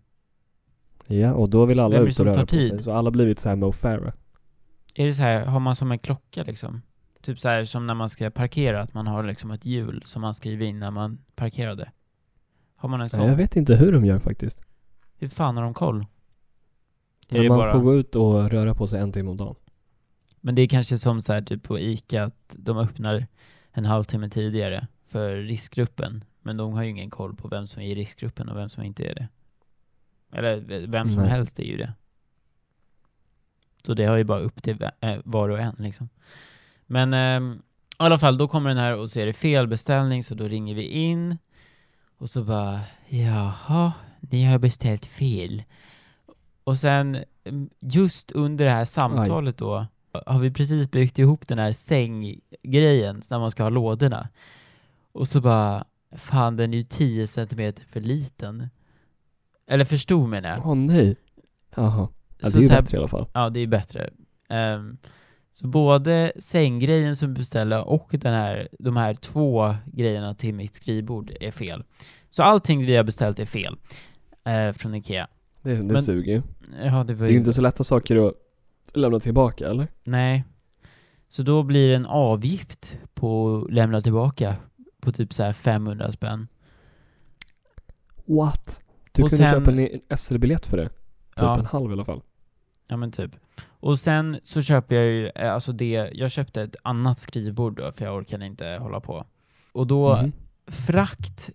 Ja, 1.07 1.33
och 1.33 1.49
då 1.49 1.65
vill 1.65 1.79
alla 1.79 1.97
Vem 1.97 2.07
ut 2.07 2.19
och 2.19 2.25
röra 2.25 2.41
på 2.41 2.47
sig. 2.47 2.69
tid? 2.69 2.83
Så 2.83 2.91
alla 2.91 3.07
har 3.07 3.11
blivit 3.11 3.39
så 3.39 3.49
här 3.49 3.55
Mo 3.55 3.71
Farah. 3.71 4.13
Är 4.93 5.05
det 5.05 5.13
så 5.13 5.23
här, 5.23 5.45
har 5.45 5.59
man 5.59 5.75
som 5.75 5.91
en 5.91 5.99
klocka 5.99 6.43
liksom? 6.43 6.81
Typ 7.21 7.39
så 7.39 7.49
här 7.49 7.65
som 7.65 7.85
när 7.87 7.93
man 7.95 8.09
ska 8.09 8.29
parkera, 8.29 8.81
att 8.81 8.93
man 8.93 9.07
har 9.07 9.23
liksom 9.23 9.51
ett 9.51 9.65
hjul 9.65 10.03
som 10.05 10.21
man 10.21 10.33
skriver 10.33 10.65
in 10.65 10.79
när 10.79 10.91
man 10.91 11.17
parkerade. 11.35 11.91
Har 12.75 12.89
man 12.89 13.01
en 13.01 13.09
sån? 13.09 13.27
Jag 13.27 13.35
vet 13.35 13.55
inte 13.55 13.75
hur 13.75 13.91
de 13.91 14.05
gör 14.05 14.19
faktiskt. 14.19 14.61
Hur 15.17 15.27
fan 15.27 15.57
har 15.57 15.63
de 15.63 15.73
koll? 15.73 16.05
Men 17.29 17.47
man 17.47 17.57
bara- 17.57 17.71
får 17.71 17.79
gå 17.79 17.95
ut 17.95 18.15
och 18.15 18.49
röra 18.51 18.73
på 18.73 18.87
sig 18.87 18.99
en 18.99 19.11
timme 19.11 19.29
om 19.29 19.37
dagen. 19.37 19.55
Men 20.41 20.55
det 20.55 20.61
är 20.61 20.67
kanske 20.67 20.97
som 20.97 21.21
så 21.21 21.33
här 21.33 21.41
typ 21.41 21.63
på 21.63 21.79
ICA 21.79 22.23
att 22.23 22.55
de 22.57 22.77
öppnar 22.77 23.27
en 23.71 23.85
halvtimme 23.85 24.29
tidigare 24.29 24.87
för 25.13 25.35
riskgruppen. 25.35 26.23
Men 26.41 26.57
de 26.57 26.73
har 26.73 26.83
ju 26.83 26.89
ingen 26.89 27.09
koll 27.09 27.35
på 27.35 27.47
vem 27.47 27.67
som 27.67 27.81
är 27.81 27.85
i 27.85 27.95
riskgruppen 27.95 28.49
och 28.49 28.57
vem 28.57 28.69
som 28.69 28.83
inte 28.83 29.03
är 29.05 29.15
det. 29.15 29.27
Eller 30.37 30.57
v- 30.57 30.85
vem 30.87 31.11
som 31.11 31.21
Nej. 31.21 31.29
helst 31.29 31.59
är 31.59 31.63
ju 31.63 31.77
det. 31.77 31.93
Så 33.85 33.93
det 33.93 34.05
har 34.05 34.17
ju 34.17 34.23
bara 34.23 34.39
upp 34.39 34.63
till 34.63 34.83
eh, 35.01 35.17
var 35.25 35.49
och 35.49 35.59
en 35.59 35.75
liksom. 35.79 36.09
Men 36.85 37.13
ehm, 37.13 37.61
i 37.89 37.95
alla 37.97 38.19
fall, 38.19 38.37
då 38.37 38.47
kommer 38.47 38.69
den 38.69 38.77
här 38.77 38.97
och 38.97 39.11
så 39.11 39.19
är 39.19 39.25
det 39.25 39.33
felbeställning 39.33 40.23
så 40.23 40.35
då 40.35 40.47
ringer 40.47 40.75
vi 40.75 40.83
in. 40.83 41.37
Och 42.17 42.29
så 42.29 42.43
bara, 42.43 42.79
jaha, 43.07 43.93
ni 44.19 44.43
har 44.43 44.59
beställt 44.59 45.05
fel. 45.05 45.63
Och 46.63 46.77
sen, 46.77 47.17
mm, 47.43 47.69
just 47.79 48.31
under 48.31 48.65
det 48.65 48.71
här 48.71 48.85
samtalet 48.85 49.57
då, 49.57 49.85
har 50.25 50.39
vi 50.39 50.51
precis 50.51 50.91
byggt 50.91 51.19
ihop 51.19 51.47
den 51.47 51.59
här 51.59 51.71
sänggrejen 51.71 53.21
när 53.29 53.39
man 53.39 53.51
ska 53.51 53.63
ha 53.63 53.69
lådorna. 53.69 54.29
Och 55.13 55.27
så 55.27 55.41
bara, 55.41 55.85
fan 56.15 56.57
den 56.57 56.73
är 56.73 56.77
ju 56.77 56.83
10 56.83 57.27
centimeter 57.27 57.83
för 57.85 57.99
liten. 57.99 58.69
Eller 59.67 59.85
förstod 59.85 60.29
menar 60.29 60.49
jag. 60.49 60.65
Åh 60.67 60.75
nej. 60.75 61.15
Jaha. 61.75 62.07
Ja, 62.39 62.49
Så 62.49 62.57
det 62.57 62.59
är 62.59 62.61
ju 62.61 62.67
så 62.67 62.73
här- 62.73 62.81
bättre 62.81 62.97
i 62.97 62.99
alla 62.99 63.07
fall. 63.07 63.25
Ja, 63.33 63.49
det 63.49 63.59
är 63.59 63.67
bättre. 63.67 64.09
Ehm, 64.49 64.97
så 65.51 65.67
både 65.67 66.31
sänggrejen 66.39 67.15
som 67.15 67.27
vi 67.27 67.33
beställde 67.39 67.79
och 67.81 68.09
den 68.11 68.33
här, 68.33 68.67
de 68.79 68.97
här 68.97 69.13
två 69.13 69.75
grejerna 69.85 70.35
till 70.35 70.53
mitt 70.53 70.75
skrivbord 70.75 71.31
är 71.41 71.51
fel. 71.51 71.83
Så 72.29 72.43
allting 72.43 72.85
vi 72.85 72.95
har 72.95 73.03
beställt 73.03 73.39
är 73.39 73.45
fel. 73.45 73.75
eh, 74.45 74.71
från 74.73 74.95
Ikea. 74.95 75.27
Det, 75.61 75.75
det 75.75 75.83
Men- 75.83 76.03
suger. 76.03 76.43
Ja, 76.83 77.03
det 77.03 77.13
var 77.13 77.25
Det 77.25 77.29
är 77.29 77.31
ju 77.31 77.37
inte 77.37 77.53
så 77.53 77.61
lätta 77.61 77.83
saker 77.83 78.27
att 78.27 78.33
lämna 78.93 79.19
tillbaka, 79.19 79.67
eller? 79.67 79.87
Nej. 80.03 80.43
Så 81.27 81.43
då 81.43 81.63
blir 81.63 81.87
det 81.89 81.95
en 81.95 82.05
avgift 82.05 82.97
på 83.13 83.57
att 83.67 83.73
lämna 83.73 84.01
tillbaka 84.01 84.55
på 85.03 85.11
typ 85.11 85.33
så 85.33 85.43
här 85.43 85.53
500 85.53 86.11
spänn. 86.11 86.47
What? 88.25 88.81
Du 89.11 89.23
Och 89.23 89.29
kunde 89.29 89.43
sen- 89.47 89.53
köpa 89.65 89.71
en, 89.71 90.17
SL-biljett 90.17 90.65
för 90.65 90.77
det. 90.77 90.89
Typ 90.89 90.95
Ja. 91.35 91.59
en 91.59 91.65
halv 91.65 91.89
i 91.89 91.93
alla 91.93 92.05
fall. 92.05 92.21
Ja 92.87 92.97
men 92.97 93.11
typ. 93.11 93.35
Och 93.65 93.99
sen 93.99 94.39
så 94.43 94.61
köper 94.61 94.95
jag 94.95 95.05
ju, 95.05 95.27
eh, 95.35 95.53
alltså 95.53 95.71
det, 95.71 96.09
jag 96.13 96.31
köpte 96.31 96.61
ett 96.61 96.75
annat 96.83 97.19
skrivbord 97.19 97.75
då 97.77 97.91
för 97.91 98.05
jag 98.05 98.15
orkade 98.15 98.45
inte 98.45 98.77
hålla 98.81 98.99
på. 98.99 99.25
Och 99.71 99.87
då, 99.87 100.15
Mhm. 100.17 100.31
frakt 100.67 101.49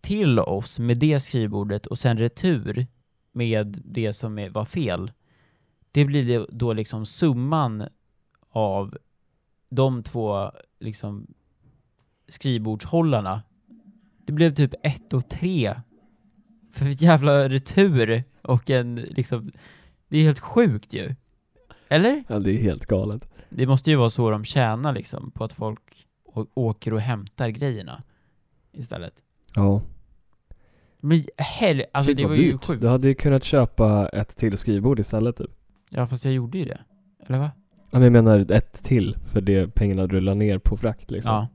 till 0.00 0.38
oss 0.38 0.78
med 0.78 0.98
det 0.98 1.20
skrivbordet 1.20 1.86
och 1.86 1.98
sen 1.98 2.18
retur 2.18 2.86
med 3.32 3.82
det 3.84 4.12
som 4.12 4.48
var 4.52 4.64
fel. 4.64 5.12
Det 5.92 6.04
blir 6.04 6.46
då 6.52 6.72
liksom 6.72 7.06
summan 7.06 7.88
av 8.48 8.96
de 9.68 10.02
två 10.02 10.50
liksom 10.80 11.26
skrivbordshållarna. 12.32 13.42
Det 14.26 14.32
blev 14.32 14.54
typ 14.54 14.74
ett 14.82 15.12
och 15.12 15.28
tre 15.28 15.74
för 16.72 16.88
ett 16.88 17.02
jävla 17.02 17.48
retur 17.48 18.24
och 18.42 18.70
en 18.70 18.94
liksom, 18.94 19.50
det 20.08 20.18
är 20.18 20.22
helt 20.22 20.38
sjukt 20.38 20.94
ju. 20.94 21.14
Eller? 21.88 22.24
Ja, 22.28 22.38
det 22.38 22.50
är 22.50 22.62
helt 22.62 22.86
galet. 22.86 23.28
Det 23.48 23.66
måste 23.66 23.90
ju 23.90 23.96
vara 23.96 24.10
så 24.10 24.30
de 24.30 24.44
tjänar 24.44 24.92
liksom, 24.92 25.30
på 25.30 25.44
att 25.44 25.52
folk 25.52 26.06
åker 26.54 26.94
och 26.94 27.00
hämtar 27.00 27.48
grejerna 27.48 28.02
istället. 28.72 29.14
Ja. 29.54 29.82
Men 31.00 31.24
hell, 31.36 31.84
alltså 31.92 32.08
Shit, 32.10 32.16
det 32.16 32.26
var 32.26 32.34
ju 32.34 32.52
dyrt. 32.52 32.64
sjukt. 32.64 32.80
Du 32.82 32.88
hade 32.88 33.08
ju 33.08 33.14
kunnat 33.14 33.44
köpa 33.44 34.08
ett 34.08 34.36
till 34.36 34.58
skrivbord 34.58 34.98
istället 35.00 35.36
typ. 35.36 35.50
Ja 35.90 36.06
fast 36.06 36.24
jag 36.24 36.34
gjorde 36.34 36.58
ju 36.58 36.64
det. 36.64 36.80
Eller 37.26 37.38
va? 37.38 37.50
Ja, 37.90 37.98
men 37.98 38.02
jag 38.02 38.12
menar 38.12 38.52
ett 38.52 38.84
till 38.84 39.16
för 39.24 39.40
det 39.40 39.74
pengarna 39.74 40.06
du 40.06 40.20
la 40.20 40.34
ner 40.34 40.58
på 40.58 40.76
frakt 40.76 41.10
liksom. 41.10 41.34
Ja. 41.34 41.48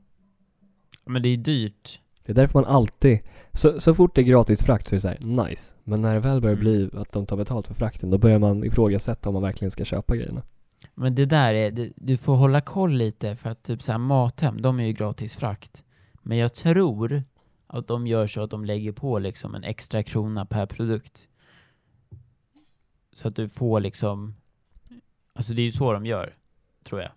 Men 1.08 1.22
det 1.22 1.28
är 1.28 1.36
dyrt. 1.36 2.00
Det 2.24 2.32
är 2.32 2.36
därför 2.36 2.58
man 2.58 2.64
alltid, 2.64 3.18
så, 3.52 3.80
så 3.80 3.94
fort 3.94 4.14
det 4.14 4.20
är 4.20 4.24
gratis 4.24 4.62
frakt 4.62 4.88
så 4.88 4.94
är 4.94 4.96
det 4.96 5.00
så 5.00 5.08
här, 5.08 5.46
nice. 5.48 5.74
Men 5.84 6.02
när 6.02 6.14
det 6.14 6.20
väl 6.20 6.40
börjar 6.40 6.56
Mm. 6.56 6.64
bli 6.64 6.90
att 7.00 7.12
de 7.12 7.26
tar 7.26 7.36
betalt 7.36 7.66
för 7.66 7.74
frakten, 7.74 8.10
då 8.10 8.18
börjar 8.18 8.38
man 8.38 8.64
ifrågasätta 8.64 9.28
om 9.28 9.32
man 9.32 9.42
verkligen 9.42 9.70
ska 9.70 9.84
köpa 9.84 10.16
grejerna. 10.16 10.42
Men 10.94 11.14
det 11.14 11.24
där 11.26 11.54
är, 11.54 11.70
det, 11.70 11.92
du 11.96 12.16
får 12.16 12.34
hålla 12.36 12.60
koll 12.60 12.92
lite 12.92 13.36
för 13.36 13.50
att 13.50 13.62
typ 13.62 13.82
såhär 13.82 13.98
Mathem, 13.98 14.62
de 14.62 14.80
är 14.80 14.84
ju 14.84 14.92
gratis 14.92 15.36
frakt. 15.36 15.84
Men 16.22 16.38
jag 16.38 16.54
tror 16.54 17.22
att 17.66 17.86
de 17.88 18.06
gör 18.06 18.26
så 18.26 18.42
att 18.42 18.50
de 18.50 18.64
lägger 18.64 18.92
på 18.92 19.18
liksom 19.18 19.54
en 19.54 19.64
extra 19.64 20.02
krona 20.02 20.46
per 20.46 20.66
produkt. 20.66 21.28
Så 23.12 23.28
att 23.28 23.36
du 23.36 23.48
får 23.48 23.80
liksom, 23.80 24.34
alltså 25.34 25.52
det 25.52 25.62
är 25.62 25.64
ju 25.64 25.72
så 25.72 25.92
de 25.92 26.06
gör, 26.06 26.34
tror 26.84 27.00
jag. 27.00 27.10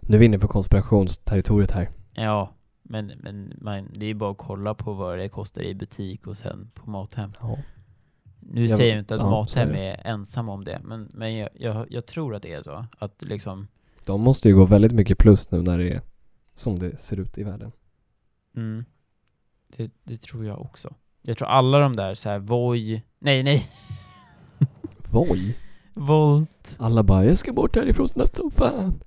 Nu 0.00 0.16
är 0.16 0.20
vi 0.20 0.26
inne 0.26 0.38
på 0.38 0.48
konspirationsterritoriet 0.48 1.70
här. 1.70 1.90
Ja, 2.14 2.52
men, 2.92 3.06
men 3.06 3.52
man, 3.60 3.88
det 3.92 4.06
är 4.06 4.08
ju 4.08 4.14
bara 4.14 4.30
att 4.30 4.38
kolla 4.38 4.74
på 4.74 4.92
vad 4.92 5.18
det 5.18 5.28
kostar 5.28 5.62
i 5.62 5.74
butik 5.74 6.26
och 6.26 6.36
sen 6.36 6.70
på 6.74 6.90
Mathem. 6.90 7.32
Ja. 7.40 7.58
Nu 8.40 8.66
Ja, 8.66 8.76
säger 8.76 8.90
jag 8.92 8.98
inte 8.98 9.14
att 9.14 9.20
ja, 9.20 9.30
Mathem 9.30 9.68
är 9.68 9.72
det. 9.72 9.80
är 9.94 10.06
ensam 10.12 10.48
om 10.48 10.64
det, 10.64 10.80
men, 10.84 11.08
men 11.14 11.36
jag, 11.36 11.48
jag, 11.54 11.86
jag 11.90 12.06
tror 12.06 12.34
att 12.34 12.42
det 12.42 12.52
är 12.52 12.62
så. 12.62 12.86
Att 12.98 13.22
liksom, 13.22 13.68
De 14.06 14.20
måste 14.20 14.48
ju 14.48 14.54
gå 14.56 14.64
väldigt 14.64 14.92
mycket 14.92 15.18
plus 15.18 15.50
nu 15.50 15.62
när 15.62 15.78
det 15.78 15.90
är 15.92 16.00
som 16.54 16.78
det 16.78 16.96
ser 17.00 17.20
ut 17.20 17.38
i 17.38 17.42
världen. 17.42 17.72
mm, 18.56 18.84
det, 19.76 19.90
det 20.04 20.20
tror 20.20 20.44
jag 20.46 20.60
också. 20.60 20.94
Jag 21.22 21.36
tror 21.38 21.48
alla 21.48 21.78
de 21.78 21.96
där 21.96 22.14
så 22.14 22.28
här 22.28 22.38
Voi, 22.38 23.02
nej 23.18 23.42
nej, 23.42 23.68
Voi? 25.12 25.56
Volt, 25.94 26.76
Alla 26.78 27.02
bara 27.02 27.24
'Jag 27.24 27.38
ska 27.38 27.52
bort 27.52 27.76
härifrån 27.76 28.08
snabbt 28.08 28.36
som 28.36 28.50
fan' 28.50 29.00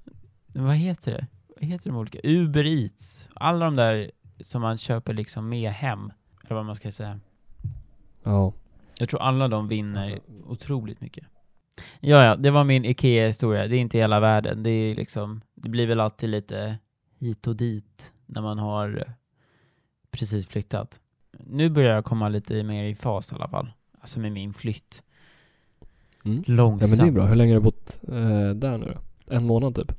vad 0.53 0.75
heter 0.75 1.11
det? 1.11 1.27
Vad 1.59 1.69
heter 1.69 1.89
de 1.89 1.97
olika? 1.97 2.19
Uber 2.23 2.65
Eats, 2.65 3.27
alla 3.33 3.65
de 3.65 3.75
där 3.75 4.11
som 4.41 4.61
man 4.61 4.77
köper 4.77 5.13
liksom 5.13 5.49
med 5.49 5.71
hem, 5.71 6.11
eller 6.43 6.55
vad 6.55 6.65
man 6.65 6.75
ska 6.75 6.91
säga. 6.91 7.19
Ja. 8.23 8.53
Jag 8.99 9.09
tror 9.09 9.21
alla 9.21 9.47
de 9.47 9.67
vinner 9.67 9.99
Alltså- 9.99 10.19
otroligt 10.47 11.01
mycket. 11.01 11.23
Ja, 11.99 12.23
ja, 12.23 12.35
det 12.35 12.51
var 12.51 12.63
min 12.63 12.85
IKEA-historia. 12.85 13.67
Det 13.67 13.75
är 13.75 13.79
inte 13.79 13.97
hela 13.97 14.19
världen. 14.19 14.63
Det 14.63 14.69
är 14.69 14.95
liksom, 14.95 15.41
det 15.55 15.69
blir 15.69 15.87
väl 15.87 15.99
alltid 15.99 16.29
lite 16.29 16.77
hit 17.19 17.47
och 17.47 17.55
dit 17.55 18.13
när 18.25 18.41
man 18.41 18.59
har 18.59 19.13
precis 20.11 20.47
flyttat. 20.47 20.99
Nu 21.39 21.69
börjar 21.69 21.95
jag 21.95 22.05
komma 22.05 22.29
lite 22.29 22.63
mer 22.63 22.83
i 22.83 22.95
fas 22.95 23.31
i 23.31 23.35
alla 23.35 23.47
fall. 23.47 23.71
Alltså 24.01 24.19
med 24.19 24.31
min 24.31 24.53
flytt. 24.53 25.03
Mm. 26.25 26.43
Ja 26.47 26.53
Långsamt. 26.53 26.91
men 26.91 26.99
det 26.99 27.11
är 27.11 27.11
bra. 27.11 27.25
Hur 27.25 27.35
länge 27.35 27.53
har 27.53 27.59
du 27.59 27.63
bott 27.63 27.99
eh, 28.07 28.49
där 28.49 28.77
nu 28.77 28.85
då? 28.85 29.33
En 29.35 29.45
månad 29.45 29.75
typ? 29.75 29.91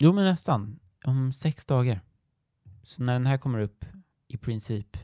Jo, 0.00 0.12
men 0.12 0.24
nästan. 0.24 0.78
Om 1.04 1.32
sex 1.32 1.66
dagar. 1.66 2.00
Så 2.82 3.02
när 3.02 3.12
den 3.12 3.26
här 3.26 3.38
kommer 3.38 3.58
upp, 3.58 3.84
i 4.28 4.36
princip, 4.36 4.96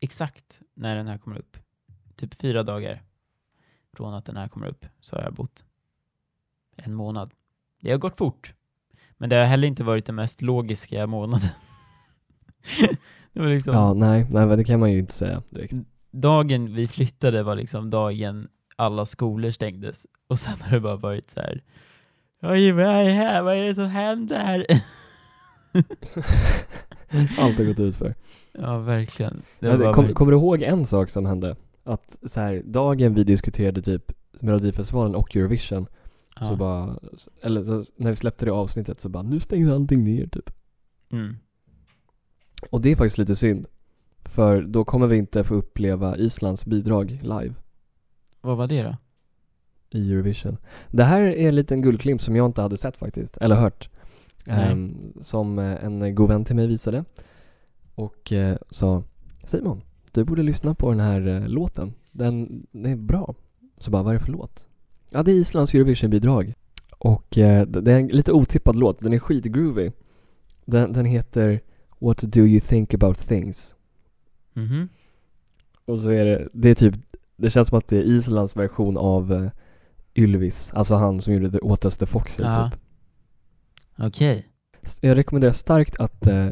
exakt 0.00 0.60
när 0.74 0.96
den 0.96 1.06
här 1.06 1.18
kommer 1.18 1.38
upp, 1.38 1.56
typ 2.16 2.34
fyra 2.34 2.62
dagar 2.62 3.02
från 3.96 4.14
att 4.14 4.24
den 4.24 4.36
här 4.36 4.48
kommer 4.48 4.66
upp, 4.66 4.86
så 5.00 5.16
har 5.16 5.22
jag 5.22 5.34
bott 5.34 5.64
en 6.76 6.94
månad. 6.94 7.30
Det 7.80 7.90
har 7.90 7.98
gått 7.98 8.18
fort. 8.18 8.54
Men 9.16 9.30
det 9.30 9.36
har 9.36 9.44
heller 9.44 9.68
inte 9.68 9.84
varit 9.84 10.06
den 10.06 10.14
mest 10.14 10.42
logiska 10.42 11.06
månaden. 11.06 11.50
det 13.32 13.40
var 13.40 13.48
liksom, 13.48 13.74
Ja, 13.74 13.94
nej, 13.94 14.26
nej 14.30 14.56
det 14.56 14.64
kan 14.64 14.80
man 14.80 14.92
ju 14.92 14.98
inte 14.98 15.12
säga 15.12 15.42
direkt. 15.50 15.74
dagen 16.10 16.74
vi 16.74 16.88
flyttade 16.88 17.42
var 17.42 17.56
liksom 17.56 17.90
dagen 17.90 18.48
alla 18.76 19.04
skolor 19.04 19.50
stängdes. 19.50 20.06
Och 20.26 20.38
sen 20.38 20.54
har 20.60 20.70
det 20.70 20.80
bara 20.80 20.96
varit 20.96 21.30
så 21.30 21.40
här. 21.40 21.62
Oj, 22.42 22.72
vad 22.72 22.84
är 22.84 23.04
det 23.04 23.10
här? 23.10 23.42
Vad 23.42 23.54
är 23.56 23.62
det 23.62 23.74
som 23.74 23.86
händer? 23.86 24.66
Allt 27.38 27.58
har 27.58 27.64
gått 27.64 27.80
ut 27.80 27.96
för. 27.96 28.14
ja, 28.52 28.78
verkligen. 28.78 29.42
Det- 29.60 29.92
kom, 29.94 30.14
kommer 30.14 30.32
du 30.32 30.38
ihåg 30.38 30.62
en 30.62 30.86
sak 30.86 31.10
som 31.10 31.26
hände? 31.26 31.56
Att 31.84 32.18
så 32.22 32.40
här, 32.40 32.62
dagen 32.64 33.14
vi 33.14 33.24
diskuterade 33.24 33.82
typ 33.82 34.12
Melodifestivalen 34.40 35.14
och 35.14 35.36
Eurovision 35.36 35.86
ja. 36.40 36.48
Så 36.48 36.56
bara, 36.56 36.98
eller 37.42 37.64
så, 37.64 37.84
när 37.96 38.10
vi 38.10 38.16
släppte 38.16 38.44
det 38.44 38.52
avsnittet 38.52 39.00
så 39.00 39.08
bara, 39.08 39.22
nu 39.22 39.40
stängde 39.40 39.74
allting 39.74 40.04
ner 40.04 40.26
typ. 40.26 40.50
mm. 41.12 41.36
Och 42.70 42.80
det 42.80 42.90
är 42.92 42.96
faktiskt 42.96 43.18
lite 43.18 43.36
synd. 43.36 43.66
För 44.24 44.62
då 44.62 44.84
kommer 44.84 45.06
vi 45.06 45.16
inte 45.16 45.44
få 45.44 45.54
uppleva 45.54 46.16
Islands 46.16 46.66
bidrag 46.66 47.10
live 47.22 47.54
Vad 48.40 48.56
var 48.56 48.66
det 48.66 48.82
då? 48.82 48.96
I 49.94 50.12
Eurovision. 50.12 50.56
Det 50.90 51.04
här 51.04 51.20
är 51.20 51.48
en 51.48 51.54
liten 51.54 51.82
guldklimp 51.82 52.20
som 52.20 52.36
jag 52.36 52.46
inte 52.46 52.62
hade 52.62 52.76
sett 52.76 52.96
faktiskt, 52.96 53.36
eller 53.36 53.54
hört. 53.54 53.88
Ehm, 54.46 55.12
som 55.20 55.58
eh, 55.58 55.84
en 55.84 56.14
god 56.14 56.28
vän 56.28 56.44
till 56.44 56.56
mig 56.56 56.66
visade. 56.66 57.04
Och 57.94 58.32
eh, 58.32 58.56
sa, 58.70 59.02
Simon, 59.44 59.82
du 60.12 60.24
borde 60.24 60.42
lyssna 60.42 60.74
på 60.74 60.90
den 60.90 61.00
här 61.00 61.26
eh, 61.26 61.48
låten. 61.48 61.94
Den, 62.10 62.66
den 62.72 62.92
är 62.92 62.96
bra. 62.96 63.34
Så 63.78 63.90
bara, 63.90 64.02
vad 64.02 64.14
är 64.14 64.18
det 64.18 64.24
för 64.24 64.32
låt? 64.32 64.66
Ja, 65.10 65.22
det 65.22 65.30
är 65.32 65.34
Islands 65.34 65.74
Eurovision-bidrag. 65.74 66.54
Och 66.98 67.38
eh, 67.38 67.66
det 67.66 67.92
är 67.92 67.98
en 67.98 68.06
lite 68.06 68.32
otippad 68.32 68.76
låt, 68.76 69.00
den 69.00 69.12
är 69.12 69.18
skitgroovy. 69.18 69.90
Den, 70.64 70.92
den 70.92 71.04
heter 71.04 71.60
What 71.98 72.18
do 72.18 72.40
you 72.40 72.60
think 72.60 72.94
about 72.94 73.18
things? 73.28 73.74
Mhm. 74.52 74.88
Och 75.84 75.98
så 75.98 76.10
är 76.10 76.24
det, 76.24 76.48
det 76.52 76.70
är 76.70 76.74
typ, 76.74 76.94
det 77.36 77.50
känns 77.50 77.68
som 77.68 77.78
att 77.78 77.88
det 77.88 77.96
är 77.96 78.02
Islands 78.02 78.56
version 78.56 78.96
av 78.96 79.50
Ylvis, 80.14 80.72
alltså 80.74 80.94
han 80.94 81.20
som 81.20 81.34
gjorde 81.34 81.50
The 81.50 81.58
Åtas 81.58 81.96
the 81.96 82.06
Foxy 82.06 82.42
Ja. 82.42 82.70
typ. 82.70 82.80
Okej. 83.98 84.46
S- 84.82 84.98
Jag 85.00 85.18
rekommenderar 85.18 85.52
starkt 85.52 85.96
att 85.98 86.26
eh, 86.26 86.48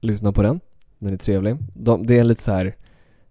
lyssna 0.00 0.32
på 0.32 0.42
den, 0.42 0.60
den 0.98 1.12
är 1.12 1.16
trevlig. 1.18 1.56
De, 1.74 2.06
det 2.06 2.16
är 2.16 2.20
en 2.20 2.28
lite 2.28 2.42
så 2.42 2.52
här 2.52 2.76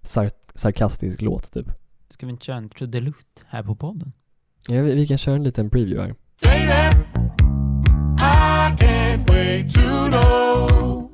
sar- 0.01 0.31
sarkastisk 0.55 1.21
låt 1.21 1.51
typ. 1.51 1.67
Ska 2.09 2.25
vi 2.25 2.31
inte 2.31 2.45
köra 2.45 2.57
en 2.57 2.69
trudelutt 2.69 3.43
här 3.47 3.63
på 3.63 3.75
podden? 3.75 4.13
Ja, 4.67 4.81
vi, 4.81 4.95
vi 4.95 5.07
kan 5.07 5.17
köra 5.17 5.36
en 5.36 5.43
liten 5.43 5.69
preview 5.69 6.01
här. 6.01 6.15
Baby, 6.41 6.99
I 8.19 8.75
can't 8.77 9.29
wait 9.29 9.73
to 9.73 9.81
know. 10.09 11.12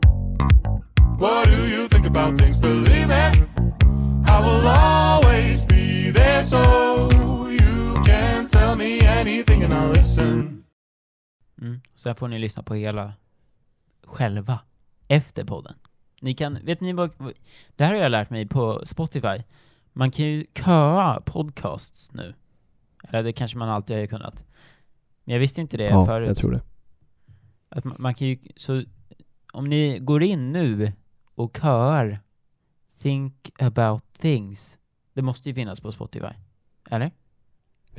What 1.19 1.45
do 1.45 1.65
you 1.75 1.87
think 1.87 2.05
about 2.07 2.37
things? 2.39 2.59
Believe 2.61 3.07
me, 3.07 3.31
I 4.27 4.41
will 4.41 4.67
always 4.67 5.65
be 5.67 6.11
there 6.13 6.43
so 6.43 6.57
Mm. 11.61 11.81
Sen 11.95 12.15
får 12.15 12.27
ni 12.27 12.39
lyssna 12.39 12.63
på 12.63 12.73
hela 12.75 13.13
själva 14.03 14.59
efter 15.07 15.43
podden. 15.45 15.75
Ni 16.21 16.33
kan, 16.33 16.57
vet 16.65 16.81
ni 16.81 16.93
vad, 16.93 17.11
det 17.75 17.85
här 17.85 17.93
har 17.93 18.01
jag 18.01 18.11
lärt 18.11 18.29
mig 18.29 18.47
på 18.47 18.85
Spotify. 18.85 19.43
Man 19.93 20.11
kan 20.11 20.25
ju 20.25 20.45
köa 20.55 21.21
podcasts 21.25 22.11
nu. 22.13 22.33
Eller 23.03 23.23
det 23.23 23.31
kanske 23.33 23.57
man 23.57 23.69
alltid 23.69 23.97
har 23.97 24.05
kunnat. 24.05 24.45
Men 25.23 25.33
jag 25.33 25.39
visste 25.39 25.61
inte 25.61 25.77
det 25.77 25.83
Ja, 25.83 26.05
förut. 26.05 26.27
jag 26.27 26.37
tror 26.37 26.51
det. 26.51 26.61
Att 27.69 27.83
man, 27.83 27.95
man 27.99 28.13
kan 28.13 28.27
ju, 28.27 28.37
så 28.55 28.83
om 29.53 29.69
ni 29.69 29.99
går 29.99 30.23
in 30.23 30.51
nu 30.51 30.91
och 31.35 31.57
köar 31.61 32.19
Think 32.97 33.51
about 33.59 34.03
things. 34.17 34.77
Det 35.13 35.21
måste 35.21 35.49
ju 35.49 35.55
finnas 35.55 35.79
på 35.79 35.91
Spotify. 35.91 36.33
Eller? 36.89 37.11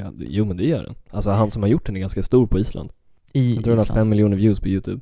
Ja, 0.01 0.11
det- 0.11 0.27
jo 0.29 0.45
men 0.45 0.57
det 0.57 0.65
gör 0.65 0.83
den. 0.85 0.95
Alltså 1.11 1.31
han 1.31 1.51
som 1.51 1.63
har 1.63 1.69
gjort 1.71 1.87
den 1.87 1.97
är 1.97 2.01
ganska 2.01 2.23
stor 2.23 2.47
på 2.47 2.59
Island. 2.59 2.91
I 3.33 3.55
Jag 3.55 3.65
tror 3.65 3.77
den 3.77 3.79
har 3.79 3.95
fem 3.95 4.09
miljoner 4.09 4.37
views 4.37 4.61
på 4.61 4.69
youtube. 4.69 5.01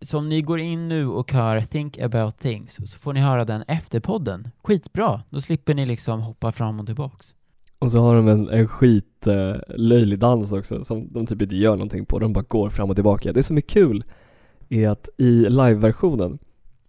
Så 0.00 0.18
om 0.18 0.28
ni 0.28 0.42
går 0.42 0.60
in 0.60 0.88
nu 0.88 1.06
och 1.08 1.32
hör 1.32 1.60
Think 1.60 1.98
about 1.98 2.38
things 2.38 2.74
så 2.90 2.98
får 2.98 3.12
ni 3.12 3.20
höra 3.20 3.44
den 3.44 3.62
efter 3.68 4.00
podden. 4.00 4.48
Skitbra! 4.64 5.22
Då 5.30 5.40
slipper 5.40 5.74
ni 5.74 5.86
liksom 5.86 6.20
hoppa 6.20 6.52
fram 6.52 6.80
och 6.80 6.86
tillbaks. 6.86 7.34
Och 7.78 7.90
så 7.90 7.98
har 8.00 8.16
de 8.16 8.28
en, 8.28 8.48
en 8.48 8.68
skit 8.68 9.26
eh, 9.26 9.56
löjlig 9.76 10.18
dans 10.18 10.52
också 10.52 10.84
som 10.84 11.12
de 11.12 11.26
typ 11.26 11.42
inte 11.42 11.56
gör 11.56 11.72
någonting 11.72 12.06
på. 12.06 12.18
De 12.18 12.32
bara 12.32 12.44
går 12.48 12.70
fram 12.70 12.90
och 12.90 12.96
tillbaka. 12.96 13.32
Det 13.32 13.42
som 13.42 13.56
är 13.56 13.60
kul 13.60 14.04
är 14.68 14.88
att 14.88 15.08
i 15.18 15.30
live-versionen 15.48 16.38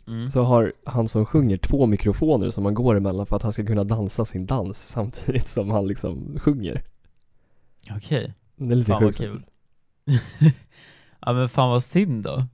Mm. 0.09 0.29
så 0.29 0.43
har 0.43 0.73
han 0.85 1.07
som 1.07 1.25
sjunger 1.25 1.57
två 1.57 1.85
mikrofoner 1.85 2.49
som 2.49 2.65
han 2.65 2.73
går 2.73 2.97
emellan 2.97 3.25
för 3.25 3.35
att 3.35 3.43
han 3.43 3.53
ska 3.53 3.65
kunna 3.65 3.83
dansa 3.83 4.25
sin 4.25 4.45
dans 4.45 4.87
samtidigt 4.87 5.47
som 5.47 5.69
han 5.69 5.87
liksom 5.87 6.39
sjunger. 6.39 6.83
Okej. 7.95 8.33
Det 8.55 8.73
är 8.73 8.75
lite 8.75 8.91
Fan 8.91 9.03
vad 9.03 9.09
sjukt 9.15 9.17
kul. 9.19 9.31
faktiskt. 9.39 9.51
ja 11.19 11.33
men 11.33 11.49
fan 11.49 11.69
vad 11.69 11.83
synd 11.83 12.23
då. 12.23 12.45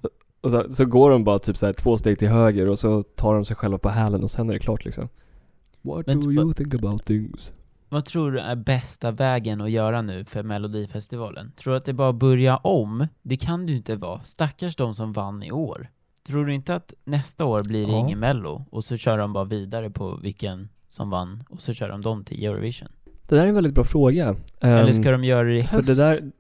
Och 0.42 0.52
så, 0.52 0.74
så 0.74 0.86
går 0.86 1.12
de 1.12 1.24
bara 1.24 1.40
typ 1.40 1.58
så 1.58 1.66
här 1.66 1.74
två 1.74 1.98
steg 1.98 2.20
till 2.20 2.28
höger 2.28 2.68
och 2.70 2.80
så 2.80 3.04
tar 3.04 3.34
de 3.34 3.46
sig 3.46 3.56
själva 3.56 3.78
på 3.78 3.90
hälen 3.90 4.24
och 4.24 4.32
sen 4.32 4.50
är 4.50 4.54
det 4.54 4.60
klart 4.60 4.86
liksom. 4.86 5.10
What 5.82 6.08
Men 6.08 6.20
do 6.22 6.28
t- 6.30 6.34
you 6.34 6.54
think 6.54 6.74
about 6.74 7.06
things? 7.06 7.52
Vad 7.90 8.06
tror 8.06 8.32
du 8.32 8.40
är 8.40 8.56
bästa 8.56 9.12
vägen 9.12 9.62
att 9.62 9.72
göra 9.72 10.02
nu 10.02 10.26
för 10.26 10.44
Melodifestivalen? 10.44 11.52
Tror 11.58 11.72
du 11.74 11.78
att 11.78 11.86
det 11.86 11.94
bara 11.94 12.14
börja 12.14 12.58
om? 12.58 13.08
Det 13.22 13.38
kan 13.38 13.68
ju 13.68 13.76
inte 13.76 13.96
vara. 13.96 14.20
Stackars 14.24 14.76
de 14.76 14.96
som 14.96 15.14
vann 15.14 15.44
i 15.44 15.52
år. 15.52 15.90
Tror 16.28 16.46
du 16.46 16.54
inte 16.54 16.76
att 16.76 16.94
nästa 17.04 17.46
år 17.46 17.64
blir 17.64 17.86
det 17.86 17.92
Ja. 17.92 18.00
ingen 18.00 18.20
Mello 18.20 18.66
och 18.70 18.84
så 18.86 18.98
kör 18.98 19.18
de 19.18 19.34
bara 19.34 19.44
vidare 19.44 19.90
på 19.90 20.16
vilken 20.24 20.70
som 20.88 21.10
vann 21.10 21.44
och 21.50 21.62
så 21.62 21.74
kör 21.74 21.90
de 21.90 22.02
dem 22.02 22.24
till 22.24 22.44
Eurovision? 22.46 22.88
Det 23.28 23.36
där 23.36 23.44
är 23.44 23.48
en 23.48 23.56
väldigt 23.56 23.74
bra 23.74 23.84
fråga. 23.84 24.36
Eller 24.62 24.88
Ehm, 24.88 24.94
ska 24.94 25.12
de 25.12 25.24
göra 25.24 25.48
det 25.48 25.58
i 25.58 25.64
För 25.64 25.76
höst? 25.78 25.88
det 25.88 25.96
där, 25.96 26.32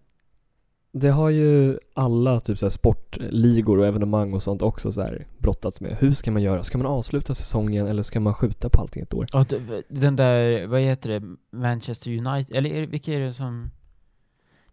det 0.91 1.10
har 1.10 1.30
ju 1.30 1.78
alla 1.93 2.39
typ 2.39 2.58
så 2.58 2.69
sportligor 2.69 3.80
och 3.80 3.86
evenemang 3.88 4.34
och 4.34 4.43
sånt 4.43 4.62
också 4.62 4.91
så 4.91 5.02
här 5.02 5.28
brottats 5.38 5.82
med. 5.82 5.95
Hur 6.00 6.13
ska 6.13 6.32
man 6.32 6.41
göra? 6.41 6.63
Ska 6.63 6.78
man 6.78 6.88
avsluta 6.88 7.34
säsongen 7.36 7.88
eller 7.88 8.04
ska 8.04 8.19
man 8.19 8.34
skjuta 8.34 8.69
på 8.69 8.82
allting 8.82 9.04
ett 9.04 9.13
år? 9.13 9.26
Ja, 9.34 9.45
den 9.89 10.15
där, 10.15 10.67
vad 10.67 10.82
heter 10.82 11.10
det, 11.19 11.36
Manchester 11.58 12.12
United, 12.12 12.56
eller 12.56 12.69
är 12.69 12.88
vilka 12.88 13.13
är 13.13 13.19
det 13.19 13.34
som... 13.34 13.71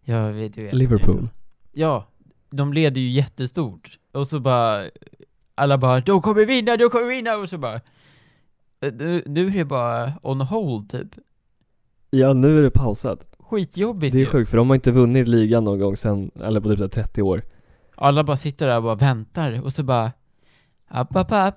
Jag 0.05 0.33
vet, 0.33 0.57
jag 0.57 0.63
vet 0.63 0.73
Liverpool. 0.73 1.15
Inte. 1.19 1.29
Ja, 1.71 2.07
de 2.55 2.73
leder 2.73 3.01
ju 3.01 3.09
jättestort. 3.09 3.99
Och 4.11 4.27
så 4.27 4.39
bara, 4.39 4.83
alla 5.55 5.77
bara 5.77 5.99
'De 6.01 6.21
kommer 6.21 6.45
vinna, 6.45 6.77
de 6.77 6.89
kommer 6.89 7.07
vinna' 7.09 7.35
och 7.35 7.49
så 7.49 7.57
bara... 7.57 7.75
eh, 7.75 8.93
Nu, 8.93 9.23
nu 9.25 9.47
är 9.47 9.51
det 9.51 9.65
bara 9.65 10.13
on 10.21 10.41
hold 10.41 10.89
typ. 10.89 11.07
Ja, 12.09 12.33
nu 12.33 12.59
är 12.59 12.63
det 12.63 12.71
pausat. 12.71 13.25
Skitjobbigt 13.39 14.13
Det 14.13 14.17
är 14.17 14.19
ju. 14.19 14.25
sjukt 14.25 14.49
för 14.49 14.57
de 14.57 14.67
har 14.69 14.75
inte 14.75 14.91
vunnit 14.91 15.27
ligan 15.27 15.63
någon 15.63 15.79
gång 15.79 15.97
sen, 15.97 16.31
eller 16.43 16.61
på 16.61 16.69
typ 16.69 16.77
så 16.77 16.83
här 16.83 16.89
30 16.89 17.21
år. 17.21 17.43
Alla 17.95 18.23
bara 18.23 18.37
sitter 18.37 18.67
där 18.67 18.77
och 18.77 18.83
bara 18.83 18.95
väntar 18.95 19.61
och 19.61 19.73
så 19.73 19.83
bara... 19.83 20.11
App, 20.87 21.15
app, 21.15 21.31
app. 21.31 21.55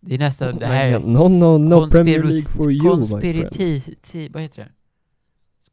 Det 0.00 0.14
är 0.14 0.18
nästan, 0.18 0.58
det 0.58 0.66
här 0.66 0.88
är... 0.88 0.98
No, 0.98 1.28
no, 1.28 1.58
no 1.58 1.90
Premier 1.90 2.22
League 2.22 2.42
for 2.42 2.72
you 2.72 2.96
my 2.96 3.06
friend. 3.06 3.22
konspiriti- 3.22 3.94
ti- 4.02 4.32
vad 4.32 4.42
heter 4.42 4.62
det? 4.64 4.70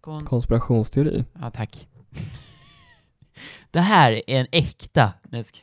Skons- 0.02 0.26
Konspirationsteori. 0.26 1.26
Ja, 1.42 1.52
tack. 1.52 1.88
Det 3.72 3.80
här 3.80 4.12
är 4.12 4.40
en 4.40 4.48
äkta... 4.52 5.14
Ska- 5.46 5.58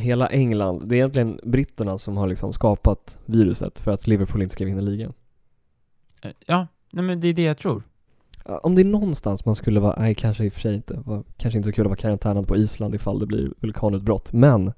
Hela 0.00 0.26
England, 0.26 0.88
det 0.88 0.94
är 0.94 0.96
egentligen 0.96 1.40
britterna 1.42 1.98
som 1.98 2.16
har 2.16 2.26
liksom 2.28 2.52
skapat 2.52 3.18
viruset 3.26 3.80
för 3.80 3.90
att 3.90 4.06
Liverpool 4.06 4.42
inte 4.42 4.52
ska 4.52 4.64
vinna 4.64 4.80
ligan. 4.80 5.12
Eh, 6.22 6.30
Ja, 6.46 6.66
nej 6.92 7.04
men 7.04 7.20
det 7.20 7.28
är 7.28 7.32
det 7.32 7.42
jag 7.42 7.58
tror. 7.58 7.82
Om 8.62 8.74
det 8.74 8.82
är 8.82 8.84
någonstans 8.84 9.44
man 9.44 9.54
skulle 9.54 9.80
vara, 9.80 10.00
nej 10.00 10.14
kanske 10.14 10.44
i 10.44 10.48
och 10.48 10.52
för 10.52 10.60
sig 10.60 10.74
inte, 10.74 11.00
var, 11.04 11.24
kanske 11.36 11.58
inte 11.58 11.66
så 11.66 11.72
kul 11.72 11.82
att 11.84 11.88
vara 11.90 11.96
karantänad 11.96 12.48
på 12.48 12.56
Island 12.56 12.94
ifall 12.94 13.18
det 13.18 13.26
blir 13.26 13.52
vulkanutbrott, 13.60 14.32
men 14.32 14.72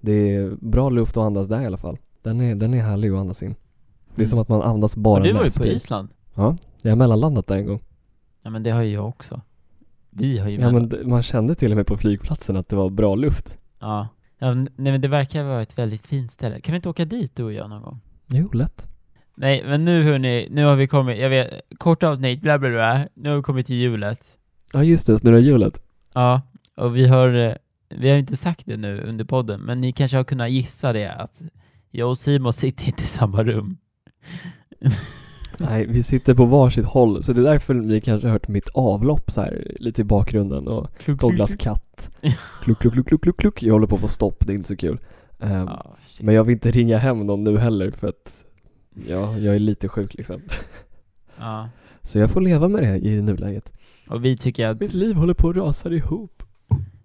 det 0.00 0.12
är 0.36 0.50
bra 0.60 0.90
luft 0.90 1.16
att 1.16 1.22
andas 1.24 1.48
där 1.48 1.60
i 1.60 1.66
alla 1.66 1.76
fall. 1.76 1.98
Den 2.22 2.40
är, 2.40 2.54
den 2.54 2.74
är 2.74 2.82
härlig 2.82 3.10
att 3.10 3.18
andas 3.18 3.42
in. 3.42 3.54
Det 4.14 4.22
är 4.22 4.26
som 4.26 4.38
att 4.38 4.48
man 4.48 4.62
andas 4.62 4.96
bara 4.96 5.18
Har 5.20 5.24
du 5.26 5.32
varit 5.32 5.58
på. 5.58 5.66
Island? 5.66 6.08
Ja, 6.34 6.56
jag 6.82 6.90
har 6.90 6.96
mellanlandat 6.96 7.46
där 7.46 7.56
en 7.56 7.66
gång. 7.66 7.80
Ja 8.42 8.50
men 8.50 8.62
det 8.62 8.70
har 8.70 8.82
ju 8.82 8.92
jag 8.92 9.08
också. 9.08 9.40
Vi 10.14 10.38
har 10.38 10.48
ju 10.48 10.60
Ja 10.60 10.70
men 10.72 10.88
d- 10.88 10.96
man 11.04 11.22
kände 11.22 11.54
till 11.54 11.70
och 11.70 11.76
med 11.76 11.86
på 11.86 11.96
flygplatsen 11.96 12.56
att 12.56 12.68
det 12.68 12.76
var 12.76 12.90
bra 12.90 13.14
luft. 13.14 13.58
Ja. 13.80 14.08
ja 14.38 14.54
men- 14.54 14.68
nej 14.76 14.92
men 14.92 15.00
det 15.00 15.08
verkar 15.08 15.44
vara 15.44 15.62
ett 15.62 15.78
väldigt 15.78 16.06
fint 16.06 16.32
ställe. 16.32 16.60
Kan 16.60 16.72
vi 16.72 16.76
inte 16.76 16.88
åka 16.88 17.04
dit 17.04 17.36
du 17.36 17.42
och 17.44 17.52
jag 17.52 17.70
någon 17.70 17.82
gång? 17.82 18.00
Jo, 18.26 18.50
lätt. 18.52 18.88
Nej 19.36 19.62
men 19.66 19.84
nu 19.84 20.02
hörni, 20.02 20.48
nu 20.50 20.64
har 20.64 20.76
vi 20.76 20.86
kommit, 20.86 21.20
jag 21.20 21.28
vet, 21.30 21.60
kort 21.78 22.02
avsnitt, 22.02 22.40
bla 22.40 22.58
bla 22.58 22.70
bla. 22.70 23.08
Nu 23.14 23.28
har 23.28 23.36
vi 23.36 23.42
kommit 23.42 23.66
till 23.66 23.76
hjulet. 23.76 24.26
Ja 24.72 24.82
just 24.84 25.06
det, 25.06 25.18
snurra 25.18 25.38
hjulet. 25.38 25.82
Ja, 26.14 26.40
och 26.76 26.96
vi 26.96 27.06
har, 27.06 27.34
eh, 27.34 27.54
vi 27.88 28.10
har 28.10 28.16
inte 28.18 28.36
sagt 28.36 28.66
det 28.66 28.76
nu 28.76 29.00
under 29.00 29.24
podden, 29.24 29.60
men 29.60 29.80
ni 29.80 29.92
kanske 29.92 30.16
har 30.16 30.24
kunnat 30.24 30.50
gissa 30.50 30.92
det 30.92 31.12
att 31.12 31.42
jag 31.90 32.08
och 32.10 32.18
Simon 32.18 32.52
sitter 32.52 32.86
inte 32.86 33.02
i 33.02 33.06
samma 33.06 33.42
rum. 33.44 33.76
Nej, 35.58 35.86
vi 35.86 36.02
sitter 36.02 36.34
på 36.34 36.44
varsitt 36.44 36.84
håll, 36.84 37.22
så 37.22 37.32
det 37.32 37.40
är 37.40 37.44
därför 37.44 37.74
ni 37.74 38.00
kanske 38.00 38.28
har 38.28 38.32
hört 38.32 38.48
mitt 38.48 38.68
avlopp 38.68 39.30
så 39.30 39.40
här 39.40 39.76
lite 39.80 40.00
i 40.00 40.04
bakgrunden 40.04 40.68
och 40.68 40.90
Douglas 41.06 41.56
katt. 41.56 42.10
Kluck, 42.62 42.78
kluck, 42.78 42.92
kluck, 42.92 43.06
kluck, 43.08 43.22
kluck, 43.22 43.36
kluck. 43.36 43.62
Jag 43.62 43.72
håller 43.72 43.86
på 43.86 43.94
att 43.94 44.00
få 44.00 44.08
stopp, 44.08 44.46
det 44.46 44.52
är 44.52 44.54
inte 44.54 44.68
så 44.68 44.76
kul. 44.76 44.98
Ja, 45.38 45.96
shit. 46.06 46.26
men 46.26 46.34
jag 46.34 46.44
vill 46.44 46.52
inte 46.52 46.70
ringa 46.70 46.98
hem 46.98 47.26
någon 47.26 47.44
nu 47.44 47.58
heller 47.58 47.90
för 47.90 48.08
att 48.08 48.44
ja, 49.08 49.38
jag 49.38 49.54
är 49.54 49.58
lite 49.58 49.88
sjuk 49.88 50.14
liksom. 50.14 50.40
ja. 51.38 51.68
Så 52.02 52.18
jag 52.18 52.30
får 52.30 52.40
leva 52.40 52.68
med 52.68 52.82
det 52.82 52.98
i 52.98 53.22
nuläget. 53.22 53.72
Och 54.08 54.24
vi 54.24 54.36
tycker 54.36 54.68
att 54.68 54.80
Mitt 54.80 54.94
liv 54.94 55.16
håller 55.16 55.34
på 55.34 55.48
att 55.48 55.56
rasa 55.56 55.92
ihop. 55.92 56.42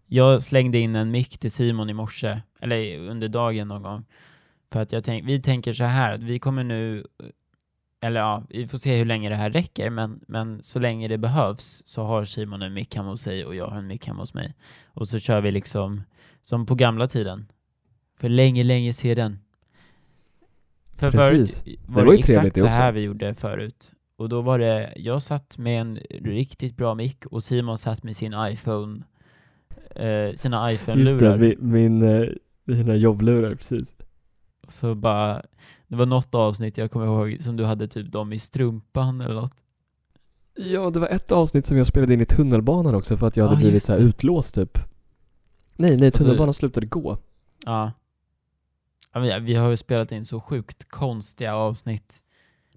Jag 0.08 0.42
slängde 0.42 0.78
in 0.78 0.96
en 0.96 1.12
mick 1.12 1.38
till 1.38 1.52
Simon 1.52 1.90
i 1.90 1.94
morse, 1.94 2.42
eller 2.62 3.00
under 3.00 3.28
dagen 3.28 3.68
någon 3.68 3.84
gång. 3.84 4.06
För 4.72 4.82
att 4.82 4.92
jag 4.92 5.04
tänk, 5.04 5.28
vi 5.28 5.42
tänker 5.42 5.74
så 5.74 5.84
här, 5.84 6.16
att 6.16 6.24
vi 6.24 6.40
kommer 6.40 6.64
nu, 6.64 7.06
eller 8.02 8.20
ja, 8.20 8.44
vi 8.50 8.68
får 8.68 8.78
se 8.78 8.98
hur 8.98 9.06
länge 9.06 9.30
det 9.30 9.36
här 9.36 9.50
räcker, 9.50 9.90
men, 9.90 10.20
men 10.28 10.62
så 10.64 10.80
länge 10.80 11.08
det 11.08 11.18
behövs 11.18 11.84
så 11.86 12.04
har 12.04 12.26
Simon 12.26 12.62
en 12.62 12.74
mick 12.74 12.96
hemma 12.96 13.10
hos 13.10 13.22
sig 13.22 13.46
och 13.46 13.56
jag 13.56 13.68
har 13.68 13.78
en 13.78 13.88
mick 13.88 14.08
hemma 14.08 14.22
hos 14.22 14.34
mig. 14.34 14.54
Och 14.88 15.08
så 15.08 15.20
kör 15.20 15.42
vi 15.42 15.52
liksom 15.52 16.02
som 16.44 16.66
på 16.66 16.76
gamla 16.76 17.08
tiden. 17.08 17.48
För 18.20 18.30
länge, 18.30 18.64
länge 18.64 18.94
sedan. 18.94 19.40
För 20.98 21.12
Precis. 21.12 21.62
förut 21.64 21.80
Det 21.88 21.94
var 21.94 22.02
var 22.04 22.12
det, 22.12 22.18
ju 22.18 22.24
trevligt 22.24 22.46
exakt 22.48 22.56
det 22.56 22.60
så 22.62 22.68
här 22.68 22.90
också. 22.90 22.96
vi 22.96 23.02
gjorde 23.02 23.34
förut. 23.34 23.92
Och 24.16 24.30
då 24.30 24.42
var 24.42 24.60
det, 24.60 24.94
jag 24.96 25.22
satt 25.22 25.58
med 25.58 25.82
en 25.82 25.96
riktigt 26.10 26.78
bra 26.78 26.96
mick 26.96 27.26
och 27.26 27.44
Simon 27.44 27.78
satt 27.78 28.04
med 28.04 28.16
sin 28.16 28.34
iPhone, 28.52 29.04
eh, 29.96 30.34
sina 30.36 30.72
Just 30.72 30.86
det, 30.86 30.92
iPhone-lurar. 30.94 31.38
min, 31.38 31.56
min, 31.60 32.02
eh, 32.02 32.28
mina 32.66 32.96
jobblurar, 32.96 33.56
precis. 33.56 33.94
Så 34.68 34.96
bara, 34.96 35.42
det 35.88 35.96
var 35.96 36.06
något 36.06 36.36
avsnitt 36.36 36.78
jag 36.78 36.92
kommer 36.92 37.06
ihåg 37.06 37.38
som 37.42 37.56
du 37.58 37.66
hade 37.66 37.88
typ 37.88 38.12
dem 38.12 38.34
i 38.34 38.40
strumpan 38.40 39.22
eller 39.22 39.36
något. 39.36 39.56
Ja, 40.56 40.90
det 40.90 41.00
var 41.00 41.08
ett 41.08 41.32
avsnitt 41.32 41.66
som 41.66 41.78
jag 41.78 41.88
spelade 41.88 42.14
in 42.14 42.22
i 42.22 42.26
tunnelbanan 42.26 42.96
också 42.96 43.18
för 43.18 43.28
att 43.28 43.38
jag 43.38 43.44
hade 43.44 43.56
Ja, 43.56 43.60
blivit 43.62 43.84
så 43.84 43.94
här 43.94 44.00
utlåst 44.00 44.56
typ. 44.56 44.78
Nej, 45.76 45.98
nej, 45.98 46.12
så- 46.12 46.18
tunnelbanan 46.18 46.54
slutade 46.54 46.86
gå. 46.86 47.18
Ja. 47.66 47.92
ja 49.14 49.40
vi 49.40 49.56
har 49.56 49.70
ju 49.70 49.78
spelat 49.78 50.12
in 50.12 50.26
så 50.26 50.40
sjukt 50.42 50.90
konstiga 50.90 51.56
avsnitt 51.56 52.24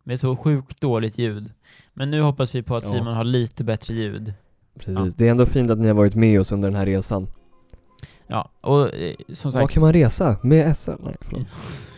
med 0.05 0.21
så 0.21 0.37
sjukt 0.37 0.81
dåligt 0.81 1.19
ljud. 1.19 1.53
Men 1.95 2.11
nu 2.11 2.21
hoppas 2.23 2.55
vi 2.55 2.63
på 2.63 2.77
att 2.77 2.85
Ja. 2.85 2.91
Simon 2.91 3.15
har 3.15 3.25
lite 3.25 3.65
bättre 3.65 3.95
ljud. 3.95 4.35
Precis. 4.79 4.99
Ja. 4.99 5.11
Det 5.17 5.27
är 5.27 5.31
ändå 5.31 5.47
fint 5.47 5.71
att 5.71 5.79
ni 5.79 5.89
har 5.89 5.95
varit 5.95 6.15
med 6.15 6.41
oss 6.41 6.53
under 6.53 6.69
den 6.69 6.77
här 6.77 6.87
resan. 6.87 7.27
Ja, 8.27 8.51
och 8.61 8.95
eh, 8.95 9.15
som 9.33 9.51
Var 9.51 9.61
sagt. 9.61 9.75
kan 9.75 9.81
man 9.81 9.93
resa? 9.93 10.39
Med 10.43 10.77
SL? 10.77 10.91
Nej, 10.99 11.17
förlåt. 11.21 11.47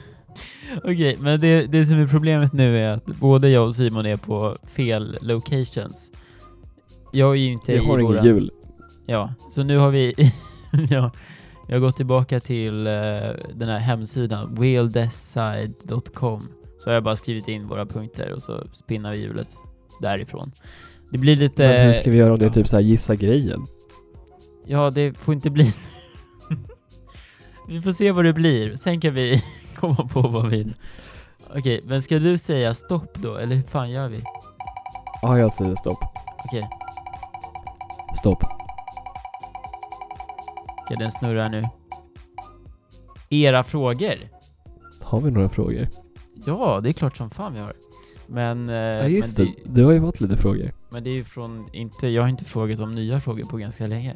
Okej, 0.85 1.17
men 1.21 1.41
det, 1.41 1.67
det 1.67 1.87
som 1.87 1.99
är 1.99 2.07
problemet 2.07 2.53
nu 2.53 2.79
är 2.79 2.89
att 2.89 3.07
både 3.07 3.49
jag 3.49 3.67
och 3.67 3.75
Simon 3.77 4.07
är 4.07 4.17
på 4.17 4.57
fel 4.75 5.19
locations. 5.21 6.11
Jag 7.13 7.31
är 7.31 7.35
ju 7.41 7.51
inte 7.53 7.73
Vi 7.73 7.79
i 7.79 7.87
har 7.87 7.99
ingen 7.99 8.13
våra- 8.15 8.25
jul. 8.25 8.51
Ja, 9.07 9.35
så 9.51 9.63
nu 9.63 9.77
har 9.79 9.91
vi, 9.91 10.15
ja, 10.91 11.11
jag 11.69 11.75
har 11.75 11.81
gått 11.81 11.97
tillbaka 11.97 12.41
till 12.41 12.87
eh, 12.87 12.93
den 13.55 13.69
här 13.69 13.79
hemsidan, 13.79 14.55
wheeldeside.com. 14.55 16.41
Så 16.79 16.91
har 16.91 16.95
jag 16.95 17.03
bara 17.05 17.17
skrivit 17.17 17.49
in 17.49 17.69
våra 17.69 17.87
punkter 17.87 18.33
och 18.33 18.43
så 18.43 18.67
spinnar 18.73 19.13
vi 19.13 19.19
hjulet 19.19 19.49
därifrån. 20.01 20.53
Det 21.13 21.19
blir 21.19 21.37
lite... 21.37 21.69
Men 21.69 21.87
hur 21.87 21.93
ska 21.93 22.11
vi 22.11 22.17
göra 22.17 22.33
om 22.33 22.39
det 22.39 22.45
är 22.47 22.51
typ 22.51 22.69
så 22.69 22.77
här 22.77 22.83
gissa 22.83 23.15
grejen? 23.15 23.67
Ja, 24.67 24.91
det 24.91 25.19
får 25.19 25.35
inte 25.35 25.51
bli... 25.51 25.75
vi 27.69 27.83
får 27.83 27.93
se 27.93 28.13
vad 28.13 28.25
det 28.25 28.33
blir, 28.33 28.77
sen 28.77 29.01
kan 29.01 29.15
vi 29.15 29.43
komma 29.83 30.09
på 30.13 30.21
vad 30.23 30.49
vill. 30.51 30.75
Okej, 31.57 31.81
men 31.85 32.03
ska 32.03 32.19
du 32.19 32.39
säga 32.39 32.75
stopp 32.75 33.15
då, 33.15 33.37
eller 33.37 33.57
hur 33.57 33.63
fan 33.63 33.91
gör 33.91 34.09
vi? 34.09 34.23
Ja, 35.23 35.39
jag 35.39 35.53
säger 35.53 35.75
stopp. 35.75 35.99
Okej, 36.45 36.69
Stopp. 38.19 38.45
okej, 40.85 40.97
den 40.99 41.11
snurrar 41.11 41.49
nu. 41.49 41.69
Era 43.31 43.65
frågor? 43.65 44.15
Har 45.03 45.21
vi 45.21 45.31
några 45.31 45.49
frågor? 45.49 45.89
Ja, 46.47 46.81
det 46.83 46.89
är 46.89 46.93
klart 46.93 47.17
som 47.17 47.31
fan 47.31 47.55
vi 47.55 47.61
har. 47.61 47.73
Men, 48.27 48.69
eh, 48.69 48.75
Ja, 48.75 49.07
just 49.09 49.39
men, 49.39 49.47
det. 49.47 49.53
Du 49.65 49.85
har 49.85 49.93
ju 49.93 50.01
fått 50.01 50.21
lite 50.21 50.37
frågor. 50.37 50.73
men 50.91 51.05
det 51.05 51.11
är 51.11 51.15
ju 51.15 51.25
från, 51.25 51.69
inte, 51.73 52.09
jag 52.09 52.23
har 52.23 52.29
inte 52.29 52.45
frågat 52.45 52.81
om 52.81 52.93
nya 52.95 53.21
frågor 53.21 53.45
på 53.45 53.57
ganska 53.57 53.87
länge. 53.87 54.15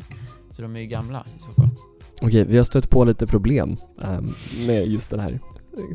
Så 0.50 0.62
de 0.62 0.76
är 0.76 0.80
ju 0.80 0.86
gamla 0.86 1.24
i 1.36 1.42
så 1.42 1.52
fall. 1.62 1.70
Okej, 2.22 2.44
vi 2.44 2.56
har 2.56 2.64
stött 2.64 2.90
på 2.90 3.04
lite 3.04 3.26
problem 3.26 3.76
ehm, 4.02 4.28
med 4.66 4.86
just 4.86 5.10
den 5.10 5.20
här 5.20 5.40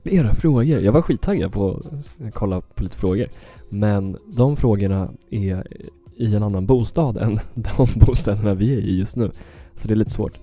era 0.04 0.34
frågor. 0.34 0.80
Jag 0.80 0.92
var 0.92 1.02
skittaggad 1.02 1.52
på 1.54 1.70
att 1.72 2.34
kolla 2.34 2.62
på 2.62 2.84
lite 2.84 2.96
frågor. 2.98 3.28
Men 3.70 4.18
de 4.38 4.58
frågorna 4.58 5.12
är 5.30 5.68
i 6.16 6.36
en 6.36 6.44
annan 6.44 6.66
bostad 6.66 7.18
än 7.18 7.36
de 7.54 7.88
bostäderna 7.96 8.54
vi 8.54 8.74
är 8.74 8.78
i 8.78 9.00
just 9.00 9.16
nu. 9.16 9.32
Så 9.76 9.88
det 9.88 9.94
är 9.94 9.96
lite 9.96 10.12
svårt. 10.12 10.34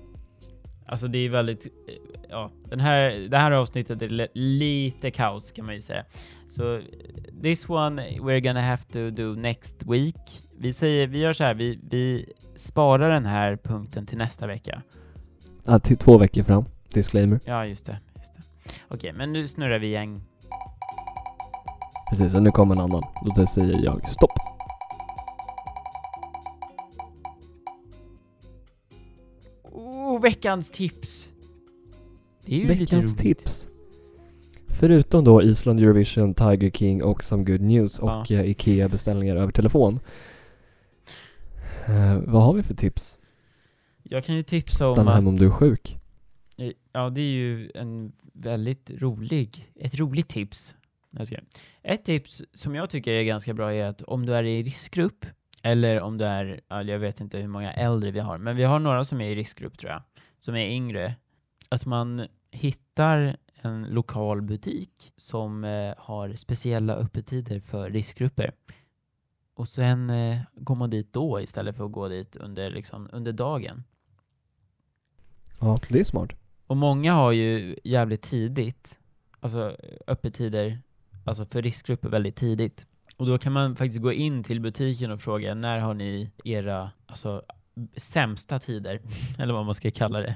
Alltså 0.85 1.07
det 1.07 1.17
är 1.17 1.29
väldigt, 1.29 1.67
ja, 2.29 2.51
den 2.69 2.79
här, 2.79 3.11
det 3.31 3.37
här 3.37 3.51
avsnittet 3.51 4.01
är 4.01 4.09
li- 4.09 4.27
lite 4.33 5.11
kaos 5.11 5.51
kan 5.51 5.65
man 5.65 5.75
ju 5.75 5.81
säga. 5.81 6.05
Så 6.47 6.81
this 7.41 7.69
one 7.69 8.01
we're 8.09 8.39
gonna 8.39 8.61
have 8.61 8.83
to 8.83 9.09
do 9.09 9.35
next 9.35 9.83
week. 9.85 10.41
Vi 10.59 10.73
säger, 10.73 11.07
vi 11.07 11.19
gör 11.19 11.33
så 11.33 11.43
här, 11.43 11.53
vi, 11.53 11.79
vi 11.89 12.33
sparar 12.55 13.09
den 13.09 13.25
här 13.25 13.57
punkten 13.63 14.05
till 14.05 14.17
nästa 14.17 14.47
vecka. 14.47 14.81
Ja, 15.65 15.79
till 15.79 15.97
två 15.97 16.17
veckor 16.17 16.43
fram. 16.43 16.65
Disclaimer. 16.93 17.39
Ja, 17.45 17.65
just 17.65 17.85
det. 17.85 17.99
Okej, 18.87 19.13
men 19.13 19.33
nu 19.33 19.47
snurrar 19.47 19.79
vi 19.79 19.87
igen. 19.87 20.21
Precis, 22.09 22.35
och 22.35 22.43
nu 22.43 22.51
kommer 22.51 22.75
en 22.75 22.81
annan. 22.81 23.03
Då 23.35 23.45
säger 23.45 23.79
jag 23.83 24.09
stopp. 24.09 24.31
Oh, 29.63 30.21
veckans 30.21 30.71
tips! 30.71 31.31
Det 32.45 32.55
är 32.55 32.59
ju 32.59 32.67
lite 32.67 32.79
Veckans 32.79 33.05
roligt. 33.13 33.17
tips. 33.39 33.67
Förutom 34.67 35.23
då 35.23 35.41
Island 35.41 35.79
Eurovision, 35.79 36.33
Tiger 36.33 36.69
King 36.71 37.03
och 37.03 37.23
Some 37.23 37.43
Good 37.43 37.61
News 37.61 37.99
och 37.99 38.09
Ja. 38.09 38.25
eh, 38.35 38.49
IKEA-beställningar 38.49 39.35
över 39.35 39.51
telefon. 39.51 39.99
Eh, 41.87 42.17
vad 42.27 42.43
har 42.43 42.53
vi 42.53 42.63
för 42.63 42.73
tips? 42.73 43.17
Jag 44.03 44.23
kan 44.23 44.35
ju 44.35 44.43
tipsa 44.43 44.87
om 44.87 44.95
Stanna 44.95 45.11
att... 45.11 45.15
hemma 45.17 45.29
om 45.29 45.35
du 45.35 45.45
är 45.45 45.49
sjuk. 45.51 45.97
Ja, 46.99 47.09
det 47.09 47.21
är 47.21 47.31
ju 47.31 47.71
en 47.75 48.11
väldigt 48.33 48.91
rolig, 48.91 49.71
ett 49.75 49.95
roligt 49.95 50.29
tips. 50.29 50.75
Ett 51.81 52.05
tips 52.05 52.43
som 52.53 52.75
jag 52.75 52.89
tycker 52.89 53.11
är 53.11 53.23
ganska 53.23 53.53
bra 53.53 53.73
är 53.73 53.85
att 53.85 54.01
om 54.01 54.25
du 54.25 54.33
är 54.35 54.43
i 54.43 54.63
riskgrupp, 54.63 55.25
eller 55.63 56.01
om 56.01 56.17
du 56.17 56.25
är, 56.25 56.61
jag 56.69 56.99
vet 56.99 57.21
inte 57.21 57.37
hur 57.37 57.47
många 57.47 57.73
äldre 57.73 58.11
vi 58.11 58.19
har, 58.19 58.37
men 58.37 58.55
vi 58.55 58.63
har 58.63 58.79
några 58.79 59.05
som 59.05 59.21
är 59.21 59.29
i 59.29 59.35
riskgrupp 59.35 59.77
tror 59.77 59.91
jag, 59.91 60.01
som 60.39 60.55
är 60.55 60.67
yngre, 60.67 61.15
att 61.69 61.85
man 61.85 62.27
hittar 62.51 63.37
en 63.53 63.83
lokal 63.83 64.41
butik 64.41 65.13
som 65.15 65.63
eh, 65.63 65.93
har 65.97 66.33
speciella 66.33 66.93
öppettider 66.93 67.59
för 67.59 67.89
riskgrupper. 67.89 68.53
Och 69.53 69.67
sen 69.67 70.09
eh, 70.09 70.39
går 70.53 70.75
man 70.75 70.89
dit 70.89 71.13
då 71.13 71.41
istället 71.41 71.75
för 71.75 71.85
att 71.85 71.91
gå 71.91 72.07
dit 72.07 72.35
under, 72.35 72.71
liksom, 72.71 73.09
under 73.11 73.31
dagen. 73.31 73.83
Ja, 75.59 75.79
det 75.89 75.99
är 75.99 76.03
smart. 76.03 76.33
Och 76.69 76.77
många 76.77 77.13
har 77.13 77.31
ju 77.31 77.75
jävligt 77.83 78.21
tidigt, 78.21 78.99
alltså 79.39 79.75
öppettider, 80.07 80.79
alltså 81.25 81.45
för 81.45 81.61
riskgrupper 81.61 82.09
väldigt 82.09 82.35
tidigt. 82.35 82.85
Och 83.17 83.25
då 83.25 83.37
kan 83.37 83.53
man 83.53 83.75
faktiskt 83.75 84.01
gå 84.01 84.13
in 84.13 84.43
till 84.43 84.61
butiken 84.61 85.11
och 85.11 85.21
fråga 85.21 85.53
när 85.55 85.79
har 85.79 85.93
ni 85.93 86.31
era, 86.43 86.91
alltså 87.05 87.43
sämsta 87.97 88.59
tider, 88.59 89.01
eller 89.39 89.53
vad 89.53 89.65
man 89.65 89.75
ska 89.75 89.91
kalla 89.91 90.19
det. 90.19 90.35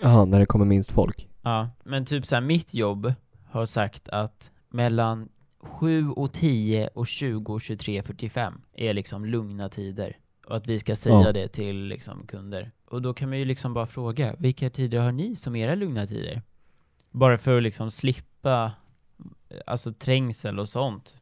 Jaha, 0.00 0.24
när 0.24 0.40
det 0.40 0.46
kommer 0.46 0.64
minst 0.64 0.92
folk. 0.92 1.28
Ja, 1.42 1.70
men 1.84 2.04
typ 2.04 2.26
så 2.26 2.34
här, 2.34 2.42
mitt 2.42 2.74
jobb 2.74 3.12
har 3.50 3.66
sagt 3.66 4.08
att 4.08 4.50
mellan 4.68 5.28
7 5.60 6.10
och 6.10 6.32
10 6.32 6.88
och 6.94 7.06
20 7.06 7.52
och 7.52 7.60
23 7.60 8.02
45 8.02 8.60
är 8.72 8.94
liksom 8.94 9.24
lugna 9.24 9.68
tider. 9.68 10.16
Och 10.46 10.56
att 10.56 10.66
vi 10.66 10.78
ska 10.78 10.96
säga 10.96 11.20
Ja. 11.20 11.32
det 11.32 11.48
till 11.48 11.76
liksom 11.84 12.26
kunder. 12.26 12.70
Och 12.92 13.02
då 13.02 13.14
kan 13.14 13.28
man 13.28 13.38
ju 13.38 13.44
liksom 13.44 13.74
bara 13.74 13.86
fråga, 13.86 14.34
vilka 14.38 14.70
tider 14.70 15.00
har 15.00 15.12
ni 15.12 15.36
som 15.36 15.56
era 15.56 15.74
lugna 15.74 16.06
tider? 16.06 16.42
Bara 17.10 17.38
för 17.38 17.56
att 17.56 17.62
liksom 17.62 17.90
slippa, 17.90 18.72
alltså 19.66 19.92
trängsel 19.92 20.58
och 20.58 20.68
sånt. 20.68 21.16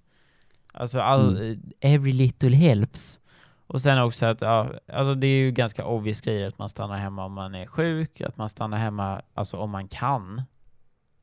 Alltså 0.73 1.01
all, 1.01 1.37
Mm. 1.37 1.61
every 1.81 2.13
little 2.13 2.57
helps. 2.57 3.21
Och 3.67 3.83
sen 3.83 3.99
också 4.03 4.27
att, 4.27 4.41
ja, 4.41 4.73
alltså 4.93 5.15
det 5.15 5.27
är 5.27 5.39
ju 5.45 5.51
ganska 5.51 5.85
obvious 5.85 6.21
grejer 6.21 6.49
att 6.49 6.59
man 6.59 6.69
stannar 6.69 6.97
hemma 6.97 7.25
om 7.25 7.33
man 7.33 7.55
är 7.55 7.67
sjuk, 7.67 8.21
att 8.21 8.37
man 8.37 8.49
stannar 8.49 8.79
hemma, 8.79 9.23
alltså 9.35 9.57
om 9.57 9.71
man 9.71 9.89
kan, 9.89 10.43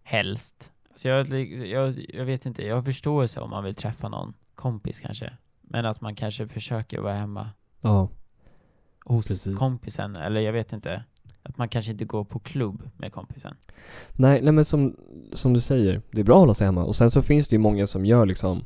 helst. 0.04 0.72
Så 0.96 1.08
jag, 1.08 1.28
jag, 1.68 2.06
jag 2.14 2.26
vet 2.26 2.46
inte, 2.46 2.66
jag 2.66 2.76
har 2.76 2.84
förståelse 2.84 3.40
om 3.40 3.50
man 3.50 3.64
vill 3.64 3.76
träffa 3.76 4.10
någon 4.10 4.34
kompis 4.56 5.00
kanske. 5.00 5.34
Men 5.62 5.86
att 5.86 6.02
man 6.02 6.16
kanske 6.16 6.48
försöker 6.48 7.00
vara 7.00 7.14
hemma 7.14 7.50
Ja, 7.82 8.10
hos 9.08 9.28
Precis. 9.28 9.58
kompisen, 9.58 10.16
eller 10.16 10.42
jag 10.42 10.54
vet 10.54 10.74
inte. 10.74 11.04
Att 11.44 11.58
man 11.58 11.70
kanske 11.70 11.92
inte 11.92 12.06
går 12.06 12.24
på 12.24 12.40
klubb 12.40 12.90
med 12.98 13.14
kompisen. 13.14 13.56
nej, 14.14 14.42
nej 14.42 14.52
men 14.54 14.66
som, 14.66 14.96
som 15.34 15.54
du 15.54 15.60
säger, 15.62 16.02
det 16.12 16.22
är 16.22 16.26
bra 16.26 16.36
att 16.36 16.40
hålla 16.42 16.54
sig 16.54 16.66
hemma. 16.66 16.84
Och 16.84 16.96
sen 16.96 17.12
så 17.12 17.22
finns 17.22 17.48
det 17.48 17.54
ju 17.56 17.60
många 17.60 17.88
som 17.88 18.06
gör 18.06 18.26
liksom 18.26 18.64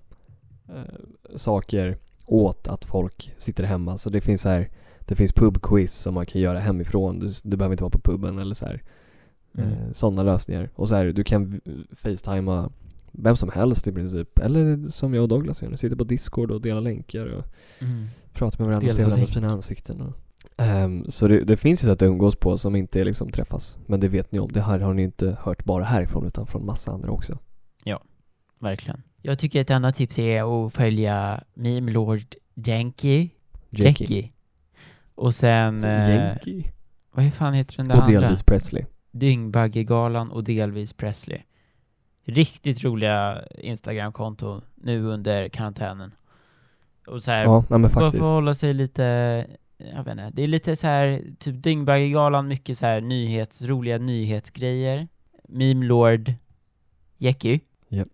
eh, 0.69 1.35
saker 1.35 1.97
åt 2.25 2.67
att 2.67 2.85
folk 2.85 3.33
sitter 3.37 3.63
hemma. 3.63 3.97
Så 3.97 4.09
det 4.09 4.21
finns 4.21 4.41
så 4.41 4.49
här, 4.49 4.69
det 4.99 5.15
finns 5.15 5.33
pubquiz 5.33 5.93
som 5.93 6.13
man 6.13 6.25
kan 6.25 6.41
göra 6.41 6.59
hemifrån. 6.59 7.19
Du, 7.19 7.29
du 7.43 7.57
behöver 7.57 7.73
inte 7.73 7.83
vara 7.83 7.91
på 7.91 7.99
puben 7.99 8.39
eller 8.39 8.55
så 8.55 8.65
här. 8.65 8.83
Mm. 9.57 9.69
Eh, 9.71 9.91
sådana 9.93 10.23
lösningar. 10.23 10.69
Och 10.75 10.89
så 10.89 10.95
här, 10.95 11.05
du 11.05 11.23
kan 11.23 11.61
facetima 11.91 12.71
vem 13.11 13.35
som 13.35 13.49
helst 13.49 13.87
i 13.87 13.91
princip. 13.91 14.39
Eller 14.39 14.89
som 14.89 15.13
jag 15.13 15.21
och 15.21 15.29
Douglas 15.29 15.61
gör, 15.61 15.75
sitter 15.75 15.95
på 15.95 16.03
discord 16.03 16.51
och 16.51 16.61
delar 16.61 16.81
länkar 16.81 17.25
och 17.25 17.45
Mm. 17.79 18.07
pratar 18.33 18.59
med 18.59 18.67
varandra 18.67 18.89
och 18.89 18.95
ser 18.95 19.03
varandras 19.05 19.31
fina 19.31 19.49
ansikten. 19.49 20.01
Och, 20.01 20.13
Ehm, 20.61 21.05
så 21.11 21.27
det, 21.27 21.39
det 21.43 21.57
finns 21.57 21.83
ju 21.83 21.85
sätt 21.85 22.01
att 22.01 22.01
umgås 22.07 22.35
på 22.35 22.57
som 22.57 22.75
inte 22.75 23.03
liksom 23.03 23.31
träffas. 23.31 23.77
Men 23.85 23.99
det 23.99 24.07
vet 24.07 24.31
ni 24.31 24.39
om. 24.39 24.51
Det 24.51 24.61
här 24.61 24.79
har 24.79 24.93
ni 24.93 25.03
inte 25.03 25.37
hört 25.41 25.63
bara 25.63 25.83
härifrån 25.83 26.27
utan 26.27 26.47
från 26.47 26.65
massa 26.65 26.91
andra 26.91 27.11
också. 27.11 27.37
Verkligen. 28.59 29.03
Jag 29.21 29.39
tycker 29.39 29.61
ett 29.61 29.71
annat 29.71 29.95
tips 29.95 30.19
är 30.19 30.65
att 30.67 30.73
följa 30.73 31.43
Meme 31.53 31.91
Lord 31.91 32.21
Janky. 32.53 33.29
Jackie. 33.69 34.31
Och 35.15 35.33
sen... 35.35 35.83
Eh, 35.83 36.09
Yankee. 36.09 36.71
vad 37.11 37.33
fan 37.33 37.53
heter 37.53 37.77
den 37.77 37.87
där 37.87 37.95
Och 37.97 38.03
andra? 38.03 38.19
delvis 38.21 38.43
Presley. 38.43 38.85
Dyngbaggegalan 39.11 40.31
och 40.31 40.43
delvis 40.43 40.93
Presley. 40.93 41.39
Riktigt 42.25 42.83
roliga 42.83 43.41
Instagram-konton 43.57 44.61
nu 44.75 45.03
under 45.05 45.49
karantänen. 45.49 46.11
Och 47.07 47.23
så 47.23 47.31
här, 47.31 47.43
Ja, 47.43 47.63
nej, 47.69 47.79
men 47.79 47.89
faktiskt. 47.89 48.17
för 48.23 48.29
att 48.29 48.33
hålla 48.33 48.53
sig 48.53 48.73
lite, 48.73 49.47
jag 49.85 50.03
vet 50.03 50.11
inte, 50.11 50.29
det 50.33 50.43
är 50.43 50.47
lite 50.47 50.75
så 50.75 50.87
här, 50.87 51.21
typ 51.39 51.63
Dyngbaggegalan, 51.63 52.47
mycket 52.47 52.77
så 52.77 52.85
här 52.85 53.01
nyhets, 53.01 53.61
roliga 53.61 53.97
nyhetsgrejer. 53.97 55.07
Meme 55.47 55.85
Lord 55.85 56.33
Jecky. 57.17 57.59
Japp. 57.89 58.07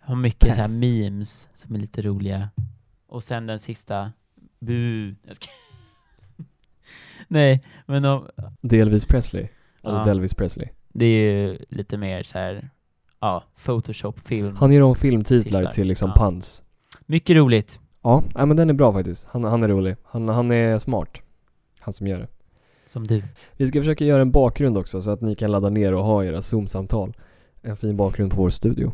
Har 0.00 0.16
mycket 0.16 0.54
så 0.54 0.60
Pass. 0.60 0.70
här 0.70 0.80
memes 0.80 1.48
som 1.54 1.74
är 1.74 1.78
lite 1.78 2.02
roliga. 2.02 2.50
Och 3.06 3.24
sen 3.24 3.46
den 3.46 3.58
sista, 3.58 4.12
bu. 4.60 5.14
Nej, 7.28 7.62
men 7.86 8.04
om, 8.04 8.28
Delvis 8.60 9.04
Presley. 9.04 9.48
Alltså 9.82 10.00
Ja. 10.00 10.04
Delvis 10.04 10.34
Presley. 10.34 10.68
det 10.92 11.06
är 11.06 11.32
ju 11.46 11.58
lite 11.68 11.96
mer 11.96 12.22
så 12.22 12.38
här, 12.38 12.70
ja, 13.20 13.44
Photoshop-film. 13.64 14.56
Han 14.56 14.72
gör 14.72 14.80
om 14.82 14.94
filmtitlar 14.96 15.60
Titlar. 15.60 15.72
till 15.72 15.86
liksom 15.88 16.12
Ja. 16.16 16.24
puns. 16.24 16.62
Mycket 17.06 17.36
roligt. 17.36 17.80
Ja, 18.04 18.22
nej, 18.34 18.46
men 18.46 18.56
den 18.56 18.70
är 18.70 18.74
bra 18.74 18.92
faktiskt. 18.92 19.26
Han, 19.30 19.44
han 19.44 19.62
är 19.62 19.68
rolig. 19.68 19.96
Han, 20.04 20.28
han 20.28 20.50
är 20.50 20.78
smart. 20.78 21.22
Han 21.80 21.92
som 21.94 22.06
gör 22.06 22.18
det. 22.18 22.28
Som 22.86 23.06
du. 23.06 23.22
Vi 23.56 23.66
ska 23.66 23.80
försöka 23.80 24.04
göra 24.04 24.22
en 24.22 24.30
bakgrund 24.30 24.78
också 24.78 25.02
så 25.02 25.10
att 25.10 25.20
ni 25.20 25.34
kan 25.34 25.50
ladda 25.50 25.70
ner 25.70 25.94
och 25.94 26.04
ha 26.04 26.24
era 26.24 26.42
Zoom-samtal. 26.42 27.16
En 27.62 27.76
fin 27.76 27.96
bakgrund 27.96 28.30
på 28.32 28.36
vår 28.36 28.50
studio. 28.50 28.92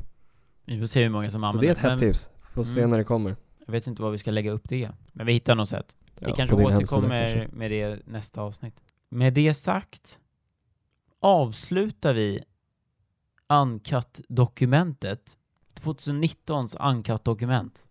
Vi 0.65 0.79
får 0.81 0.87
se 0.87 1.03
hur 1.03 1.11
många 1.11 1.31
som 1.31 1.41
Så 1.41 1.47
använder 1.47 1.61
det 1.67 1.69
är 1.69 1.87
ett 1.87 2.01
hett 2.01 2.01
tips. 2.01 2.31
Får 2.55 2.65
se 2.65 2.79
Mm. 2.81 2.91
när 2.91 2.99
det 2.99 3.05
kommer. 3.05 3.37
Jag 3.67 3.73
vet 3.73 3.87
inte 3.87 4.03
var 4.03 4.11
vi 4.11 4.19
ska 4.19 4.31
lägga 4.31 4.51
upp 4.51 4.69
det. 4.69 4.89
Men 5.13 5.27
vi 5.27 5.33
hittar 5.33 5.55
något 5.55 5.69
sätt. 5.69 5.97
Ja, 6.19 6.27
vi 6.27 6.33
kanske 6.33 6.57
återkommer 6.57 7.29
kanske. 7.29 7.57
med 7.57 7.71
det 7.71 8.07
nästa 8.07 8.41
avsnitt. 8.43 8.83
Med 9.09 9.35
det 9.35 9.55
sagt 9.55 10.19
avslutar 11.21 12.15
vi 12.15 12.43
Uncut-dokumentet. 13.49 15.37
2019s 15.81 16.77
Uncut-dokument. 16.91 17.85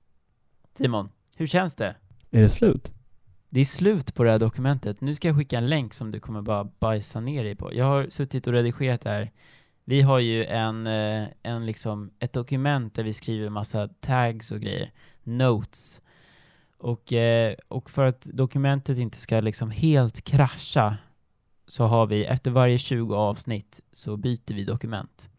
Timon, 0.79 1.09
hur 1.35 1.47
känns 1.47 1.75
det? 1.75 1.95
Är 2.31 2.41
det 2.41 2.49
slut? 2.49 2.93
Det 3.49 3.59
är 3.59 3.65
slut 3.65 4.15
på 4.15 4.23
det 4.23 4.31
här 4.31 4.39
dokumentet. 4.39 5.01
Nu 5.01 5.15
ska 5.15 5.27
jag 5.27 5.37
skicka 5.37 5.57
en 5.57 5.69
länk 5.69 5.93
som 5.93 6.11
du 6.11 6.19
kommer 6.19 6.41
bara 6.41 6.63
bajsa 6.63 7.19
ner 7.19 7.43
dig 7.43 7.55
på. 7.55 7.73
Jag 7.73 7.85
har 7.85 8.09
suttit 8.09 8.47
och 8.47 8.53
redigerat 8.53 9.01
det 9.01 9.09
här. 9.09 9.31
Vi 9.85 10.01
har 10.01 10.19
ju 10.19 10.45
en, 10.45 10.87
eh, 10.87 11.27
en 11.43 11.65
liksom, 11.65 12.11
ett 12.19 12.33
dokument 12.33 12.95
där 12.95 13.03
vi 13.03 13.13
skriver 13.13 13.49
massa 13.49 13.87
tags 13.87 14.51
och 14.51 14.59
grejer. 14.59 14.91
Notes. 15.23 16.01
Och, 16.77 17.13
eh, 17.13 17.55
och 17.67 17.89
för 17.89 18.05
att 18.05 18.21
dokumentet 18.21 18.97
inte 18.97 19.21
ska 19.21 19.39
liksom 19.39 19.71
helt 19.71 20.21
krascha 20.21 20.97
så 21.67 21.83
har 21.83 22.05
vi, 22.05 22.25
efter 22.25 22.51
varje 22.51 22.77
20 22.77 23.15
avsnitt 23.15 23.81
så 23.91 24.17
byter 24.17 24.53
vi 24.53 24.63
dokument. 24.63 25.29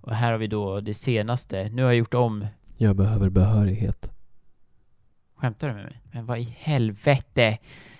Och 0.00 0.14
här 0.14 0.32
har 0.32 0.38
vi 0.38 0.46
då 0.46 0.80
det 0.80 0.94
senaste. 0.94 1.68
Nu 1.68 1.82
har 1.82 1.88
jag 1.88 1.98
gjort 1.98 2.14
om 2.14 2.46
Jag 2.76 2.96
behöver 2.96 3.28
behörighet. 3.28 4.15
Skämtar 5.36 5.68
du 5.68 5.74
med 5.74 5.84
mig? 5.84 6.02
Men 6.12 6.26
vad 6.26 6.38
i 6.38 6.56
helvete? 6.58 7.58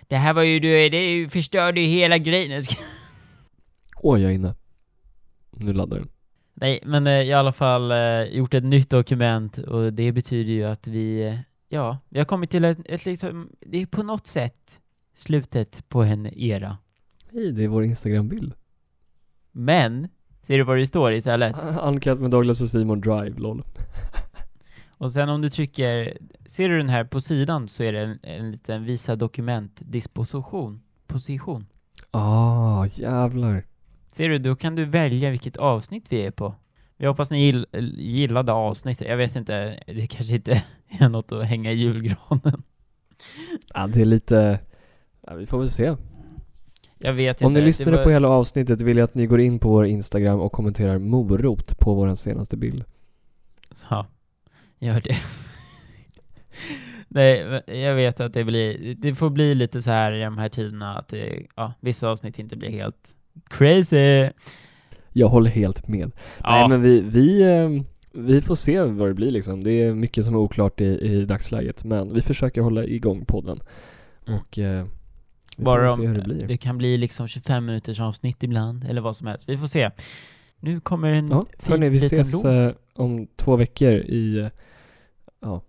Det 0.09 0.17
här 0.17 0.33
var 0.33 0.43
ju 0.43 0.61
du, 0.61 0.89
det 0.89 1.29
förstörde 1.33 1.81
ju 1.81 1.87
hela 1.87 2.19
grejen. 2.19 2.51
Jag 2.51 2.65
Åh, 3.97 4.23
jag 4.23 4.31
är 4.31 4.35
inne. 4.35 4.55
Nu 5.51 5.73
laddar 5.73 5.99
den. 5.99 6.09
Nej, 6.55 6.81
men 6.85 7.07
eh, 7.07 7.13
i 7.13 7.33
alla 7.33 7.53
fall 7.53 7.93
eh, 7.93 8.23
gjort 8.23 8.55
ett 8.55 8.65
nytt 8.65 8.91
dokument 8.91 9.59
och 9.59 9.93
det 9.93 10.13
betyder 10.13 10.53
ju 10.53 10.65
att 10.65 10.87
vi, 10.87 11.27
eh, 11.27 11.39
ja, 11.69 11.99
vi 12.09 12.19
har 12.19 12.25
kommit 12.25 12.51
till 12.51 12.65
ett, 12.65 12.79
ett 12.85 13.07
liksom, 13.07 13.51
det 13.61 13.83
är 13.83 13.87
på 13.87 14.03
något 14.03 14.27
sätt 14.27 14.81
slutet 15.15 15.89
på 15.89 16.03
en 16.03 16.39
era. 16.39 16.77
Hej, 17.33 17.53
det 17.53 17.65
är 17.65 17.69
vår 17.69 17.85
Instagram-bild. 17.85 18.55
Men, 19.53 20.09
ser 20.47 20.59
du 20.59 20.65
vad 20.65 20.79
det 20.79 20.87
står 20.87 21.13
istället? 21.13 21.57
Uncut 21.83 22.21
med 22.21 22.31
Douglas 22.31 22.61
och 22.61 22.69
Simon 22.69 23.01
Drive, 23.01 23.39
lol. 23.39 23.63
Och 24.99 25.13
sen 25.13 25.29
om 25.29 25.41
du 25.43 25.51
trycker, 25.51 26.19
ser 26.47 26.69
du 26.69 26.77
den 26.79 26.89
här 26.89 27.05
på 27.05 27.21
sidan 27.21 27.69
så 27.69 27.83
är 27.83 27.93
det 27.93 28.01
en, 28.01 28.19
en 28.23 28.51
liten 28.51 28.85
visa 28.85 29.17
dokument 29.17 29.81
disposition, 29.85 30.81
position. 31.07 31.67
Ah, 32.11 32.87
jävlar. 32.87 33.65
Ser 34.11 34.29
du, 34.29 34.39
då 34.39 34.57
kan 34.57 34.75
du 34.75 34.85
välja 34.85 35.31
vilket 35.31 35.57
avsnitt 35.57 36.05
vi 36.13 36.27
är 36.27 36.31
på. 36.31 36.55
Vi 36.97 37.07
hoppas 37.07 37.31
ni 37.31 37.45
gill, 37.45 37.67
gillade 37.99 38.53
avsnittet. 38.53 39.09
Jag 39.09 39.17
vet 39.17 39.37
inte, 39.37 39.83
det 39.87 40.07
kanske 40.07 40.35
inte 40.35 40.63
är 41.01 41.09
något 41.09 41.33
att 41.33 41.45
hänga 41.47 41.73
i 41.73 41.75
julgranen. 41.75 42.63
Ja, 43.75 43.87
det 43.87 44.01
är 44.01 44.05
lite... 44.05 44.61
Ja, 45.27 45.35
vi 45.35 45.47
får 45.47 45.59
väl 45.59 45.71
se. 45.71 45.97
Jag 46.99 47.13
vet 47.13 47.43
Om 47.43 47.47
inte. 47.47 47.59
ni 47.59 47.61
det 47.61 47.67
lyssnade 47.67 47.97
var- 47.97 48.05
på 48.05 48.11
hela 48.11 48.29
avsnittet 48.29 48.81
vill 48.81 48.97
jag 48.97 49.05
att 49.05 49.15
ni 49.15 49.27
går 49.27 49.41
in 49.41 49.59
på 49.59 49.69
vår 49.69 49.87
Instagram 49.87 50.41
och 50.41 50.53
kommenterar 50.53 50.99
morot 50.99 51.79
på 51.79 51.95
vår 51.95 52.15
senaste 52.15 52.57
bild. 52.57 52.85
Ja, 53.91 54.07
gör 54.79 55.01
det. 55.01 55.17
Nej, 57.09 57.63
jag 57.67 57.95
vet 57.95 58.21
att 58.21 58.33
det 58.33 58.45
blir, 58.45 58.95
det 58.95 59.15
får 59.15 59.31
bli 59.31 59.55
lite 59.55 59.83
så 59.83 59.91
här 59.91 60.13
i 60.13 60.23
de 60.23 60.39
här 60.39 60.49
tiderna 60.49 60.99
att 60.99 61.09
det, 61.09 61.47
ja, 61.57 61.73
vissa 61.81 62.09
avsnitt 62.09 62.39
inte 62.39 62.57
blir 62.57 62.71
helt 62.71 63.17
crazy. 63.51 64.31
Jag 65.13 65.29
håller 65.29 65.51
helt 65.51 65.89
med. 65.89 66.11
Ja, 66.43 66.51
Nej 66.51 66.69
men 66.69 66.83
vi, 66.83 67.01
vi, 67.01 67.43
eh, 67.43 67.83
vi 68.13 68.41
får 68.41 68.55
se 68.55 68.81
vad 68.81 69.09
det 69.09 69.15
blir 69.15 69.31
liksom. 69.31 69.65
Det 69.65 69.73
är 69.73 69.95
mycket 69.95 70.25
som 70.25 70.35
är 70.35 70.39
oklart 70.39 70.81
i, 70.81 70.85
i 70.85 71.25
dagsläget. 71.25 71.85
Men 71.85 72.15
vi 72.15 72.23
försöker 72.23 72.61
hålla 72.61 72.85
igång 72.85 73.25
podden. 73.25 73.61
Mm. 74.27 74.39
Och 74.41 74.59
eh, 74.59 74.87
vi 75.57 75.65
bara 75.65 75.89
får 75.89 75.97
se 75.97 76.03
om, 76.03 76.09
hur 76.09 76.15
det 76.15 76.25
blir. 76.25 76.47
det 76.47 76.57
kan 76.57 76.79
bli 76.79 76.97
liksom 76.97 77.29
25 77.29 77.65
minuters 77.65 78.01
avsnitt 78.01 78.43
ibland, 78.43 78.85
eller 78.85 79.01
vad 79.01 79.17
som 79.17 79.27
helst. 79.27 79.49
Vi 79.49 79.59
får 79.59 79.67
se. 79.67 79.91
Nu 80.67 80.81
kommer 80.81 81.13
en 81.13 81.29
Ja, 81.29 81.47
fin 81.59 81.73
hörni, 81.73 81.89
vi 81.89 82.01
liten 82.01 82.21
ses 82.21 82.45
låt. 82.45 82.67
eh, 82.67 82.73
om 82.95 83.27
två 83.37 83.57
veckor 83.57 83.93
i, 83.93 84.51
ja, 85.41 85.61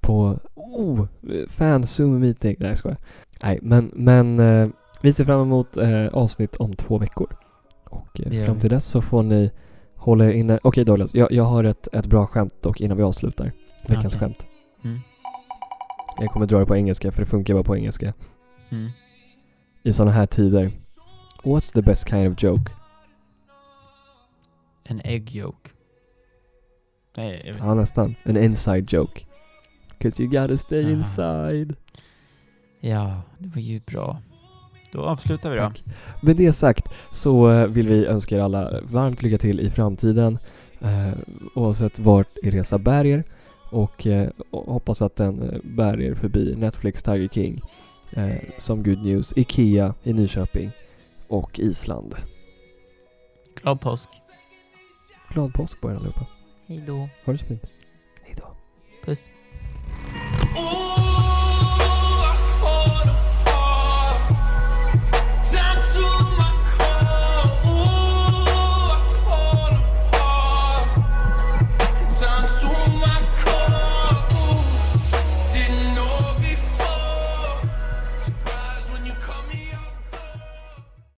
på, 0.00 0.38
oh, 0.54 1.06
fan 1.48 1.86
zoom 1.86 2.20
meeting. 2.20 2.56
Nej 2.58 2.68
jag 2.68 2.78
skojar. 2.78 2.98
Nej 3.42 3.58
men, 3.62 3.90
men 3.94 4.40
eh, 4.40 4.68
vi 5.02 5.12
ser 5.12 5.24
fram 5.24 5.40
emot 5.40 5.76
eh, 5.76 6.06
avsnitt 6.06 6.56
om 6.56 6.76
två 6.76 6.98
veckor. 6.98 7.36
Och 7.84 8.20
fram 8.44 8.58
till 8.58 8.70
dess 8.70 8.84
så 8.86 9.02
får 9.02 9.22
ni 9.22 9.50
hålla 9.96 10.24
er 10.24 10.30
inne. 10.30 10.58
Okej 10.62 10.84
Douglas, 10.84 11.14
jag, 11.14 11.32
jag 11.32 11.44
har 11.44 11.64
ett, 11.64 11.88
ett 11.92 12.06
bra 12.06 12.26
skämt 12.26 12.62
dock 12.62 12.80
innan 12.80 12.96
vi 12.96 13.02
avslutar. 13.02 13.52
Veckans 13.88 14.06
Okej. 14.06 14.18
skämt. 14.20 14.46
Mm. 14.84 14.98
Jag 16.20 16.30
kommer 16.30 16.46
dra 16.46 16.58
det 16.58 16.66
på 16.66 16.76
engelska 16.76 17.12
för 17.12 17.22
det 17.22 17.26
funkar 17.26 17.54
bara 17.54 17.62
på 17.64 17.76
engelska. 17.76 18.12
Mm. 18.70 18.90
I 19.82 19.92
sådana 19.92 20.10
här 20.10 20.26
tider. 20.26 20.70
What's 21.42 21.72
the 21.72 21.82
best 21.82 22.08
kind 22.10 22.32
of 22.32 22.42
joke? 22.42 22.72
En 24.84 25.00
egg 25.04 25.36
yolk. 25.36 25.72
Nej, 27.16 27.42
jag 27.44 27.54
vet 27.54 27.62
Ja 27.62 27.74
nästan. 27.74 28.14
En 28.22 28.36
inside 28.36 28.92
joke. 28.92 29.24
Cause 29.98 30.22
you 30.22 30.30
gotta 30.32 30.56
stay 30.56 30.84
Aha. 30.84 30.90
inside. 30.92 31.76
Ja, 32.80 33.22
det 33.38 33.48
var 33.48 33.62
ju 33.62 33.80
bra. 33.80 34.18
Då 34.92 35.02
avslutar 35.02 35.50
vi 35.50 35.56
då. 35.56 35.62
Tack. 35.62 35.82
Med 36.22 36.36
det 36.36 36.52
sagt 36.52 36.88
så 37.10 37.50
eh, 37.50 37.66
vill 37.66 37.88
vi 37.88 38.06
önska 38.06 38.36
er 38.36 38.40
alla 38.40 38.80
varmt 38.82 39.22
lycka 39.22 39.38
till 39.38 39.60
i 39.60 39.70
framtiden. 39.70 40.38
Eh, 40.80 41.12
oavsett 41.54 41.98
vart 41.98 42.28
er 42.42 42.50
resa 42.50 42.78
bär 42.78 43.06
er. 43.06 43.22
Och 43.70 44.06
eh, 44.06 44.30
hoppas 44.50 45.02
att 45.02 45.16
den 45.16 45.42
eh, 45.42 45.58
bär 45.62 46.00
er 46.00 46.14
förbi 46.14 46.54
Netflix 46.56 47.02
Tiger 47.02 47.28
King. 47.28 47.60
Eh, 48.10 48.36
som 48.58 48.82
good 48.82 49.02
news. 49.02 49.32
Ikea 49.36 49.94
i 50.02 50.12
Nyköping. 50.12 50.70
Och 51.28 51.58
Island. 51.58 52.14
Glad 53.62 53.80
påsk. 53.80 54.08
Glad 55.34 55.52
påsk 55.52 55.80
på 55.80 55.88
er 55.90 55.94
allihopa. 55.94 56.26
Hej 56.66 56.84
då. 56.86 57.08
Ha 57.24 57.32
det 57.32 57.38
så 57.38 57.44
fint. 57.44 57.66
Hejdå. 58.22 58.56
Puss. 59.04 59.28
Ooh, 60.56 60.93